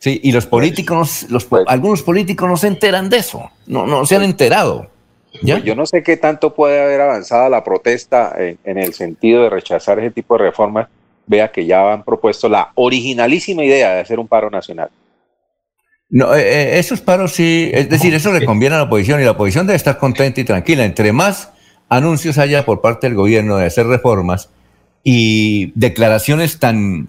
[0.03, 4.05] Sí, y los políticos, los, po- algunos políticos no se enteran de eso, no, no
[4.05, 4.89] se han enterado.
[5.43, 5.55] ¿Ya?
[5.55, 9.45] Pues Yo no sé qué tanto puede haber avanzado la protesta en, en el sentido
[9.45, 10.89] de rechazar ese tipo de reformas.
[11.25, 14.91] Vea que ya han propuesto la originalísima idea de hacer un paro nacional.
[16.11, 19.25] No, eh, eh, esos paros sí, es decir, eso le conviene a la oposición y
[19.25, 20.85] la oposición debe estar contenta y tranquila.
[20.85, 21.53] Entre más
[21.89, 24.51] anuncios haya por parte del gobierno de hacer reformas
[25.05, 27.09] y declaraciones tan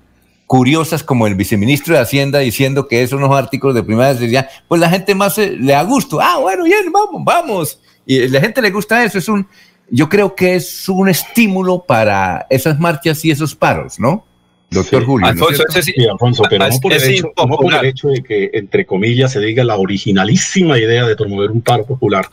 [0.54, 4.80] curiosas como el viceministro de Hacienda diciendo que esos unos artículos de primera necesidad, pues
[4.80, 6.22] la gente más eh, le da gusto.
[6.22, 7.80] Ah, bueno, bien, vamos, vamos.
[8.06, 9.18] Y la gente le gusta eso.
[9.18, 9.48] Es un,
[9.90, 14.28] yo creo que es un estímulo para esas marchas y esos paros, ¿no?
[14.70, 15.26] Doctor Julio.
[15.34, 17.86] ¿no es Alfonso, ese sí- Alfonso, pero no por, es el hecho, no por el
[17.86, 22.30] hecho de que, entre comillas, se diga la originalísima idea de promover un paro popular,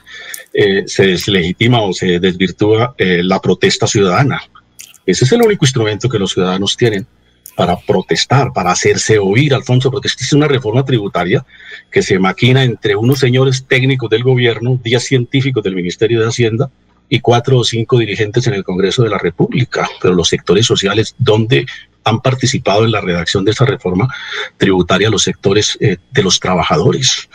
[0.52, 4.42] eh, se deslegitima o se desvirtúa eh, la protesta ciudadana.
[5.06, 7.06] Ese es el único instrumento que los ciudadanos tienen
[7.56, 11.44] para protestar, para hacerse oír, Alfonso, porque es una reforma tributaria
[11.90, 16.70] que se maquina entre unos señores técnicos del gobierno, días científicos del Ministerio de Hacienda
[17.08, 19.88] y cuatro o cinco dirigentes en el Congreso de la República.
[20.00, 21.66] Pero los sectores sociales, ¿dónde
[22.04, 24.12] han participado en la redacción de esa reforma
[24.56, 27.28] tributaria los sectores eh, de los trabajadores,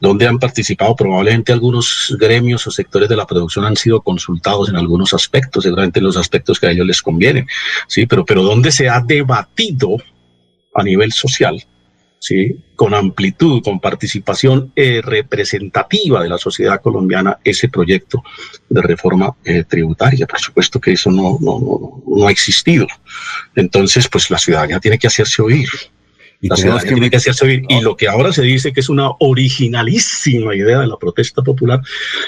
[0.00, 4.76] donde han participado probablemente algunos gremios o sectores de la producción han sido consultados en
[4.76, 7.46] algunos aspectos, seguramente en los aspectos que a ellos les convienen,
[7.86, 9.96] sí, pero, pero donde se ha debatido
[10.74, 11.64] a nivel social
[12.20, 12.60] ¿sí?
[12.76, 18.22] con amplitud, con participación eh, representativa de la sociedad colombiana ese proyecto
[18.68, 20.26] de reforma eh, tributaria.
[20.26, 22.86] Por supuesto que eso no, no, no, no, ha existido.
[23.56, 25.68] Entonces, pues la ciudadanía tiene que hacerse oír.
[26.42, 26.94] Y la ciudadanía que...
[26.94, 27.64] tiene que hacerse oír.
[27.68, 31.80] Y lo que ahora se dice que es una originalísima idea de la protesta popular,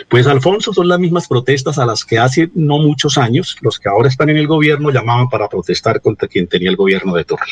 [0.08, 3.88] pues Alfonso son las mismas protestas a las que hace no muchos años los que
[3.88, 7.46] ahora están en el gobierno llamaban para protestar contra quien tenía el gobierno de turno.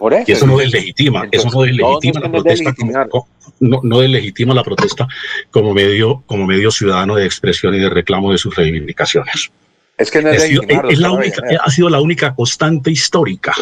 [0.00, 0.24] Eso.
[0.26, 3.28] Y eso no deslegitima, eso no deslegitima la protesta como,
[3.60, 5.06] no, no deslegitima la protesta
[5.50, 9.50] como medio, como medio ciudadano de expresión y de reclamo de sus reivindicaciones.
[9.98, 13.54] Es que no es, es la única, ha sido la única constante histórica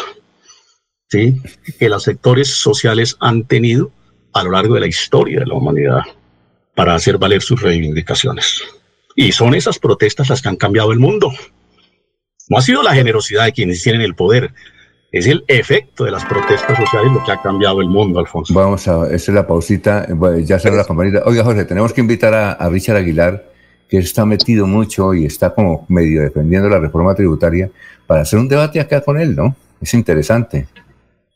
[1.09, 1.41] ¿sí?
[1.77, 3.91] que los sectores sociales han tenido
[4.33, 6.01] a lo largo de la historia de la humanidad
[6.75, 8.63] para hacer valer sus reivindicaciones.
[9.15, 11.31] Y son esas protestas las que han cambiado el mundo.
[12.47, 14.53] No ha sido la generosidad de quienes tienen el poder,
[15.11, 18.53] es el efecto de las protestas sociales lo que ha cambiado el mundo, Alfonso.
[18.53, 20.07] Vamos a, esa es la pausita,
[20.43, 21.23] ya se la campanita.
[21.25, 23.43] Oiga, Jorge, tenemos que invitar a, Richard Aguilar,
[23.87, 27.71] que está metido mucho y está como medio defendiendo la reforma tributaria,
[28.05, 29.55] para hacer un debate acá con él, ¿no?
[29.81, 30.67] Es interesante.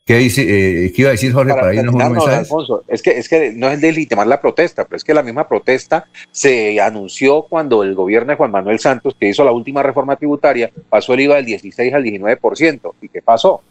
[0.06, 2.36] ¿Qué, dice, eh, ¿qué iba a decir Jorge para, irnos un mensaje?
[2.36, 5.48] Alfonso, es que, es que no es legitimar la protesta, pero es que la misma
[5.48, 10.16] protesta se anunció cuando el gobierno de Juan Manuel Santos, que hizo la última reforma
[10.16, 12.92] tributaria, pasó el IVA del 16 al 19%.
[13.00, 13.62] ¿Y qué pasó?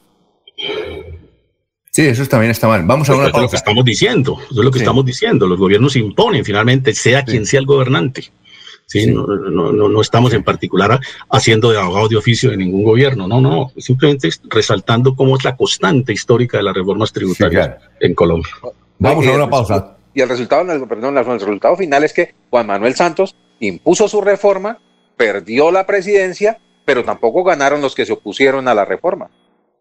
[1.91, 2.81] Sí, eso también está mal.
[2.83, 3.37] Vamos a una pausa.
[3.37, 5.45] Es lo que estamos diciendo, eso es lo que estamos diciendo.
[5.45, 8.31] Los gobiernos imponen finalmente, sea quien sea el gobernante.
[8.93, 9.11] ¿Sí?
[9.11, 10.99] No, no, no, estamos en particular
[11.31, 15.57] haciendo de abogado de oficio de ningún gobierno, no, no, simplemente resaltando cómo es la
[15.57, 18.51] constante histórica de las reformas tributarias en Colombia.
[18.99, 19.97] Vamos a una pausa.
[20.13, 24.79] Y el resultado, perdón, el resultado final es que Juan Manuel Santos impuso su reforma,
[25.17, 29.31] perdió la presidencia, pero tampoco ganaron los que se opusieron a la reforma.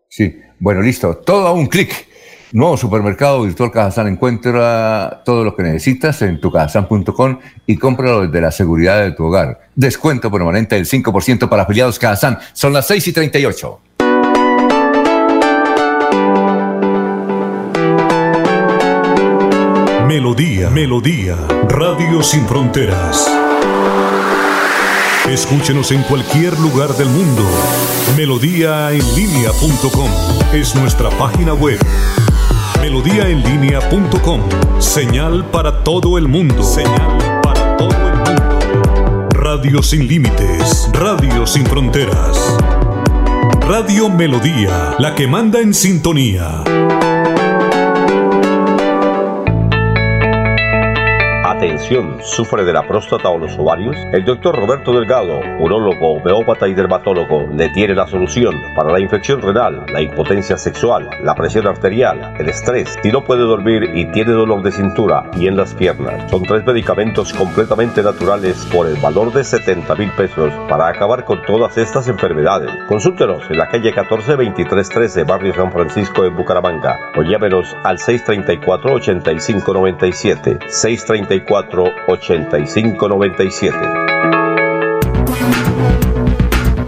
[0.08, 2.08] Sí, bueno, listo, todo a un clic.
[2.52, 4.08] Nuevo supermercado virtual Cajazán.
[4.08, 9.68] Encuentra todo lo que necesitas en tucajazán.com y cómpralo desde la seguridad de tu hogar.
[9.74, 12.38] Descuento permanente del 5% para afiliados Cajazán.
[12.52, 13.80] Son las 6 y 38.
[20.06, 21.36] Melodía, Melodía,
[21.70, 23.30] Radio Sin Fronteras.
[25.26, 27.48] Escúchenos en cualquier lugar del mundo.
[28.14, 30.10] Melodíaenlínea.com
[30.52, 31.78] es nuestra página web
[32.82, 34.40] melodíaenlínea.com.
[34.80, 36.64] Señal para todo el mundo.
[36.64, 39.28] Señal para todo el mundo.
[39.30, 42.58] Radio sin límites, radio sin fronteras.
[43.68, 46.64] Radio Melodía, la que manda en sintonía.
[52.22, 53.94] ¿Sufre de la próstata o los ovarios?
[54.12, 59.40] El doctor Roberto Delgado, urólogo, homeópata y dermatólogo, le tiene la solución para la infección
[59.40, 64.32] renal, la impotencia sexual, la presión arterial, el estrés, si no puede dormir y tiene
[64.32, 66.28] dolor de cintura y en las piernas.
[66.28, 71.42] Son tres medicamentos completamente naturales por el valor de 70 mil pesos para acabar con
[71.42, 72.72] todas estas enfermedades.
[72.88, 78.98] Consúltenos en la calle 14 2313, barrio San Francisco de Bucaramanga o llámenos al 634
[81.52, 84.02] 8597 634 8597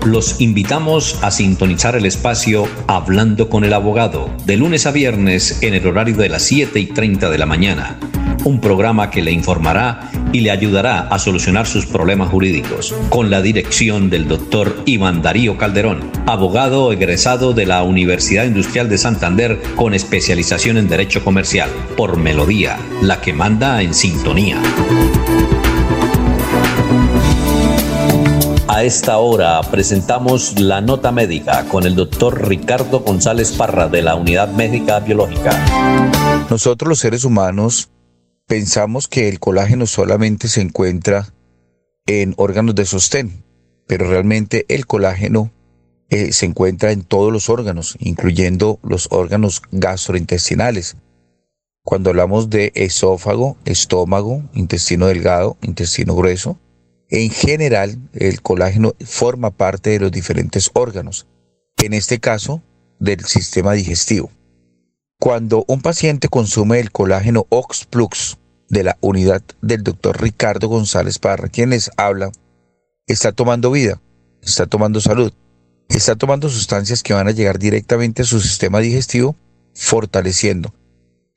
[0.06, 5.74] Los invitamos a sintonizar el espacio Hablando con el Abogado, de lunes a viernes en
[5.74, 7.98] el horario de las 7 y 30 de la mañana.
[8.44, 13.40] Un programa que le informará y le ayudará a solucionar sus problemas jurídicos, con la
[13.40, 19.94] dirección del doctor Iván Darío Calderón, abogado egresado de la Universidad Industrial de Santander con
[19.94, 24.60] especialización en Derecho Comercial, por Melodía, la que manda en sintonía.
[28.66, 34.16] A esta hora presentamos la nota médica con el doctor Ricardo González Parra de la
[34.16, 35.52] Unidad Médica Biológica.
[36.50, 37.88] Nosotros los seres humanos
[38.46, 41.32] pensamos que el colágeno solamente se encuentra
[42.06, 43.44] en órganos de sostén,
[43.86, 45.52] pero realmente el colágeno
[46.10, 50.96] eh, se encuentra en todos los órganos, incluyendo los órganos gastrointestinales.
[51.82, 56.58] Cuando hablamos de esófago, estómago, intestino delgado, intestino grueso,
[57.10, 61.26] en general el colágeno forma parte de los diferentes órganos.
[61.76, 62.62] En este caso,
[62.98, 64.30] del sistema digestivo.
[65.24, 68.36] Cuando un paciente consume el colágeno Oxplux
[68.68, 72.30] de la unidad del doctor Ricardo González Parra, quien les habla,
[73.06, 74.02] está tomando vida,
[74.42, 75.32] está tomando salud,
[75.88, 79.34] está tomando sustancias que van a llegar directamente a su sistema digestivo,
[79.74, 80.74] fortaleciendo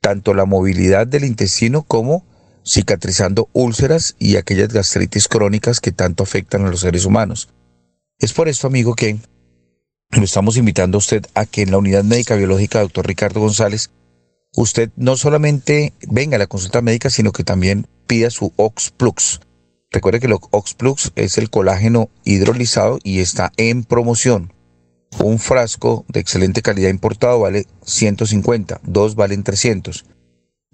[0.02, 2.26] tanto la movilidad del intestino como
[2.66, 7.48] cicatrizando úlceras y aquellas gastritis crónicas que tanto afectan a los seres humanos.
[8.18, 9.16] Es por esto, amigo, que
[10.10, 13.90] lo estamos invitando a usted a que en la unidad médica biológica doctor Ricardo González,
[14.54, 19.40] usted no solamente venga a la consulta médica, sino que también pida su Oxplux.
[19.90, 24.52] Recuerde que el Oxplux es el colágeno hidrolizado y está en promoción.
[25.22, 30.04] Un frasco de excelente calidad importado vale 150, dos valen 300.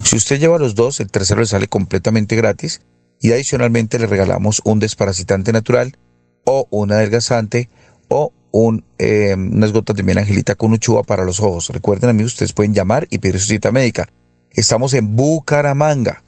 [0.02, 2.82] Si usted lleva los dos, el tercero le sale completamente gratis
[3.20, 5.96] y adicionalmente le regalamos un desparasitante natural
[6.44, 7.68] o un adelgazante
[8.08, 11.70] o un, eh, unas gotas de angelita con uchuva para los ojos.
[11.70, 14.08] Recuerden amigos, ustedes pueden llamar y pedir su cita médica.
[14.50, 16.22] Estamos en Bucaramanga.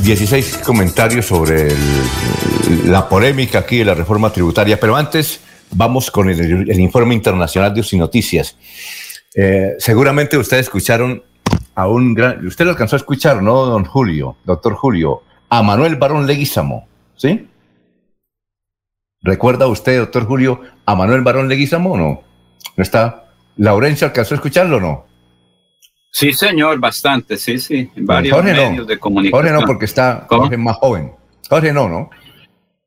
[0.03, 1.69] 16 comentarios sobre
[2.85, 7.81] la polémica aquí de la reforma tributaria, pero antes vamos con el, informe internacional de
[7.81, 8.57] UCI Noticias.
[9.35, 11.23] Eh, seguramente ustedes escucharon
[11.75, 15.23] a un gran, usted lo alcanzó a escuchar, ¿no, don Julio, doctor Julio?
[15.49, 16.89] A Manuel Barón Leguizamo,
[17.23, 17.49] ¿sí?
[19.21, 22.23] ¿Recuerda usted, doctor Julio, a Manuel Barón Leguizamo o no?
[22.77, 23.27] ¿No está?
[23.57, 25.07] ¿Laurencio alcanzó a escucharlo o no?
[26.11, 29.41] Sí, señor, bastante, sí, sí, en varios medios de comunicación.
[29.41, 31.13] Jorge no, porque está Jorge más joven.
[31.49, 32.11] Jorge no, ¿no?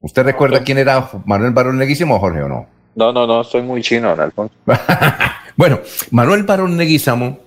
[0.01, 2.67] ¿Usted recuerda quién era Manuel Barón Leguizamo, Jorge, o no?
[2.95, 4.53] No, no, no, soy muy chino, Alfonso.
[5.57, 5.79] Bueno,
[6.11, 7.39] Manuel Barón Leguizamo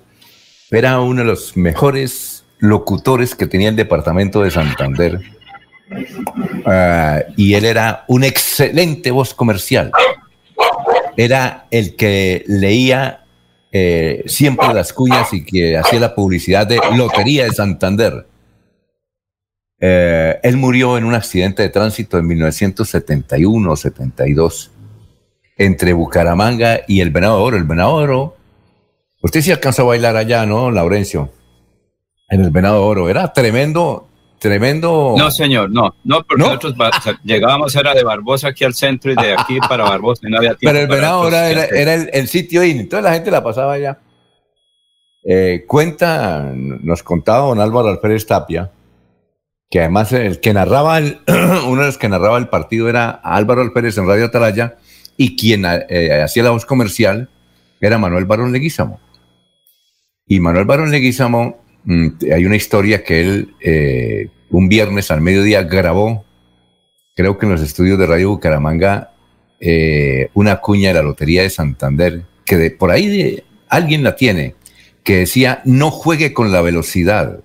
[0.71, 5.21] era uno de los mejores locutores que tenía el departamento de Santander.
[6.65, 9.91] Ah, y él era un excelente voz comercial.
[11.17, 13.25] Era el que leía
[13.73, 18.27] eh, siempre las cuñas y que hacía la publicidad de Lotería de Santander.
[19.81, 24.71] Eh, él murió en un accidente de tránsito en 1971 o 72
[25.57, 27.57] entre Bucaramanga y el Venado Oro.
[27.57, 28.37] El Venado Oro,
[29.21, 31.33] usted sí alcanzó a bailar allá, ¿no, Laurencio?
[32.29, 33.09] En el Venado Oro.
[33.09, 34.08] Era tremendo,
[34.39, 35.15] tremendo.
[35.17, 36.75] No, señor, no, no, porque nosotros
[37.25, 40.73] llegábamos, era de Barbosa aquí al centro y de aquí para Barbosa, no había tiempo.
[40.73, 43.99] Pero el Venado Oro era, era el, sitio y toda la gente la pasaba allá.
[45.25, 48.71] Eh, cuenta, nos contaba don Álvaro Alférez Tapia,
[49.69, 50.99] que además el que narraba,
[51.67, 54.77] uno de los que narraba el partido era Álvaro Alférez en Radio Atalaya,
[55.17, 57.29] y quien eh, hacía la voz comercial
[57.81, 59.01] era Manuel Barón Leguizamo.
[60.27, 65.63] Y Manuel Barón Leguizamo, mm, hay una historia que él eh, un viernes al mediodía
[65.63, 66.25] grabó,
[67.15, 69.13] creo que en los estudios de Radio Bucaramanga,
[69.61, 74.55] eh, una cuña de la Lotería de Santander, que por ahí alguien la tiene,
[75.03, 77.41] que decía, no juegue con la velocidad,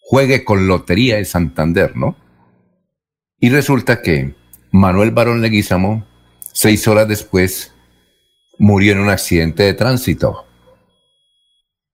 [0.00, 2.16] juegue con Lotería de Santander, ¿no?
[3.40, 4.34] Y resulta que
[4.70, 6.04] Manuel Barón Leguizamo
[6.60, 7.72] Seis horas después
[8.58, 10.44] murió en un accidente de tránsito.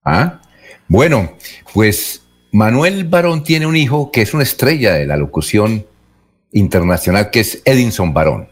[0.03, 0.41] ¿Ah?
[0.87, 1.33] Bueno,
[1.73, 2.21] pues
[2.51, 5.85] Manuel Barón tiene un hijo que es una estrella de la locución
[6.51, 8.49] internacional, que es Edinson Barón.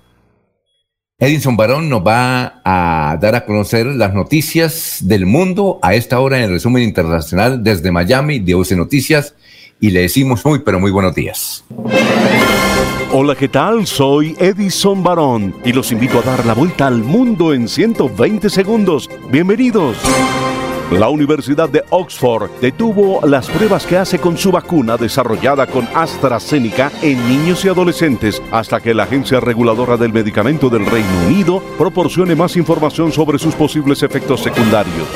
[1.20, 6.38] Edinson Barón nos va a dar a conocer las noticias del mundo a esta hora
[6.38, 9.36] en el resumen internacional desde Miami de UC Noticias
[9.80, 11.64] y le decimos muy pero muy buenos días.
[13.12, 13.86] Hola, ¿qué tal?
[13.86, 19.08] Soy Edison Barón y los invito a dar la vuelta al mundo en 120 segundos.
[19.30, 19.98] Bienvenidos.
[21.00, 26.92] La Universidad de Oxford detuvo las pruebas que hace con su vacuna desarrollada con AstraZeneca
[27.02, 32.36] en niños y adolescentes hasta que la Agencia Reguladora del Medicamento del Reino Unido proporcione
[32.36, 35.08] más información sobre sus posibles efectos secundarios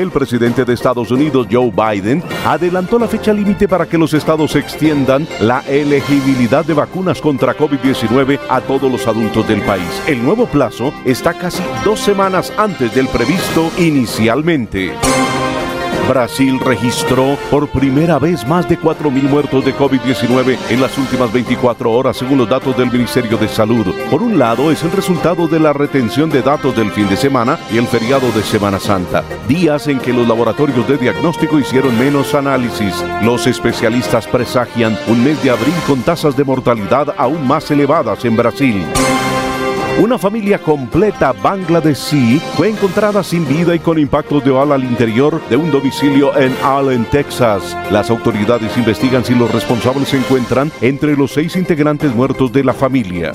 [0.00, 4.54] el presidente de Estados Unidos, Joe Biden, adelantó la fecha límite para que los estados
[4.56, 10.02] extiendan la elegibilidad de vacunas contra COVID-19 a todos los adultos del país.
[10.06, 14.92] El nuevo plazo está casi dos semanas antes del previsto inicialmente.
[16.08, 21.92] Brasil registró por primera vez más de 4.000 muertos de COVID-19 en las últimas 24
[21.92, 23.86] horas, según los datos del Ministerio de Salud.
[24.10, 27.58] Por un lado, es el resultado de la retención de datos del fin de semana
[27.70, 32.34] y el feriado de Semana Santa, días en que los laboratorios de diagnóstico hicieron menos
[32.34, 33.04] análisis.
[33.22, 38.34] Los especialistas presagian un mes de abril con tasas de mortalidad aún más elevadas en
[38.34, 38.82] Brasil.
[39.98, 45.42] Una familia completa bangladesí fue encontrada sin vida y con impactos de bala al interior
[45.50, 47.76] de un domicilio en Allen, Texas.
[47.90, 52.74] Las autoridades investigan si los responsables se encuentran entre los seis integrantes muertos de la
[52.74, 53.32] familia.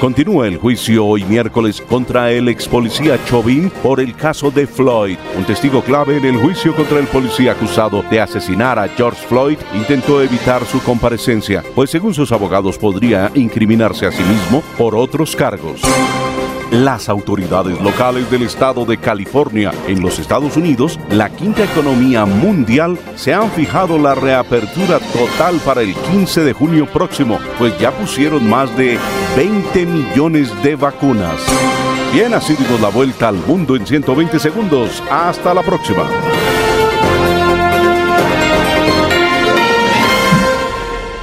[0.00, 5.18] Continúa el juicio hoy miércoles contra el ex policía Chauvin por el caso de Floyd.
[5.36, 9.58] Un testigo clave en el juicio contra el policía acusado de asesinar a George Floyd
[9.74, 15.36] intentó evitar su comparecencia, pues según sus abogados podría incriminarse a sí mismo por otros
[15.36, 15.82] cargos.
[16.70, 22.96] Las autoridades locales del estado de California en los Estados Unidos, la quinta economía mundial,
[23.16, 28.48] se han fijado la reapertura total para el 15 de junio próximo, pues ya pusieron
[28.48, 28.98] más de
[29.36, 31.40] 20 millones de vacunas.
[32.12, 35.02] Bien, así dimos la vuelta al mundo en 120 segundos.
[35.10, 36.04] Hasta la próxima.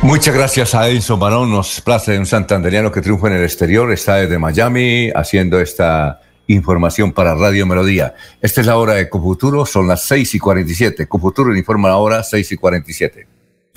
[0.08, 1.52] Muchas gracias a Edison Barón.
[1.52, 3.92] Nos place un santanderiano que triunfa en el exterior.
[3.92, 8.16] Está desde Miami haciendo esta información para Radio Melodía.
[8.42, 11.08] Esta es la hora de Cofuturo, son las 6 y 47.
[11.08, 13.28] Cofuturo informa ahora 6 y 47.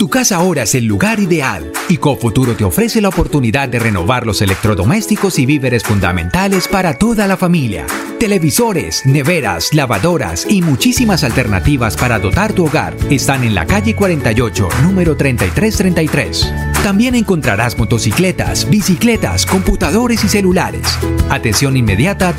[0.01, 4.27] Tu casa ahora es el lugar ideal y Cofuturo te ofrece la oportunidad de renovar
[4.27, 7.85] los electrodomésticos y víveres fundamentales para toda la familia.
[8.19, 14.71] Televisores, neveras, lavadoras y muchísimas alternativas para dotar tu hogar están en la calle 48,
[14.85, 16.51] número 3333.
[16.83, 20.99] También encontrarás motocicletas, bicicletas, computadores y celulares.
[21.29, 22.33] Atención inmediata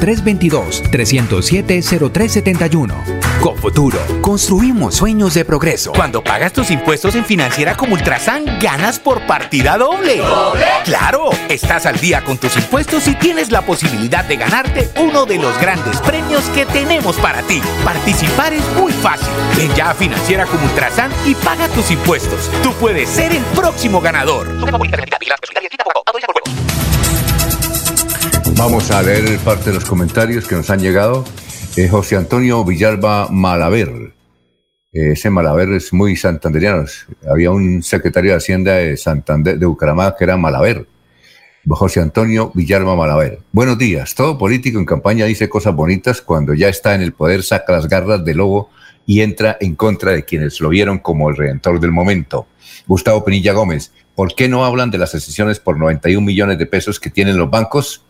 [3.41, 3.41] 322-307-0371.
[3.41, 5.91] Cofuturo, construimos sueños de progreso.
[5.93, 10.17] Cuando pagas tus impuestos en financiera como Ultrasan, ganas por partida doble.
[10.17, 10.65] ¿Doble?
[10.85, 15.39] Claro, estás al día con tus impuestos y tienes la posibilidad de ganarte uno de
[15.39, 17.61] los grandes premios que tenemos para ti.
[17.83, 19.29] Participar es muy fácil.
[19.57, 22.49] Ven ya a financiera como Ultrasan y paga tus impuestos.
[22.61, 24.47] Tú puedes ser el próximo ganador.
[28.55, 31.25] Vamos a leer parte de los comentarios que nos han llegado.
[31.77, 34.13] Eh, José Antonio Villalba Malaver.
[34.91, 36.83] Eh, ese Malaver es muy santanderiano.
[37.29, 40.85] Había un secretario de Hacienda de Santander, de Bucaramanga, que era Malaver.
[41.65, 43.39] José Antonio Villalba Malaver.
[43.53, 44.15] Buenos días.
[44.15, 47.87] Todo político en campaña dice cosas bonitas cuando ya está en el poder, saca las
[47.87, 48.69] garras del lobo
[49.05, 52.47] y entra en contra de quienes lo vieron como el redentor del momento.
[52.85, 53.93] Gustavo Penilla Gómez.
[54.13, 57.49] ¿Por qué no hablan de las decisiones por 91 millones de pesos que tienen los
[57.49, 58.03] bancos?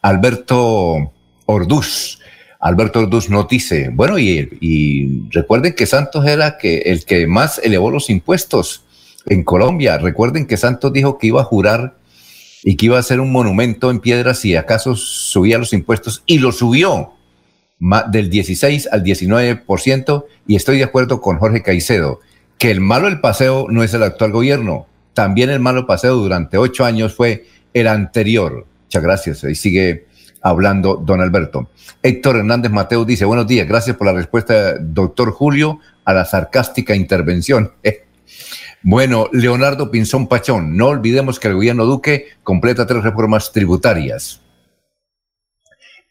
[0.00, 1.12] Alberto
[1.44, 2.21] Orduz.
[2.62, 8.08] Alberto Orduz nos dice, bueno, y, recuerden que Santos era el que más elevó los
[8.08, 8.84] impuestos
[9.26, 9.98] en Colombia.
[9.98, 11.96] Recuerden que Santos dijo que iba a jurar
[12.62, 16.38] y que iba a hacer un monumento en piedra si acaso subía los impuestos y
[16.38, 17.14] lo subió
[18.12, 22.20] del 16 al 19% y estoy de acuerdo con Jorge Caicedo
[22.58, 26.58] que el malo del paseo no es el actual gobierno, también el malo paseo durante
[26.58, 28.66] ocho años fue el anterior.
[28.84, 29.42] Muchas gracias.
[29.42, 30.06] Ahí sigue
[30.42, 31.70] hablando don Alberto.
[32.02, 36.94] Héctor Hernández Mateo dice, buenos días, gracias por la respuesta, doctor Julio, a la sarcástica
[36.94, 37.72] intervención.
[38.84, 44.40] Bueno, Leonardo Pinzón Pachón, no olvidemos que el gobierno Duque completa tres reformas tributarias.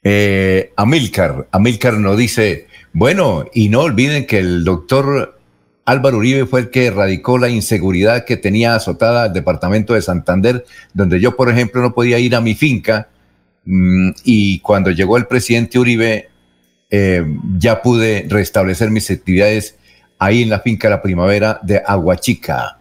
[0.02, 5.38] Eh, Amilcar, Amilcar nos dice, bueno, y no olviden que el doctor
[5.84, 10.66] Álvaro Uribe fue el que erradicó la inseguridad que tenía azotada el departamento de Santander,
[10.94, 13.10] donde yo, por ejemplo, no podía ir a mi finca
[13.66, 16.30] y cuando llegó el presidente Uribe
[16.90, 17.24] eh,
[17.58, 19.78] ya pude restablecer mis actividades
[20.20, 22.80] ahí en la finca La Primavera de Aguachica.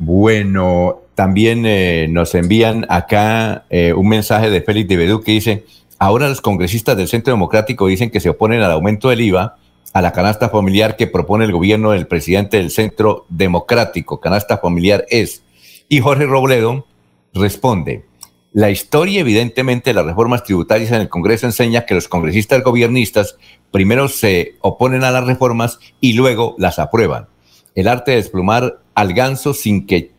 [0.00, 5.64] Bueno, también eh, nos envían acá eh, un mensaje de Félix de Bedú que dice,
[5.98, 9.56] ahora los congresistas del Centro Democrático dicen que se oponen al aumento del IVA
[9.92, 14.20] a la canasta familiar que propone el gobierno del presidente del Centro Democrático.
[14.20, 15.42] Canasta familiar es.
[15.88, 16.86] Y Jorge Robledo
[17.34, 18.04] responde,
[18.52, 23.36] la historia evidentemente de las reformas tributarias en el Congreso enseña que los congresistas gobiernistas
[23.70, 27.28] primero se oponen a las reformas y luego las aprueban.
[27.74, 30.12] El arte de desplumar al ganso sin que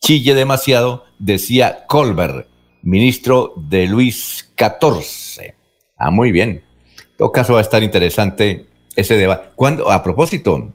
[0.00, 2.48] chille demasiado, decía Colbert,
[2.82, 5.54] ministro de Luis XIV.
[5.96, 6.64] Ah, muy bien.
[6.98, 8.66] En todo caso va a estar interesante
[8.96, 9.50] ese debate.
[9.54, 10.72] ¿Cuándo, a propósito,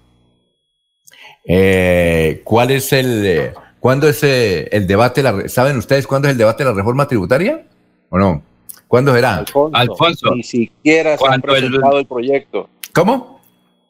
[1.46, 3.54] eh, ¿cuál es el, eh,
[3.88, 5.24] cuándo es eh, el debate?
[5.24, 7.66] La, ¿Saben ustedes cuándo es el debate de la reforma tributaria?
[8.10, 8.44] ¿O no?
[8.86, 9.46] ¿Cuándo será?
[9.72, 12.06] Alfonso, ni siquiera se ha presentado el...
[12.06, 12.70] proyecto.
[12.94, 13.40] ¿Cómo?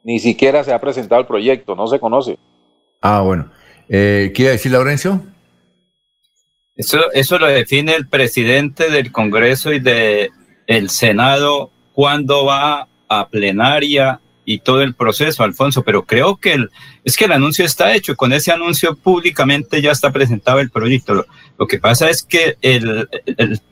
[0.03, 2.37] Ni siquiera se ha presentado el proyecto, no se conoce.
[3.01, 3.49] Ah, bueno.
[3.89, 5.19] Eh, ¿Quiere decir, Laurencio?
[6.75, 10.29] Eso, eso lo define el presidente del Congreso y del
[10.67, 14.19] el Senado cuando va a plenaria
[14.49, 16.71] y todo el proceso, Alfonso, pero creo que el,
[17.03, 21.25] es que el anuncio está hecho, con ese anuncio públicamente ya está presentado el proyecto.
[21.59, 23.09] Lo, que pasa es que el,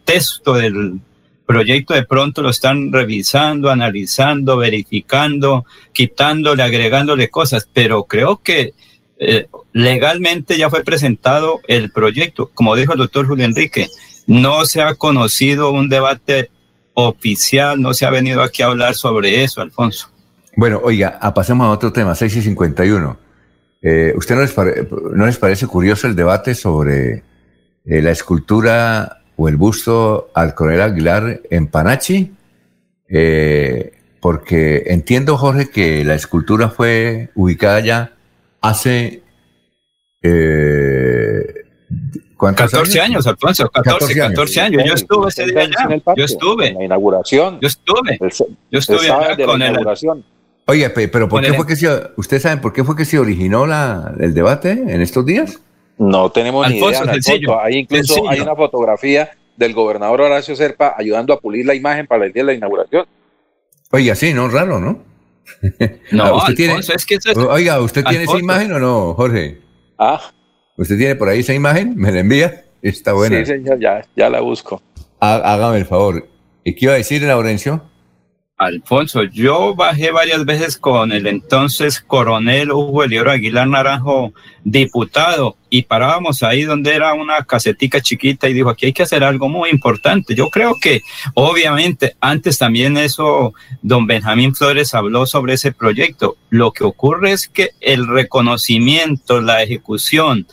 [0.03, 0.99] texto del
[1.45, 8.73] proyecto de pronto lo están revisando, analizando, verificando, quitándole, agregándole cosas, pero creo que
[9.17, 12.51] eh, legalmente ya fue presentado el proyecto.
[12.53, 13.87] Como dijo el doctor Julio Enrique,
[14.27, 16.49] no se ha conocido un debate
[16.95, 20.09] oficial, no se ha venido aquí a hablar sobre eso, Alfonso.
[20.55, 23.17] Bueno, oiga, ah, pasemos a otro tema, 6 y 51.
[23.81, 27.23] Eh, ¿Usted no les, no les, parece curioso el debate sobre
[27.85, 32.33] eh, la escultura o el busto al coronel Aguilar en Panachi?
[33.09, 33.91] Eh,
[34.21, 38.13] porque entiendo, Jorge, que la escultura fue ubicada ya
[38.61, 39.21] hace...
[42.37, 43.27] ¿Cuántos 14 años?
[43.27, 44.83] Alfonso, 14, 14 años.
[44.85, 46.01] Yo estuve ese día allá.
[46.17, 46.67] Yo estuve.
[46.69, 47.59] En la inauguración.
[47.61, 48.17] Yo estuve.
[48.71, 50.25] Yo estuve allá con la inauguración.
[50.67, 51.87] Oye, pero ¿por qué fue que se,
[52.17, 55.61] ¿ustedes saben por qué fue que se originó la, el debate en estos días?
[55.97, 57.01] No tenemos ni idea.
[57.01, 62.07] Alfonso, hay incluso hay una fotografía del gobernador Horacio Serpa ayudando a pulir la imagen
[62.07, 63.05] para el día de la inauguración.
[63.91, 65.03] Oiga, sí, no, raro, ¿no?
[66.11, 69.59] No, ¿Usted tiene, es que Oiga, ¿usted tiene esa imagen o no, Jorge?
[69.97, 70.19] Ah.
[70.77, 71.95] ¿Usted tiene por ahí esa imagen?
[71.95, 72.65] ¿Me la envía?
[72.81, 73.37] Está buena.
[73.37, 74.81] Sí, señor, ya, ya la busco.
[75.19, 76.27] Hágame el favor.
[76.63, 77.83] ¿Y qué iba a decir, Laurencio?
[78.57, 84.33] Alfonso, yo bajé varias veces con el entonces coronel Hugo Elioro Aguilar Naranjo,
[84.63, 89.25] diputado, y parábamos ahí donde era una casetica chiquita y dijo, aquí hay que hacer
[89.25, 90.35] algo muy importante.
[90.35, 91.01] Yo creo que,
[91.33, 96.37] obviamente, antes también eso, don Benjamín Flores habló sobre ese proyecto.
[96.49, 100.47] Lo que ocurre es que el reconocimiento, la ejecución,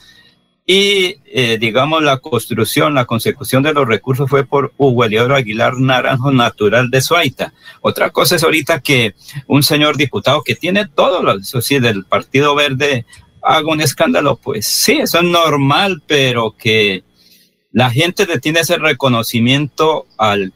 [0.65, 5.79] y, eh, digamos, la construcción, la consecución de los recursos fue por Hugo Eliodoro Aguilar
[5.79, 7.53] Naranjo, natural de Suaita.
[7.81, 9.15] Otra cosa es ahorita que
[9.49, 13.07] un señor diputado que tiene todo, lo, eso del Partido Verde,
[13.43, 17.03] haga un escándalo, pues sí, eso es normal, pero que
[17.73, 20.53] la gente le tiene ese reconocimiento al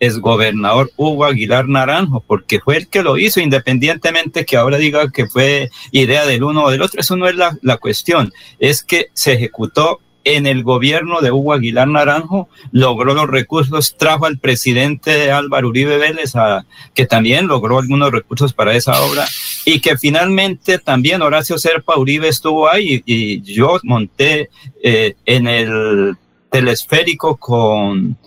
[0.00, 5.10] es gobernador Hugo Aguilar Naranjo, porque fue el que lo hizo, independientemente que ahora diga
[5.10, 8.82] que fue idea del uno o del otro, eso no es la, la cuestión, es
[8.82, 14.38] que se ejecutó en el gobierno de Hugo Aguilar Naranjo, logró los recursos, trajo al
[14.38, 19.26] presidente Álvaro Uribe Vélez, a, que también logró algunos recursos para esa obra,
[19.64, 24.50] y que finalmente también Horacio Serpa Uribe estuvo ahí, y, yo monté
[24.82, 26.16] eh, en el
[26.50, 28.18] telesférico con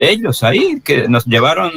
[0.00, 1.72] ellos ahí, que nos llevaron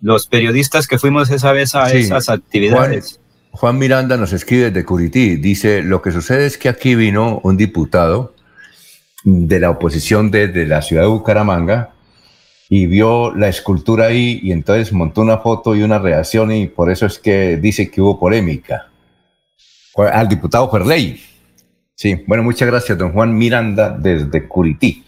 [0.00, 3.18] los periodistas que fuimos esa vez a esas actividades.
[3.50, 7.56] Juan, Miranda nos escribe desde Curití, dice, lo que sucede es que aquí vino un
[7.56, 8.34] diputado
[9.24, 11.94] de la oposición desde la ciudad de Bucaramanga
[12.68, 16.90] y vio la escultura ahí y entonces montó una foto y una reacción y por
[16.90, 18.88] eso es que dice que hubo polémica.
[19.96, 21.18] Al diputado Ferley.
[21.94, 25.05] Sí, bueno, muchas gracias, don Juan Miranda desde Curití.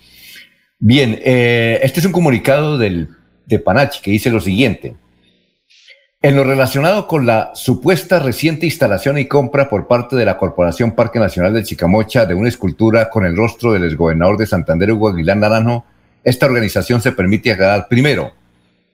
[0.80, 3.08] Bien, eh, este es un comunicado del,
[3.46, 4.94] de Panachi que dice lo siguiente.
[6.22, 10.92] En lo relacionado con la supuesta reciente instalación y compra por parte de la Corporación
[10.92, 15.08] Parque Nacional de Chicamocha de una escultura con el rostro del exgobernador de Santander, Hugo
[15.08, 15.84] Aguilar Naranjo,
[16.22, 18.32] esta organización se permite aclarar primero.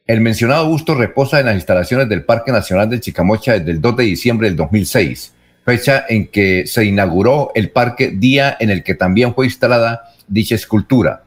[0.07, 3.97] El mencionado busto reposa en las instalaciones del Parque Nacional de Chicamocha desde el 2
[3.97, 5.35] de diciembre del 2006,
[5.65, 10.55] fecha en que se inauguró el parque, día en el que también fue instalada dicha
[10.55, 11.24] escultura.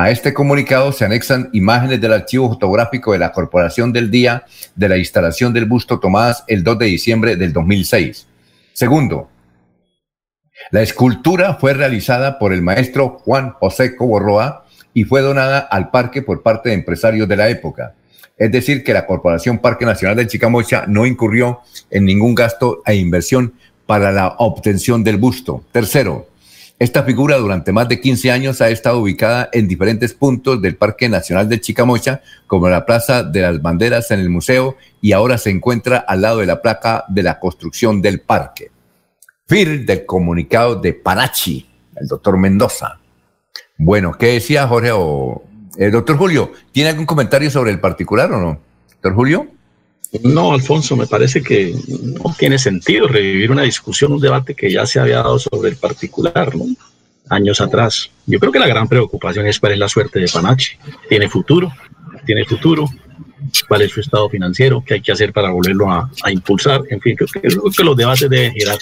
[0.00, 4.44] A este comunicado se anexan imágenes del archivo fotográfico de la Corporación del día
[4.76, 8.28] de la instalación del busto tomadas el 2 de diciembre del 2006.
[8.72, 9.28] Segundo,
[10.70, 16.22] la escultura fue realizada por el maestro Juan José Coborroa y fue donada al parque
[16.22, 17.94] por parte de empresarios de la época.
[18.36, 22.94] Es decir, que la Corporación Parque Nacional de Chicamocha no incurrió en ningún gasto e
[22.94, 23.54] inversión
[23.84, 25.64] para la obtención del busto.
[25.72, 26.28] Tercero,
[26.78, 31.08] esta figura durante más de 15 años ha estado ubicada en diferentes puntos del Parque
[31.08, 35.50] Nacional de Chicamocha, como la Plaza de las Banderas en el museo, y ahora se
[35.50, 38.70] encuentra al lado de la placa de la construcción del parque.
[39.48, 43.00] Fir del comunicado de Parachi, el doctor Mendoza.
[43.76, 45.42] Bueno, ¿qué decía Jorge o
[45.76, 46.52] el doctor Julio?
[46.70, 48.60] ¿Tiene algún comentario sobre el particular o no?
[48.90, 49.48] Doctor Julio.
[50.22, 54.86] No, Alfonso, me parece que no tiene sentido revivir una discusión, un debate que ya
[54.86, 56.64] se había dado sobre el particular, ¿no?
[57.28, 58.10] Años atrás.
[58.26, 60.78] Yo creo que la gran preocupación es cuál es la suerte de Panache.
[61.08, 61.70] ¿Tiene futuro?
[62.24, 62.88] ¿Tiene futuro?
[63.66, 66.82] cuál es su estado financiero, qué hay que hacer para volverlo a, impulsar.
[66.90, 68.78] En fin, creo que, los debates deben girar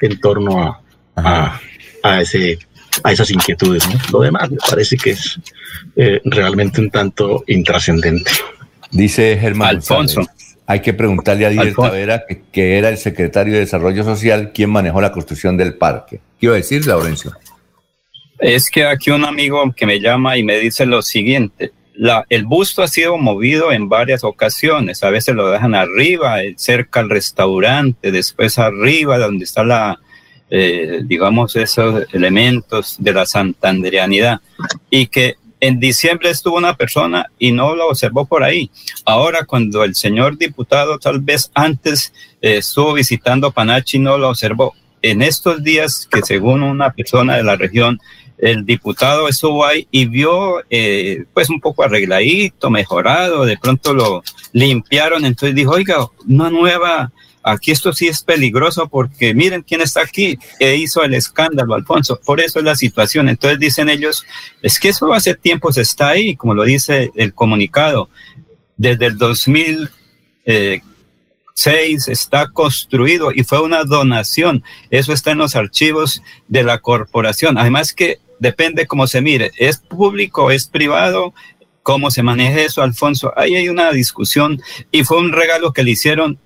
[0.00, 0.80] en torno
[1.16, 1.60] a,
[2.02, 2.58] a, ese,
[3.02, 3.84] a esas inquietudes.
[4.12, 5.38] Lo demás me parece que es
[5.96, 8.30] eh, realmente un tanto intrascendente.
[8.90, 10.22] Dice Germán Alfonso.
[10.66, 15.00] Hay que preguntarle a Díaz Tavera, que, era el secretario de Desarrollo Social, quién manejó
[15.00, 16.20] la construcción del parque.
[16.38, 17.32] ¿Qué iba a decir, Laurencio?
[18.38, 21.72] Es que aquí un amigo que me llama y me dice lo siguiente.
[21.94, 25.04] La, el busto ha sido movido en varias ocasiones.
[25.04, 30.00] A veces lo dejan arriba, eh, cerca al restaurante, después arriba, donde está la,
[30.50, 34.40] eh, digamos, esos elementos de la santanderianidad.
[34.90, 35.36] Y que
[35.66, 38.70] en diciembre estuvo una persona y no lo observó por ahí.
[39.06, 42.12] Ahora, cuando el señor diputado tal vez antes
[42.42, 44.74] eh, estuvo visitando Panachi, no lo observó.
[45.00, 47.98] En estos días que según una persona de la región
[48.36, 54.22] el diputado estuvo ahí y vio eh, pues un poco arregladito, mejorado, de pronto lo
[54.52, 57.10] limpiaron, entonces dijo, oiga, una nueva,
[57.44, 62.18] aquí esto sí es peligroso porque miren quién está aquí, e hizo el escándalo, Alfonso,
[62.24, 64.24] por eso es la situación, entonces dicen ellos,
[64.62, 68.08] es que eso hace tiempo se está ahí, como lo dice el comunicado,
[68.76, 69.90] desde el 2000.
[70.46, 70.80] Eh,
[72.08, 74.64] está construido y fue una donación.
[74.90, 77.58] Eso está en los archivos de la corporación.
[77.58, 81.32] Además que depende cómo se mire, es público, es privado,
[81.82, 83.32] cómo se maneje eso, Alfonso.
[83.36, 84.60] Ahí hay una discusión
[84.90, 86.38] y fue un regalo que le hicieron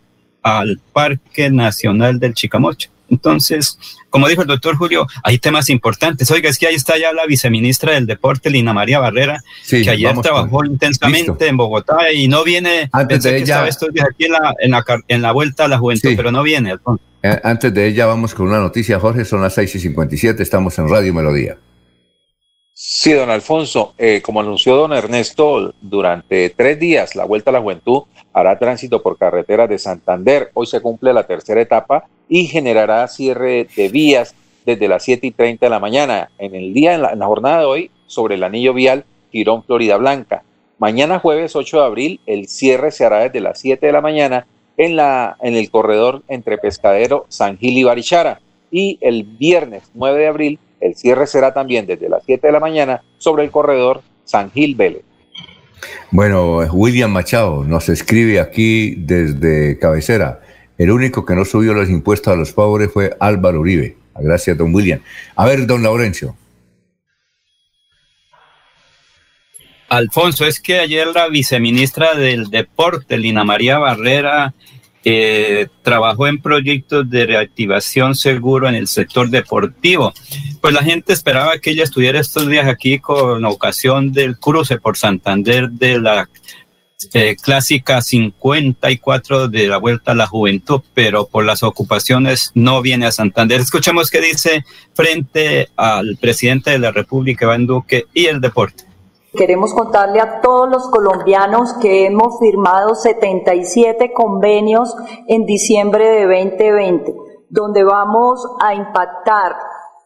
[0.43, 2.91] al Parque Nacional del Chicamocha.
[3.11, 3.79] Entonces,
[4.11, 6.31] como dijo el doctor Julio, hay temas importantes.
[6.31, 10.15] Oiga, es que ahí está ya la viceministra del Deporte, Lina María Barrera, que ayer
[10.21, 12.89] trabajó intensamente en Bogotá y no viene.
[12.93, 13.67] Antes de ella.
[13.67, 16.43] Estos días aquí en la, en, la, en la vuelta a la juventud, pero no
[16.43, 17.03] viene, Alfonso.
[17.23, 19.25] Eh, antes de ella, vamos con una noticia, Jorge.
[19.25, 20.43] Son las 6 y 57.
[20.43, 21.57] Estamos en Radio Melodía.
[22.81, 27.61] Sí, don Alfonso, eh, como anunció don Ernesto, durante tres días la Vuelta a la
[27.61, 28.05] Juventud
[28.39, 30.51] hará tránsito por carreteras de Santander.
[30.55, 34.35] Hoy se cumple la tercera etapa y generará cierre de vías
[34.65, 36.31] desde las 7 y 30 de la mañana.
[36.39, 40.43] En el día, en la, jornada de hoy, sobre el anillo vial Girón, Florida Blanca.
[40.79, 44.47] Mañana jueves 8 de abril, el cierre se hará desde las 7 de la mañana
[44.77, 48.41] en, la, en el corredor entre Pescadero, San Gil y Barichara.
[48.71, 52.61] Y el viernes 9 de abril, el cierre será también desde las 7 de la
[52.61, 55.08] mañana sobre el corredor San Gil Vélez.
[56.11, 60.41] Bueno, William Machado nos escribe aquí desde cabecera.
[60.77, 63.97] El único que no subió los impuestos a los pobres fue Álvaro Uribe.
[64.17, 65.01] Gracias, don William.
[65.37, 66.37] A ver, don Laurencio.
[69.89, 74.55] Alfonso, es que ayer la viceministra del Deporte, Lina María Barrera,
[75.05, 80.13] eh, trabajó en proyectos de reactivación seguro en el sector deportivo.
[80.61, 84.97] Pues la gente esperaba que ella estuviera estos días aquí con ocasión del cruce por
[84.97, 86.29] Santander de la
[87.15, 93.07] eh, clásica 54 de la Vuelta a la Juventud, pero por las ocupaciones no viene
[93.07, 93.61] a Santander.
[93.61, 94.65] Escuchemos qué dice
[94.95, 98.88] frente al presidente de la República, Iván Duque, y el deporte.
[99.39, 104.97] Queremos contarle a todos los colombianos que hemos firmado 77 convenios
[105.29, 107.15] en diciembre de 2020,
[107.49, 109.55] donde vamos a impactar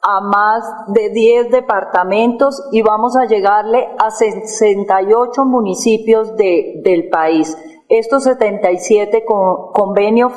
[0.03, 7.57] a más de 10 departamentos y vamos a llegarle a 68 municipios de, del país.
[7.89, 10.35] Estos 77 convenios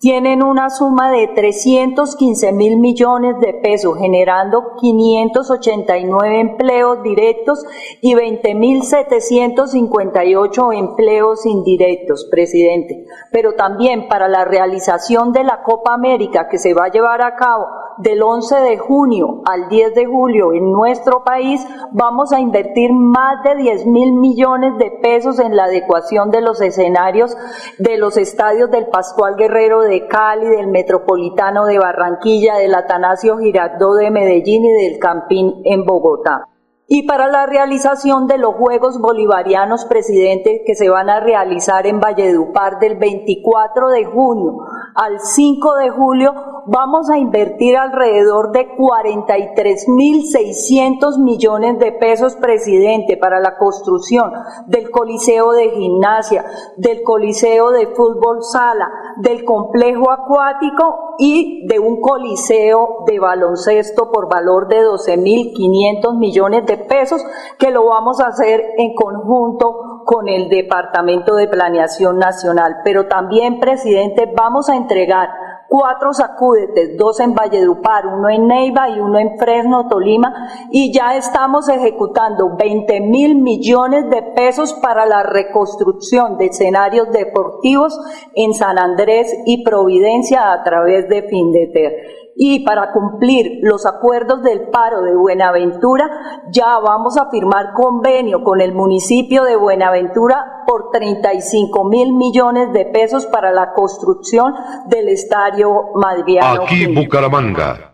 [0.00, 7.64] tienen una suma de 315 mil millones de pesos, generando 589 empleos directos
[8.00, 13.04] y 20 mil 758 empleos indirectos, presidente.
[13.32, 17.34] Pero también para la realización de la Copa América que se va a llevar a
[17.34, 17.66] cabo
[17.98, 23.42] del 11 de junio al 10 de julio en nuestro país, vamos a invertir más
[23.42, 27.36] de 10 mil millones de pesos en la adecuación de los escenarios
[27.78, 33.98] de los estadios del Pascual Guerrero de Cali, del Metropolitano de Barranquilla, del Atanasio Girardot
[33.98, 36.44] de Medellín y del Campín en Bogotá.
[36.90, 42.00] Y para la realización de los Juegos Bolivarianos Presidente que se van a realizar en
[42.00, 44.56] Valledupar del 24 de junio
[44.94, 46.34] al 5 de julio,
[46.68, 54.32] vamos a invertir alrededor de 43.600 millones de pesos, Presidente, para la construcción
[54.66, 56.44] del Coliseo de Gimnasia,
[56.76, 64.28] del Coliseo de Fútbol Sala, del Complejo Acuático y de un Coliseo de Baloncesto por
[64.28, 67.24] valor de 12.500 millones de pesos,
[67.58, 72.76] que lo vamos a hacer en conjunto con el Departamento de Planeación Nacional.
[72.84, 75.28] Pero también, presidente, vamos a entregar
[75.68, 81.16] cuatro sacúdetes, dos en Valledupar, uno en Neiva y uno en Fresno, Tolima, y ya
[81.16, 87.98] estamos ejecutando 20 mil millones de pesos para la reconstrucción de escenarios deportivos
[88.34, 94.68] en San Andrés y Providencia a través de Findeter y para cumplir los acuerdos del
[94.70, 96.08] paro de Buenaventura,
[96.52, 102.84] ya vamos a firmar convenio con el municipio de Buenaventura por 35 mil millones de
[102.84, 104.54] pesos para la construcción
[104.86, 106.62] del estadio Madriano.
[106.62, 107.92] Aquí Bucaramanga.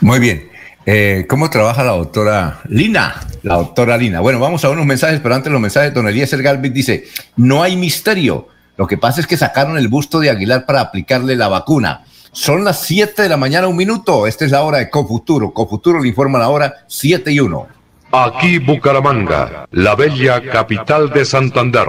[0.00, 0.48] Muy bien.
[0.86, 3.14] Eh, ¿Cómo trabaja la doctora Lina?
[3.42, 4.20] La doctora Lina.
[4.20, 7.04] Bueno, vamos a unos mensajes, pero antes los mensajes, don Eliezer Galvez dice,
[7.34, 8.46] no hay misterio.
[8.76, 12.04] Lo que pasa es que sacaron el busto de Aguilar para aplicarle la vacuna.
[12.36, 14.26] Son las 7 de la mañana, un minuto.
[14.26, 15.54] Esta es la hora de Cofuturo.
[15.54, 17.66] Cofuturo le informa la hora 7 y 1.
[18.12, 21.88] Aquí Bucaramanga, la bella capital de Santander.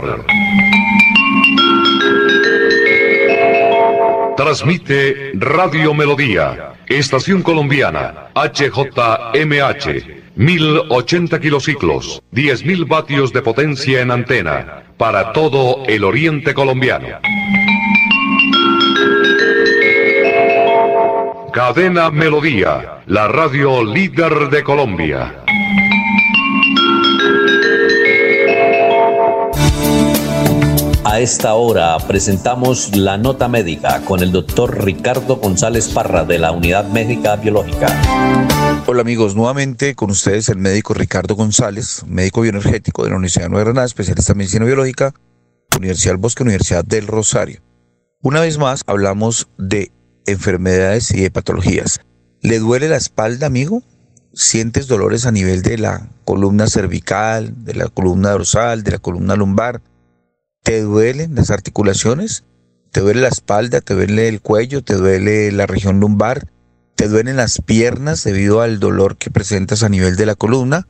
[4.37, 10.05] Transmite Radio Melodía, Estación Colombiana, HJMH,
[10.37, 17.19] 1080 kilociclos, 10.000 vatios de potencia en antena, para todo el oriente colombiano.
[21.57, 25.43] Cadena Melodía, la radio líder de Colombia.
[31.03, 36.51] A esta hora presentamos la nota médica con el doctor Ricardo González Parra de la
[36.51, 37.87] Unidad Médica Biológica.
[38.85, 43.49] Hola amigos, nuevamente con ustedes el médico Ricardo González, médico bioenergético de la Universidad de
[43.49, 45.11] Nueva Granada, especialista en medicina biológica,
[45.75, 47.61] Universidad del Bosque, Universidad del Rosario.
[48.21, 49.91] Una vez más hablamos de
[50.27, 52.01] enfermedades y de patologías.
[52.41, 53.81] ¿Le duele la espalda, amigo?
[54.33, 59.35] ¿Sientes dolores a nivel de la columna cervical, de la columna dorsal, de la columna
[59.35, 59.81] lumbar?
[60.63, 62.43] ¿Te duelen las articulaciones?
[62.91, 63.81] ¿Te duele la espalda?
[63.81, 64.83] ¿Te duele el cuello?
[64.83, 66.47] ¿Te duele la región lumbar?
[66.95, 70.87] ¿Te duelen las piernas debido al dolor que presentas a nivel de la columna?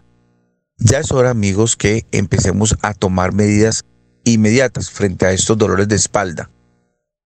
[0.78, 3.84] Ya es hora, amigos, que empecemos a tomar medidas
[4.24, 6.50] inmediatas frente a estos dolores de espalda.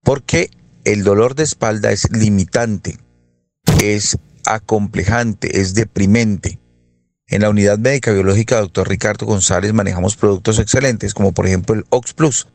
[0.04, 0.50] Porque
[0.84, 2.98] el dolor de espalda es limitante,
[3.82, 6.60] es acomplejante, es deprimente.
[7.28, 8.90] En la unidad médica biológica Dr.
[8.90, 12.48] Ricardo González manejamos productos excelentes como por ejemplo el Ox Plus.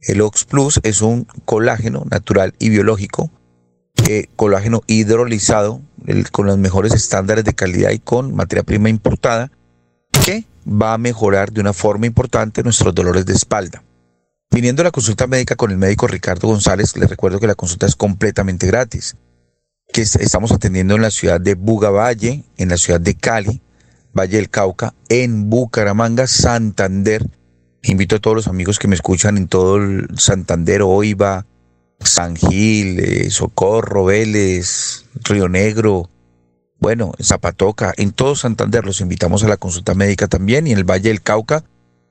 [0.00, 3.30] El Ox Plus es un colágeno natural y biológico,
[4.08, 5.80] eh, colágeno hidrolizado
[6.32, 9.50] con los mejores estándares de calidad y con materia prima importada
[10.24, 13.82] que va a mejorar de una forma importante nuestros dolores de espalda.
[14.52, 17.86] Viniendo a la consulta médica con el médico Ricardo González, les recuerdo que la consulta
[17.86, 19.16] es completamente gratis,
[19.90, 23.62] que estamos atendiendo en la ciudad de Bugavalle, en la ciudad de Cali,
[24.12, 27.26] Valle del Cauca, en Bucaramanga, Santander.
[27.82, 29.80] Invito a todos los amigos que me escuchan en todo
[30.18, 31.46] Santander, Oiva,
[32.00, 36.10] San Gil, eh, Socorro, Vélez, Río Negro,
[36.78, 40.84] bueno, Zapatoca, en todo Santander los invitamos a la consulta médica también y en el
[40.84, 41.64] Valle del Cauca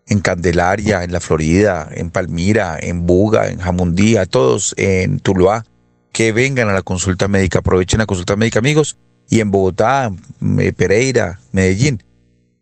[0.08, 5.66] en Candelaria, en la Florida, en Palmira, en Buga, en Jamundí, todos en Tuluá,
[6.12, 8.98] que vengan a la consulta médica, aprovechen la consulta médica, amigos,
[9.30, 10.12] y en Bogotá,
[10.60, 12.04] eh, Pereira, Medellín.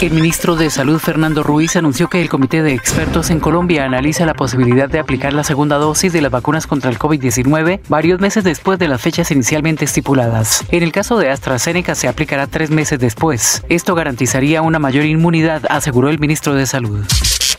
[0.00, 4.26] El ministro de Salud, Fernando Ruiz, anunció que el Comité de Expertos en Colombia analiza
[4.26, 8.44] la posibilidad de aplicar la segunda dosis de las vacunas contra el COVID-19 varios meses
[8.44, 10.64] después de las fechas inicialmente estipuladas.
[10.70, 13.62] En el caso de AstraZeneca se aplicará tres meses después.
[13.68, 17.04] Esto garantizaría una mayor inmunidad, aseguró el ministro de Salud.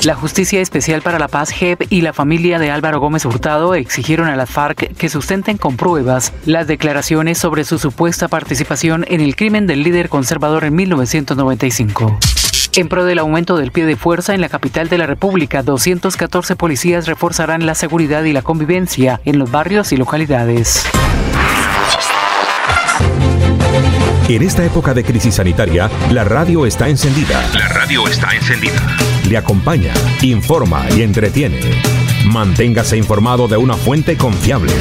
[0.06, 4.28] La Justicia Especial para la Paz, JEP, y la familia de Álvaro Gómez Hurtado exigieron
[4.28, 9.36] a las FARC que sustenten con pruebas las declaraciones sobre su supuesta participación en el
[9.36, 12.20] crimen del líder conservador en 1995.
[12.76, 16.56] En pro del aumento del pie de fuerza en la capital de la República, 214
[16.56, 20.86] policías reforzarán la seguridad y la convivencia en los barrios y localidades.
[24.28, 27.40] En esta época de crisis sanitaria, la radio está encendida.
[27.54, 28.98] La radio está encendida.
[29.30, 29.94] Le acompaña,
[30.24, 31.60] informa y entretiene.
[32.26, 34.74] Manténgase informado de una fuente confiable.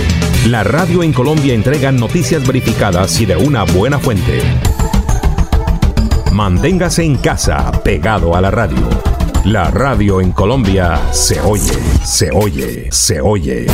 [0.47, 4.41] La radio en Colombia entrega noticias verificadas y de una buena fuente.
[6.33, 9.14] Manténgase en casa, pegado a la radio.
[9.45, 13.66] La radio en Colombia se oye, se oye, se oye.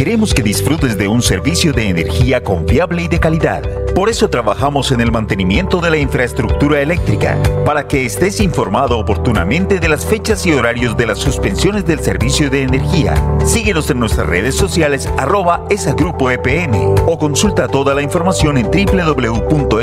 [0.00, 3.62] Queremos que disfrutes de un servicio de energía confiable y de calidad.
[3.94, 7.36] Por eso trabajamos en el mantenimiento de la infraestructura eléctrica,
[7.66, 12.48] para que estés informado oportunamente de las fechas y horarios de las suspensiones del servicio
[12.48, 13.14] de energía.
[13.44, 18.70] Síguenos en nuestras redes sociales arroba esa grupo EPN o consulta toda la información en
[18.70, 19.82] www.esa.com.co.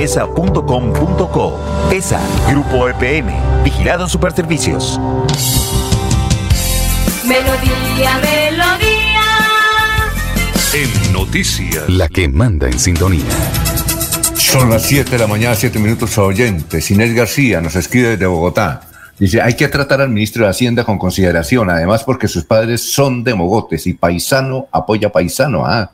[1.91, 2.19] ESA
[2.49, 4.99] Grupo EPN, Vigilado Superservicios.
[7.23, 8.47] Melodía, melodía.
[11.38, 13.30] Noticias, la que manda en sintonía.
[14.34, 16.89] Son las 7 de la mañana, 7 minutos oyentes.
[16.89, 18.81] Inés García nos escribe desde Bogotá.
[19.19, 23.23] Dice, hay que tratar al ministro de Hacienda con consideración, además porque sus padres son
[23.23, 25.64] de Mogotes y paisano apoya paisano.
[25.64, 25.91] Ah,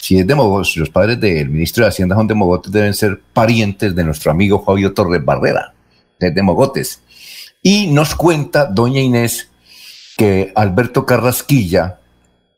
[0.00, 3.20] si es de Mogotes, los padres del ministro de Hacienda son de Mogotes, deben ser
[3.32, 5.74] parientes de nuestro amigo Fabio Torres Barrera,
[6.20, 7.00] de Mogotes.
[7.64, 9.48] Y nos cuenta doña Inés
[10.16, 11.97] que Alberto Carrasquilla,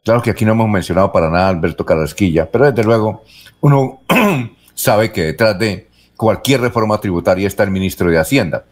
[0.05, 3.24] Claro que aquí no hemos mencionado para nada a Alberto Carrasquilla, pero desde luego
[3.60, 4.01] uno
[4.74, 8.64] sabe que detrás de cualquier reforma tributaria está el ministro de Hacienda.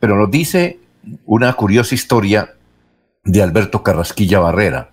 [0.00, 0.80] Pero nos dice
[1.26, 2.54] una curiosa historia
[3.24, 4.90] de Alberto Carrasquilla Barrera.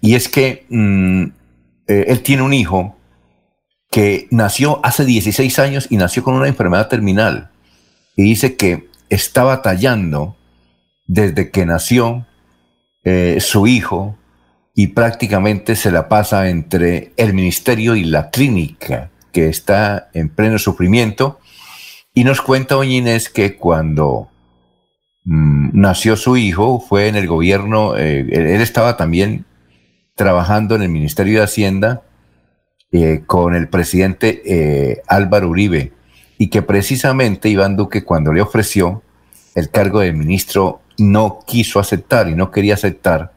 [0.00, 1.24] Y es que mm,
[1.86, 2.96] eh, él tiene un hijo
[3.90, 7.50] que nació hace 16 años y nació con una enfermedad terminal.
[8.16, 10.36] Y dice que está batallando
[11.06, 12.26] desde que nació
[13.04, 14.16] eh, su hijo
[14.74, 20.58] y prácticamente se la pasa entre el ministerio y la clínica, que está en pleno
[20.58, 21.38] sufrimiento.
[22.14, 24.28] Y nos cuenta doña Inés que cuando
[25.24, 29.44] mm, nació su hijo fue en el gobierno, eh, él estaba también
[30.14, 32.02] trabajando en el Ministerio de Hacienda
[32.92, 35.92] eh, con el presidente eh, Álvaro Uribe
[36.38, 39.02] y que precisamente Iván Duque cuando le ofreció
[39.54, 43.31] el cargo de ministro no quiso aceptar y no quería aceptar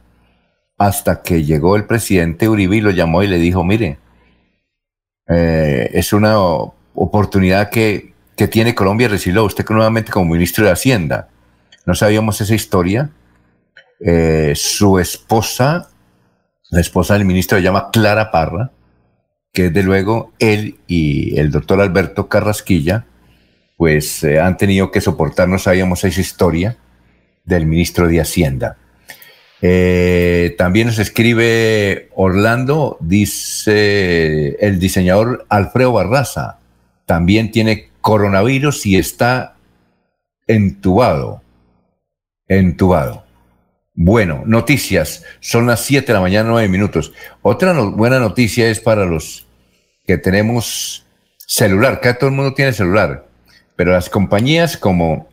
[0.78, 3.98] hasta que llegó el presidente Uribe y lo llamó y le dijo, mire,
[5.28, 8.14] eh, es una oportunidad que,
[8.50, 11.28] tiene Colombia, recibirlo usted nuevamente como ministro de Hacienda.
[11.86, 13.10] No sabíamos esa historia.
[13.98, 15.88] Eh, su esposa,
[16.70, 18.72] la esposa del ministro, se llama Clara Parra,
[19.54, 23.06] que desde luego él y el doctor Alberto Carrasquilla,
[23.78, 26.76] pues eh, han tenido que soportar, no sabíamos esa historia
[27.44, 28.76] del ministro de Hacienda.
[29.62, 36.58] Eh, también nos escribe Orlando, dice el diseñador Alfredo Barraza,
[37.06, 39.56] también tiene coronavirus y está
[40.46, 41.42] entubado.
[42.48, 43.24] Entubado.
[43.94, 45.24] Bueno, noticias.
[45.40, 47.12] Son las 7 de la mañana, 9 minutos.
[47.42, 49.46] Otra buena noticia es para los
[50.06, 51.06] que tenemos
[51.38, 52.00] celular.
[52.00, 53.26] Cada todo el mundo tiene celular.
[53.74, 55.28] Pero las compañías como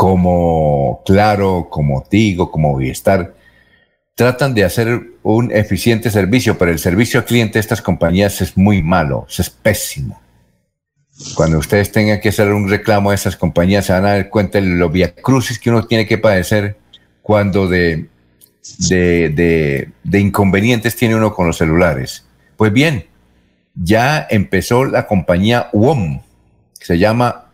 [0.00, 3.34] como Claro, como Tigo, como Bienestar,
[4.14, 8.56] tratan de hacer un eficiente servicio, pero el servicio al cliente de estas compañías es
[8.56, 10.18] muy malo, es pésimo.
[11.34, 14.58] Cuando ustedes tengan que hacer un reclamo a esas compañías, se van a dar cuenta
[14.58, 16.78] de los viacrucis que uno tiene que padecer
[17.20, 18.08] cuando de
[18.88, 22.24] de, de- de inconvenientes tiene uno con los celulares.
[22.56, 23.04] Pues bien,
[23.74, 26.20] ya empezó la compañía WOM,
[26.78, 27.49] que se llama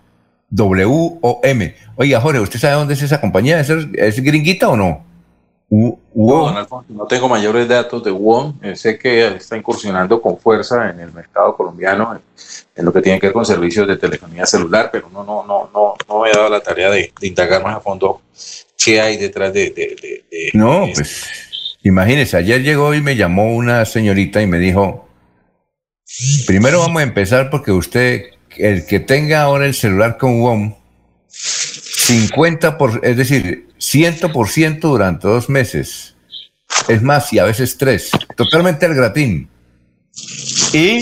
[0.51, 1.73] WOM.
[1.97, 3.61] Oiga, Jorge, ¿usted sabe dónde es esa compañía?
[3.61, 5.05] ¿Es, es gringuita o no?
[5.69, 6.45] U- No, WOM.
[6.47, 8.55] don Alfonso, no tengo mayores datos de WOM.
[8.63, 12.21] Eh, sé que está incursionando con fuerza en el mercado colombiano
[12.77, 15.69] en, lo que tiene que ver con servicios de telefonía celular, pero no, no, no,
[15.75, 18.21] no, no me he dado la tarea de, de indagar más a fondo
[18.83, 24.41] qué hay detrás de, de- No, pues imagínese, ayer llegó y me llamó una señorita
[24.43, 25.09] y me dijo,
[26.47, 28.27] primero vamos a empezar porque usted,
[28.59, 30.75] el que tenga ahora el celular con WOM,
[31.29, 36.15] 50%, por, es decir, 100% durante dos meses.
[36.89, 38.11] Es más, y a veces tres.
[38.37, 39.49] Totalmente al gratín.
[40.73, 41.01] Y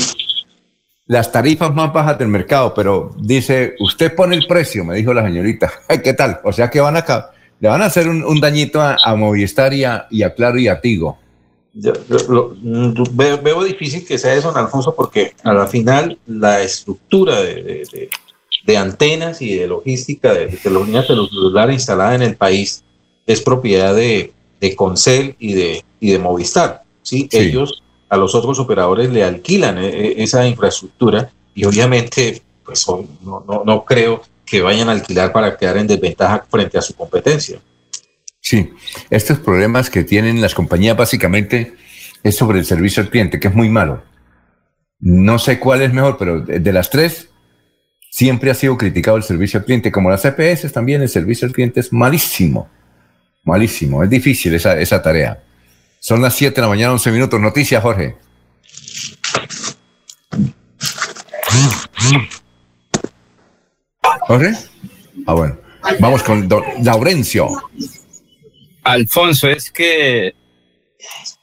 [1.07, 5.25] las tarifas más bajas del mercado, pero dice, usted pone el precio, me dijo la
[5.25, 5.73] señorita.
[6.03, 6.41] ¿Qué tal?
[6.45, 7.05] O sea que van a,
[7.61, 10.59] le van a hacer un, un dañito a, a Movistar y a, y a Claro
[10.59, 11.19] y a Tigo.
[11.75, 11.93] Yo-
[12.29, 16.63] lo- mm, veo, veo difícil que sea eso, don Alfonso, porque a la final la
[16.63, 18.11] estructura de, de- de-
[18.67, 22.83] de antenas y de logística de, telefonía celular instalada en el país
[23.27, 24.33] es propiedad de,
[24.77, 26.85] Concel y de, y de Movistar.
[27.03, 27.29] ¿sí?
[27.31, 27.37] Sí.
[27.39, 33.63] Ellos a los otros operadores le alquilan eh, eh, esa infraestructura y obviamente pues no,
[33.67, 37.61] no creo que vayan a alquilar para quedar en desventaja frente a su competencia.
[38.45, 38.75] Sí,
[39.09, 41.77] estos problemas que tienen las compañías básicamente
[42.23, 44.05] es sobre el servicio al cliente, que es muy malo.
[45.01, 47.31] No sé cuál es mejor, pero de, las tres,
[48.11, 49.91] siempre ha sido criticado el servicio al cliente.
[49.91, 52.69] Como las CPS también, el servicio al cliente es malísimo.
[53.45, 54.05] Malísimo.
[54.05, 55.43] Es difícil esa, esa tarea.
[55.99, 57.41] Son las 7 de la mañana, 11 minutos.
[57.41, 58.15] Noticias, Jorge.
[64.21, 64.53] Jorge.
[65.27, 65.57] Ah, bueno.
[65.99, 66.47] Vamos con
[66.83, 67.49] Laurencio.
[68.85, 70.35] Alfonso, es que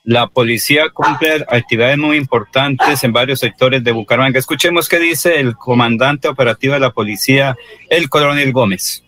[0.03, 4.39] la policía cumple actividades muy importantes en varios sectores de Bucaramanga.
[4.39, 7.55] Escuchemos qué dice el comandante operativo de la policía,
[7.89, 9.03] el coronel Gómez.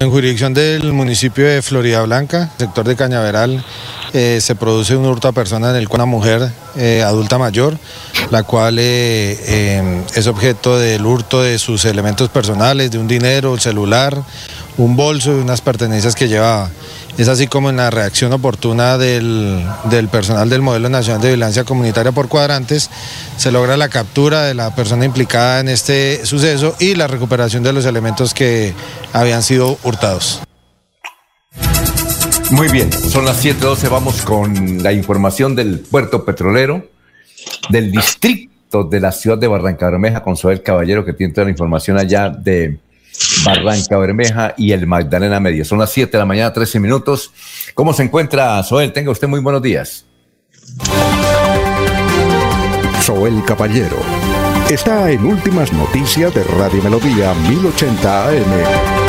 [0.00, 3.64] En jurisdicción del municipio de Florida Blanca, sector de Cañaveral,
[4.12, 7.78] eh, se produce un hurto a persona en el cual una mujer eh, adulta mayor,
[8.30, 14.20] la cual eh, es objeto del hurto de sus elementos personales, de un dinero, celular,
[14.76, 16.70] un bolso y unas pertenencias que llevaba.
[17.16, 21.64] Es así como en la reacción oportuna del, del personal del Modelo Nacional de Vigilancia
[21.64, 22.90] Comunitaria por cuadrantes,
[23.36, 27.72] se logra la captura de la persona implicada en este suceso y la recuperación de
[27.72, 28.74] los elementos que
[29.12, 30.40] habían sido hurtados.
[32.50, 33.88] Muy bien, son las 7:12.
[33.88, 36.88] Vamos con la información del puerto petrolero
[37.68, 41.50] del distrito de la ciudad de Barranca Bermeja con Soel Caballero, que tiene toda la
[41.50, 42.78] información allá de
[43.44, 45.64] Barranca Bermeja y el Magdalena Medio.
[45.64, 47.32] Son las 7 de la mañana, 13 minutos.
[47.74, 48.92] ¿Cómo se encuentra Soel?
[48.92, 50.06] Tenga usted muy buenos días.
[53.02, 53.98] Soel Caballero
[54.70, 59.03] está en Últimas Noticias de Radio Melodía 1080 AM.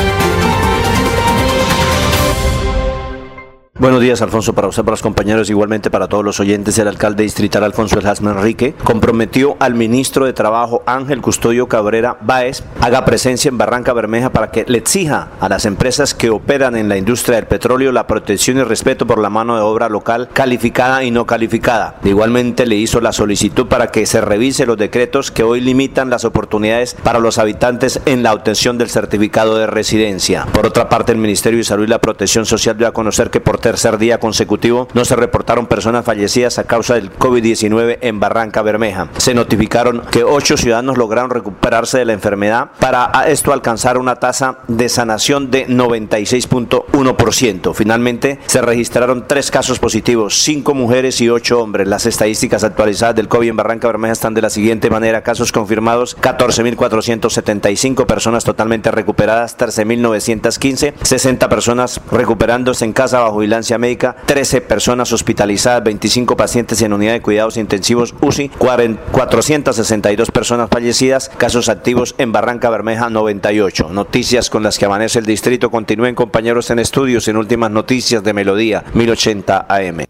[3.78, 6.78] Buenos días, Alfonso, para usted, para los compañeros, igualmente para todos los oyentes.
[6.80, 12.64] El alcalde distrital Alfonso El Enrique comprometió al ministro de Trabajo Ángel Custodio Cabrera Báez
[12.80, 16.88] haga presencia en Barranca Bermeja para que le exija a las empresas que operan en
[16.88, 21.04] la industria del petróleo la protección y respeto por la mano de obra local calificada
[21.04, 21.96] y no calificada.
[22.06, 26.24] Igualmente le hizo la solicitud para que se revise los decretos que hoy limitan las
[26.24, 30.46] oportunidades para los habitantes en la obtención del certificado de residencia.
[30.54, 33.42] Por otra parte, el Ministerio de Salud y la Protección Social dio a conocer que
[33.42, 38.62] por tercer día consecutivo no se reportaron personas fallecidas a causa del COVID-19 en Barranca
[38.62, 39.10] Bermeja.
[39.18, 44.60] Se notificaron que ocho ciudadanos lograron recuperarse de la enfermedad para esto alcanzar una tasa
[44.68, 47.74] de sanación de 96.1%.
[47.74, 51.88] Finalmente se registraron tres casos positivos, cinco mujeres y ocho hombres.
[51.88, 55.24] Las estadísticas actualizadas del COVID en Barranca Bermeja están de la siguiente manera.
[55.24, 64.16] Casos confirmados 14.475 personas totalmente recuperadas, 13.915, 60 personas recuperándose en casa bajo vigilancia médica,
[64.26, 71.30] 13 personas hospitalizadas, 25 pacientes en unidad de cuidados intensivos UCI, 40 462 personas fallecidas,
[71.38, 73.90] casos activos en Barranca Bermeja 98.
[73.92, 75.72] Noticias con las que amanece el distrito.
[75.72, 80.06] Continúen compañeros en estudios en últimas noticias de Melodía 1080 AM.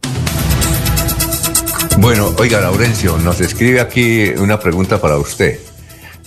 [1.97, 5.59] Bueno, oiga, Laurencio, nos escribe aquí una pregunta para usted.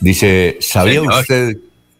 [0.00, 1.20] Dice, ¿sabía Señor.
[1.20, 1.56] usted,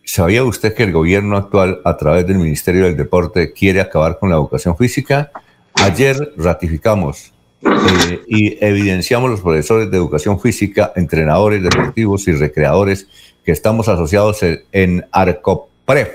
[0.08, 4.30] ¿sabía usted que el gobierno actual, a través del Ministerio del Deporte, quiere acabar con
[4.30, 5.30] la educación física?
[5.74, 13.06] Ayer ratificamos eh, y evidenciamos los profesores de educación física, entrenadores deportivos y recreadores
[13.44, 16.08] que estamos asociados en, en Arcopref,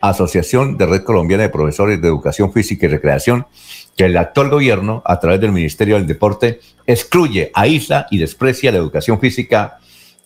[0.00, 3.46] Asociación de Red Colombiana de Profesores de Educación Física y Recreación,
[3.96, 8.78] que el actual gobierno, a través del Ministerio del Deporte, excluye, aísla y desprecia la
[8.78, 9.78] educación física,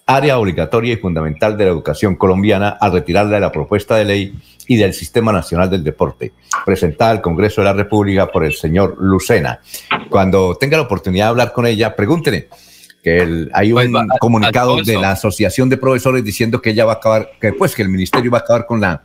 [0.07, 4.35] área obligatoria y fundamental de la educación colombiana, al retirarla de la propuesta de ley
[4.67, 6.33] y del Sistema Nacional del Deporte,
[6.65, 9.61] presentada al Congreso de la República por el señor Lucena.
[10.11, 12.49] Cuando tenga la oportunidad de hablar con ella, pregúntele
[13.03, 16.85] que el- hay un Pues, va- comunicado de la Asociación de Profesores diciendo que ella
[16.85, 19.03] va a acabar, que pues que el ministerio va a acabar con la...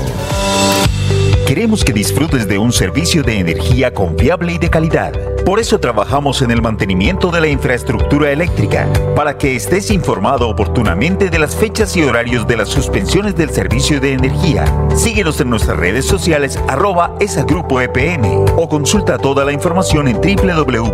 [1.48, 5.12] Queremos que disfrutes de un servicio de energía confiable y de calidad.
[5.44, 11.30] Por eso trabajamos en el mantenimiento de la infraestructura eléctrica, para que estés informado oportunamente
[11.30, 14.64] de las fechas y horarios de las suspensiones del servicio de energía.
[14.96, 20.16] Síguenos en nuestras redes sociales arroba esa grupo EPM o consulta toda la información en
[20.16, 20.94] www.esa.com.co.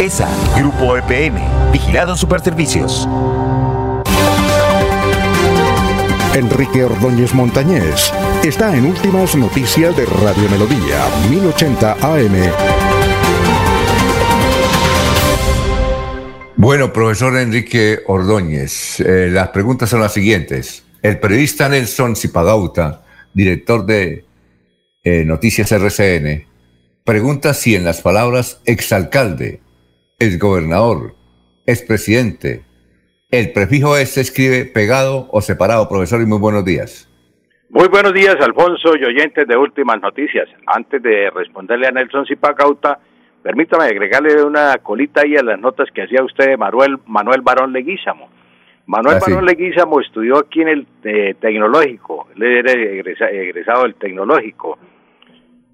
[0.00, 1.38] ESA Grupo EPM,
[1.72, 3.08] Vigilado Superservicios.
[6.38, 8.12] Enrique Ordóñez Montañés
[8.44, 12.32] está en Últimas Noticias de Radio Melodía, 1080 AM.
[16.56, 20.84] Bueno, profesor Enrique Ordóñez, eh, las preguntas son las siguientes.
[21.02, 23.02] El periodista Nelson Zipagauta,
[23.34, 24.24] director de
[25.02, 26.46] eh, Noticias RCN,
[27.02, 29.60] pregunta si en las palabras exalcalde,
[30.20, 31.16] exgobernador,
[31.66, 32.62] expresidente,
[33.30, 35.88] el prefijo es se escribe pegado o separado.
[35.88, 37.04] Profesor, y muy buenos días.
[37.70, 40.48] Muy buenos días, Alfonso y oyentes de Últimas Noticias.
[40.66, 42.98] Antes de responderle a Nelson Zipagauta,
[43.42, 47.72] permítame agregarle una colita ahí a las notas que hacía usted de Manuel, Manuel Barón
[47.74, 48.30] Leguízamo.
[48.86, 49.30] Manuel Ah, sí.
[49.32, 54.78] Barón Leguízamo estudió aquí en el eh, Tecnológico, él era egresa- egresado del Tecnológico.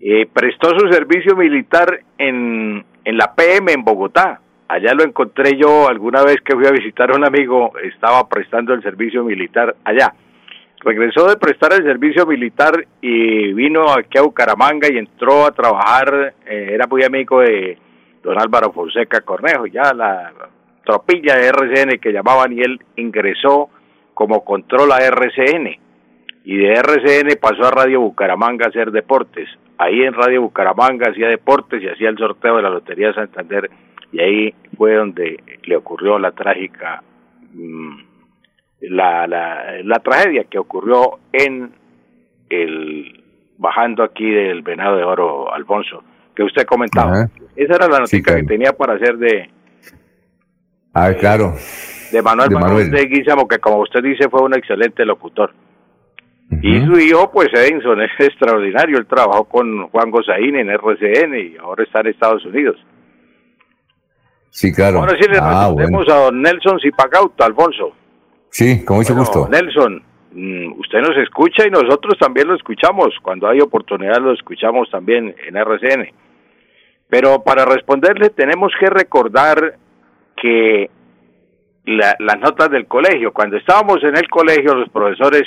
[0.01, 4.41] Eh, prestó su servicio militar en, en la PM en Bogotá.
[4.69, 8.73] Allá lo encontré yo alguna vez que fui a visitar a un amigo, estaba prestando
[8.73, 10.15] el servicio militar allá.
[10.81, 16.35] Regresó de prestar el servicio militar y vino aquí a Bucaramanga y entró a trabajar,
[16.47, 17.79] eh, era muy amigo de
[18.23, 20.33] don Álvaro Fonseca Cornejo, ya la
[20.85, 23.71] tropilla de RCN que llamaban y él ingresó
[24.13, 25.84] como control a RCN
[26.45, 29.49] y de RCN pasó a Radio Bucaramanga a hacer deportes.
[29.79, 33.71] Ahí en Radio Bucaramanga hacía deportes y hacía el sorteo de la Lotería de Santander
[34.13, 37.03] y ahí fue donde le ocurrió la trágica
[37.53, 37.97] mm,
[38.83, 41.73] la, la, la tragedia que ocurrió en
[42.51, 43.25] el
[43.57, 46.03] bajando aquí del Venado de Oro, Alfonso,
[46.37, 47.13] que usted comentaba.
[47.13, 47.31] Ajá.
[47.57, 48.41] Esa era la noticia Sí, claro.
[48.41, 49.49] que tenía para hacer de,
[50.93, 51.55] Ah, claro.
[52.13, 52.91] de Manuel De Manuel Manuel.
[52.91, 55.53] de Guizamo, que como usted dice fue un excelente locutor.
[56.63, 58.99] Y su hijo, pues Edinson, es extraordinario.
[58.99, 62.77] Él trabajó con Juan Gozaín en RCN y ahora está en Estados Unidos.
[64.51, 65.01] Sí, claro.
[65.01, 66.21] Ahora sí le ah, respondemos bueno.
[66.21, 67.93] a don Nelson Zipagauta, Alfonso.
[68.51, 69.49] Sí, con mucho Bueno, gusto.
[69.51, 70.03] Nelson,
[70.33, 73.09] mm, usted nos escucha y nosotros también lo escuchamos.
[73.21, 76.13] Cuando hay oportunidad lo escuchamos también en RCN.
[77.09, 79.77] Pero para responderle tenemos que recordar
[80.37, 80.89] que
[81.87, 85.43] la- las notas del colegio, cuando estábamos en el colegio los profesores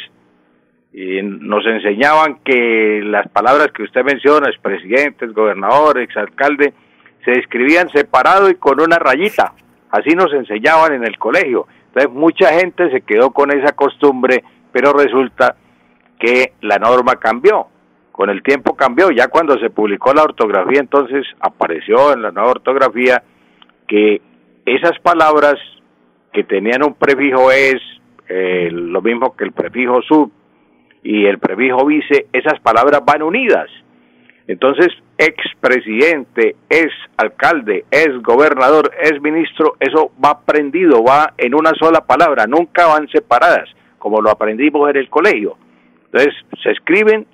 [0.93, 6.73] eh, nos enseñaban que las palabras que usted menciona, expresidente, gobernador, exalcalde,
[7.25, 9.53] se escribían separado y con una rayita.
[9.91, 11.67] Así nos enseñaban en el colegio.
[11.87, 15.55] Entonces mucha gente se quedó con esa costumbre, pero resulta
[16.19, 17.67] que la norma cambió.
[18.11, 19.11] Con el tiempo cambió.
[19.11, 23.21] Ya cuando se publicó la ortografía, entonces apareció en la nueva ortografía
[23.87, 24.21] que
[24.65, 25.55] esas palabras
[26.33, 27.75] que tenían un prefijo es
[28.27, 30.31] eh, lo mismo que el prefijo sub
[31.03, 33.69] y el prefijo vice, esas palabras van unidas.
[34.47, 34.87] Entonces,
[35.17, 36.87] expresidente, es
[37.17, 43.09] alcalde, es gobernador, es ministro, eso va prendido, va en una sola palabra, nunca van
[43.09, 43.69] separadas,
[43.99, 45.57] como lo aprendimos en el colegio.
[46.05, 46.33] Entonces,
[46.63, 47.25] se escriben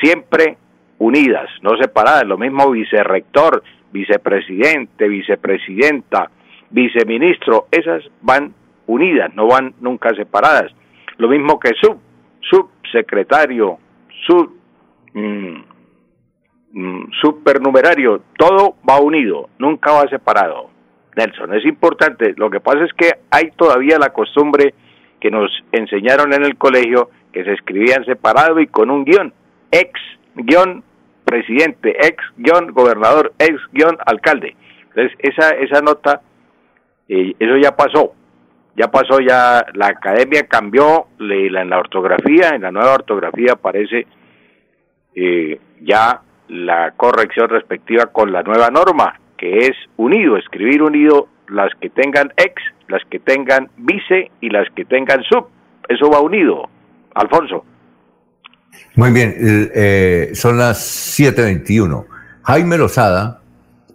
[0.00, 0.56] siempre
[0.98, 2.24] unidas, no separadas.
[2.24, 3.62] Lo mismo vicerrector,
[3.92, 6.30] vicepresidente, vicepresidenta,
[6.70, 8.54] viceministro, esas van
[8.86, 10.72] unidas, no van nunca separadas.
[11.18, 11.98] Lo mismo que sub,
[12.50, 13.78] subsecretario,
[14.26, 14.52] sub,
[15.14, 15.62] mm,
[16.72, 20.70] mm, supernumerario, todo va unido, nunca va separado.
[21.16, 22.34] Nelson, es importante.
[22.36, 24.74] Lo que pasa es que hay todavía la costumbre
[25.20, 29.32] que nos enseñaron en el colegio que se escribían separado y con un guion,
[29.70, 29.92] ex
[30.34, 30.82] guion
[31.24, 34.56] presidente, ex guion gobernador, ex guion alcalde.
[34.88, 36.20] Entonces, esa, esa nota,
[37.08, 38.14] eh, eso ya pasó,
[38.76, 44.06] ya pasó, ya la academia cambió, en la ortografía, en la nueva ortografía aparece
[45.14, 51.72] eh, ya la corrección respectiva con la nueva norma, que es unido, escribir unido las
[51.80, 55.48] que tengan ex, las que tengan vice y las que tengan sub.
[55.88, 56.68] Eso va unido,
[57.14, 57.64] Alfonso.
[58.94, 59.34] Muy bien,
[59.74, 62.06] eh, son las 7.21.
[62.44, 63.41] Jaime Lozada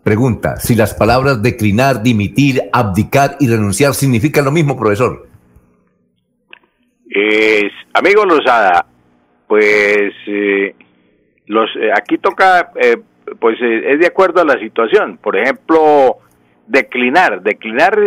[0.07, 5.27] pregunta si las palabras declinar, dimitir, abdicar y renunciar significan lo mismo, profesor.
[7.93, 8.85] amigo Lozada,
[9.47, 10.73] pues eh,
[11.47, 12.71] los, eh, aquí toca,
[13.37, 15.17] pues es de acuerdo a la situación.
[15.17, 16.19] Por ejemplo,
[16.67, 17.99] declinar, declinar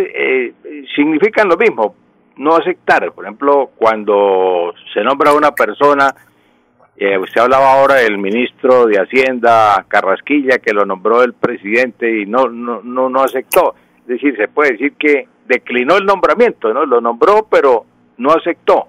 [0.97, 1.94] significan lo mismo,
[2.39, 3.12] no aceptar.
[3.12, 6.14] Por ejemplo, cuando se nombra a una persona
[7.02, 12.27] eh, usted hablaba ahora del ministro de Hacienda, Carrasquilla, que lo nombró el presidente y
[12.27, 13.74] no, no, no, no aceptó.
[14.02, 16.85] Es decir, se puede decir que declinó el nombramiento, ¿no?
[16.85, 17.86] Lo nombró, pero
[18.18, 18.89] no aceptó.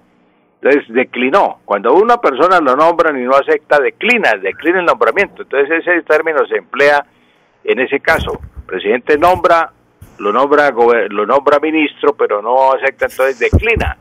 [0.61, 1.59] Entonces, declinó.
[1.63, 5.43] Cuando una persona lo nombra y no acepta, declina, declina el nombramiento.
[5.43, 7.05] Entonces, ese término se emplea
[7.63, 8.41] en ese caso.
[8.57, 9.71] El presidente nombra,
[10.17, 10.69] lo nombra,
[11.09, 13.97] lo nombra ministro, pero no acepta, entonces declina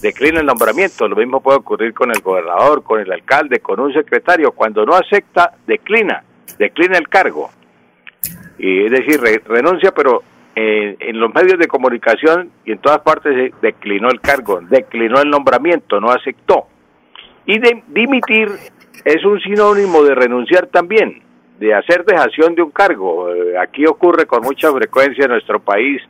[0.00, 1.08] declina el nombramiento.
[1.08, 4.52] Lo mismo puede ocurrir con el gobernador, con el alcalde, con un secretario.
[4.52, 6.22] Cuando no acepta, declina,
[6.58, 7.50] declina el cargo.
[8.58, 10.22] Y es decir, renuncia, pero
[10.60, 16.00] en los medios de comunicación y en todas partes declinó el cargo, declinó el nombramiento,
[16.00, 16.66] no aceptó.
[17.46, 18.48] Y de, dimitir
[19.04, 21.22] es un sinónimo de renunciar también,
[21.60, 23.32] de hacer dejación de un cargo.
[23.32, 26.02] Eh, aquí ocurre con mucha frecuencia en nuestro país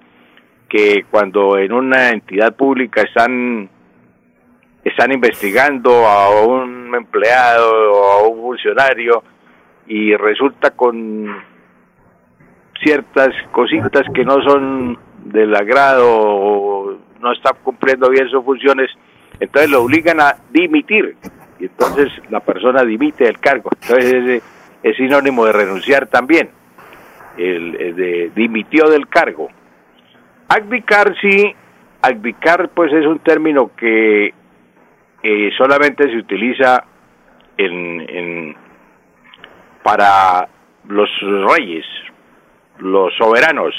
[0.68, 3.68] que cuando en una entidad pública están
[4.88, 9.22] están investigando a un empleado o a un funcionario
[9.86, 11.26] y resulta con
[12.82, 18.90] ciertas cositas que no son del agrado o no está cumpliendo bien sus funciones,
[19.40, 21.16] entonces lo obligan a dimitir
[21.58, 23.70] y entonces la persona dimite del cargo.
[23.82, 24.42] Entonces
[24.82, 26.50] es, sinónimo de renunciar también,
[27.36, 29.48] el, de dimitió del cargo.
[30.48, 31.54] Abdicar sí,
[32.00, 34.32] abdicar pues es un término que
[35.22, 36.84] eh, solamente se utiliza
[37.56, 38.56] en,
[39.82, 40.48] para
[40.88, 41.08] los
[41.56, 41.84] reyes,
[42.78, 43.74] los soberanos,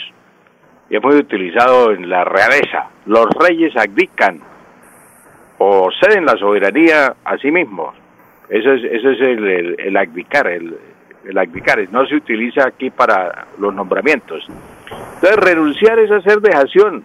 [0.90, 2.90] y es muy utilizado en la realeza.
[3.06, 4.42] Los reyes abdican
[5.60, 7.96] o ceden la soberanía a sí mismos.
[8.50, 10.78] Eso es, eso es el, el, el el,
[11.26, 11.88] el abdicar.
[11.92, 14.46] No se utiliza aquí para los nombramientos.
[15.16, 17.04] Entonces, renunciar es hacer dejación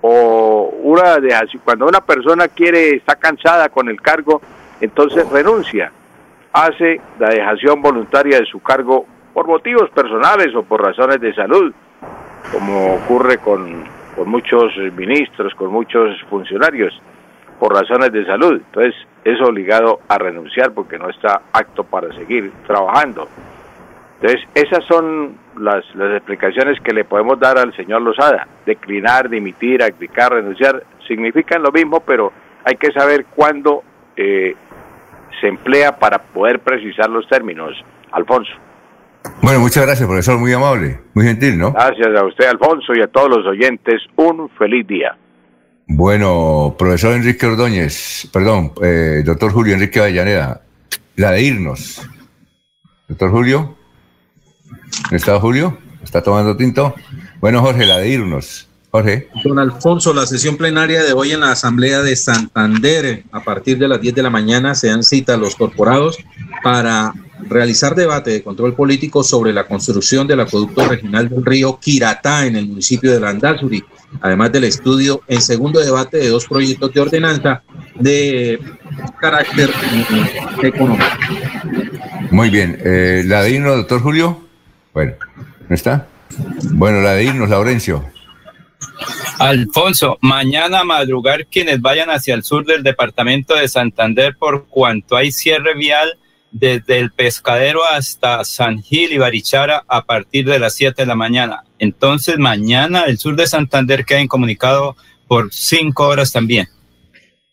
[0.00, 1.62] o una dejación.
[1.64, 4.40] Cuando una persona quiere, está cansada con el cargo,
[4.80, 5.90] entonces renuncia,
[6.52, 11.72] hace la dejación voluntaria de su cargo por motivos personales o por razones de salud,
[12.52, 13.84] como ocurre con,
[14.14, 17.00] con muchos ministros, con muchos funcionarios,
[17.58, 18.54] por razones de salud.
[18.54, 18.94] Entonces
[19.24, 23.28] es obligado a renunciar porque no está apto para seguir trabajando.
[24.20, 28.48] Entonces, esas son las, las explicaciones que le podemos dar al señor Lozada.
[28.64, 32.32] Declinar, dimitir, abdicar, renunciar, significan lo mismo, pero
[32.64, 33.82] hay que saber cuándo
[34.16, 34.54] eh,
[35.40, 37.72] se emplea para poder precisar los términos.
[38.12, 38.52] Alfonso.
[39.42, 41.72] Bueno, muchas gracias, profesor, muy amable, muy gentil, ¿no?
[41.72, 44.02] Gracias a usted, Alfonso, y a todos los oyentes.
[44.16, 45.16] Un feliz día.
[45.88, 50.62] Bueno, profesor Enrique Ordóñez, perdón, eh, doctor Julio Enrique Avellaneda,
[51.16, 52.08] la de irnos.
[53.08, 53.76] Doctor Julio.
[55.10, 55.78] ¿Está Julio?
[56.02, 56.94] ¿Está tomando tinto?
[57.40, 58.68] Bueno, Jorge, la de irnos.
[58.90, 59.28] Jorge.
[59.44, 63.88] Don Alfonso, la sesión plenaria de hoy en la Asamblea de Santander, a partir de
[63.88, 66.18] las 10 de la mañana, se dan cita los corporados
[66.62, 67.12] para
[67.48, 72.56] realizar debate de control político sobre la construcción del acueducto regional del río Quiratá en
[72.56, 73.84] el municipio de Landazuri,
[74.20, 77.62] además del estudio en segundo debate de dos proyectos de ordenanza
[77.96, 78.58] de
[79.20, 79.70] carácter
[80.62, 81.04] económico.
[82.30, 82.78] Muy bien.
[82.84, 84.45] Eh, ¿La doctor Julio?
[84.96, 85.12] Bueno,
[85.68, 86.08] ¿no está?
[86.72, 88.02] Bueno, la de irnos, Laurencio.
[89.38, 95.32] Alfonso, mañana madrugar quienes vayan hacia el sur del departamento de Santander por cuanto hay
[95.32, 96.18] cierre vial
[96.50, 101.14] desde el pescadero hasta San Gil y Barichara a partir de las 7 de la
[101.14, 101.64] mañana.
[101.78, 104.96] Entonces, mañana el sur de Santander queda incomunicado
[105.28, 106.68] por 5 horas también.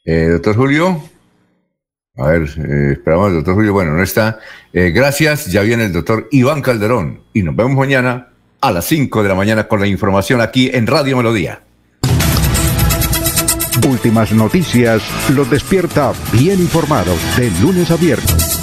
[0.06, 1.04] Eh, doctor Julio.
[2.16, 3.74] A ver, eh, esperamos al doctor Julio.
[3.74, 4.38] Bueno, no está.
[4.72, 5.48] Eh, gracias.
[5.48, 7.22] Ya viene el doctor Iván Calderón.
[7.34, 8.28] Y nos vemos mañana
[8.62, 11.62] a las 5 de la mañana con la información aquí en Radio Melodía.
[13.88, 18.63] Últimas noticias los despierta bien informados de lunes a viernes.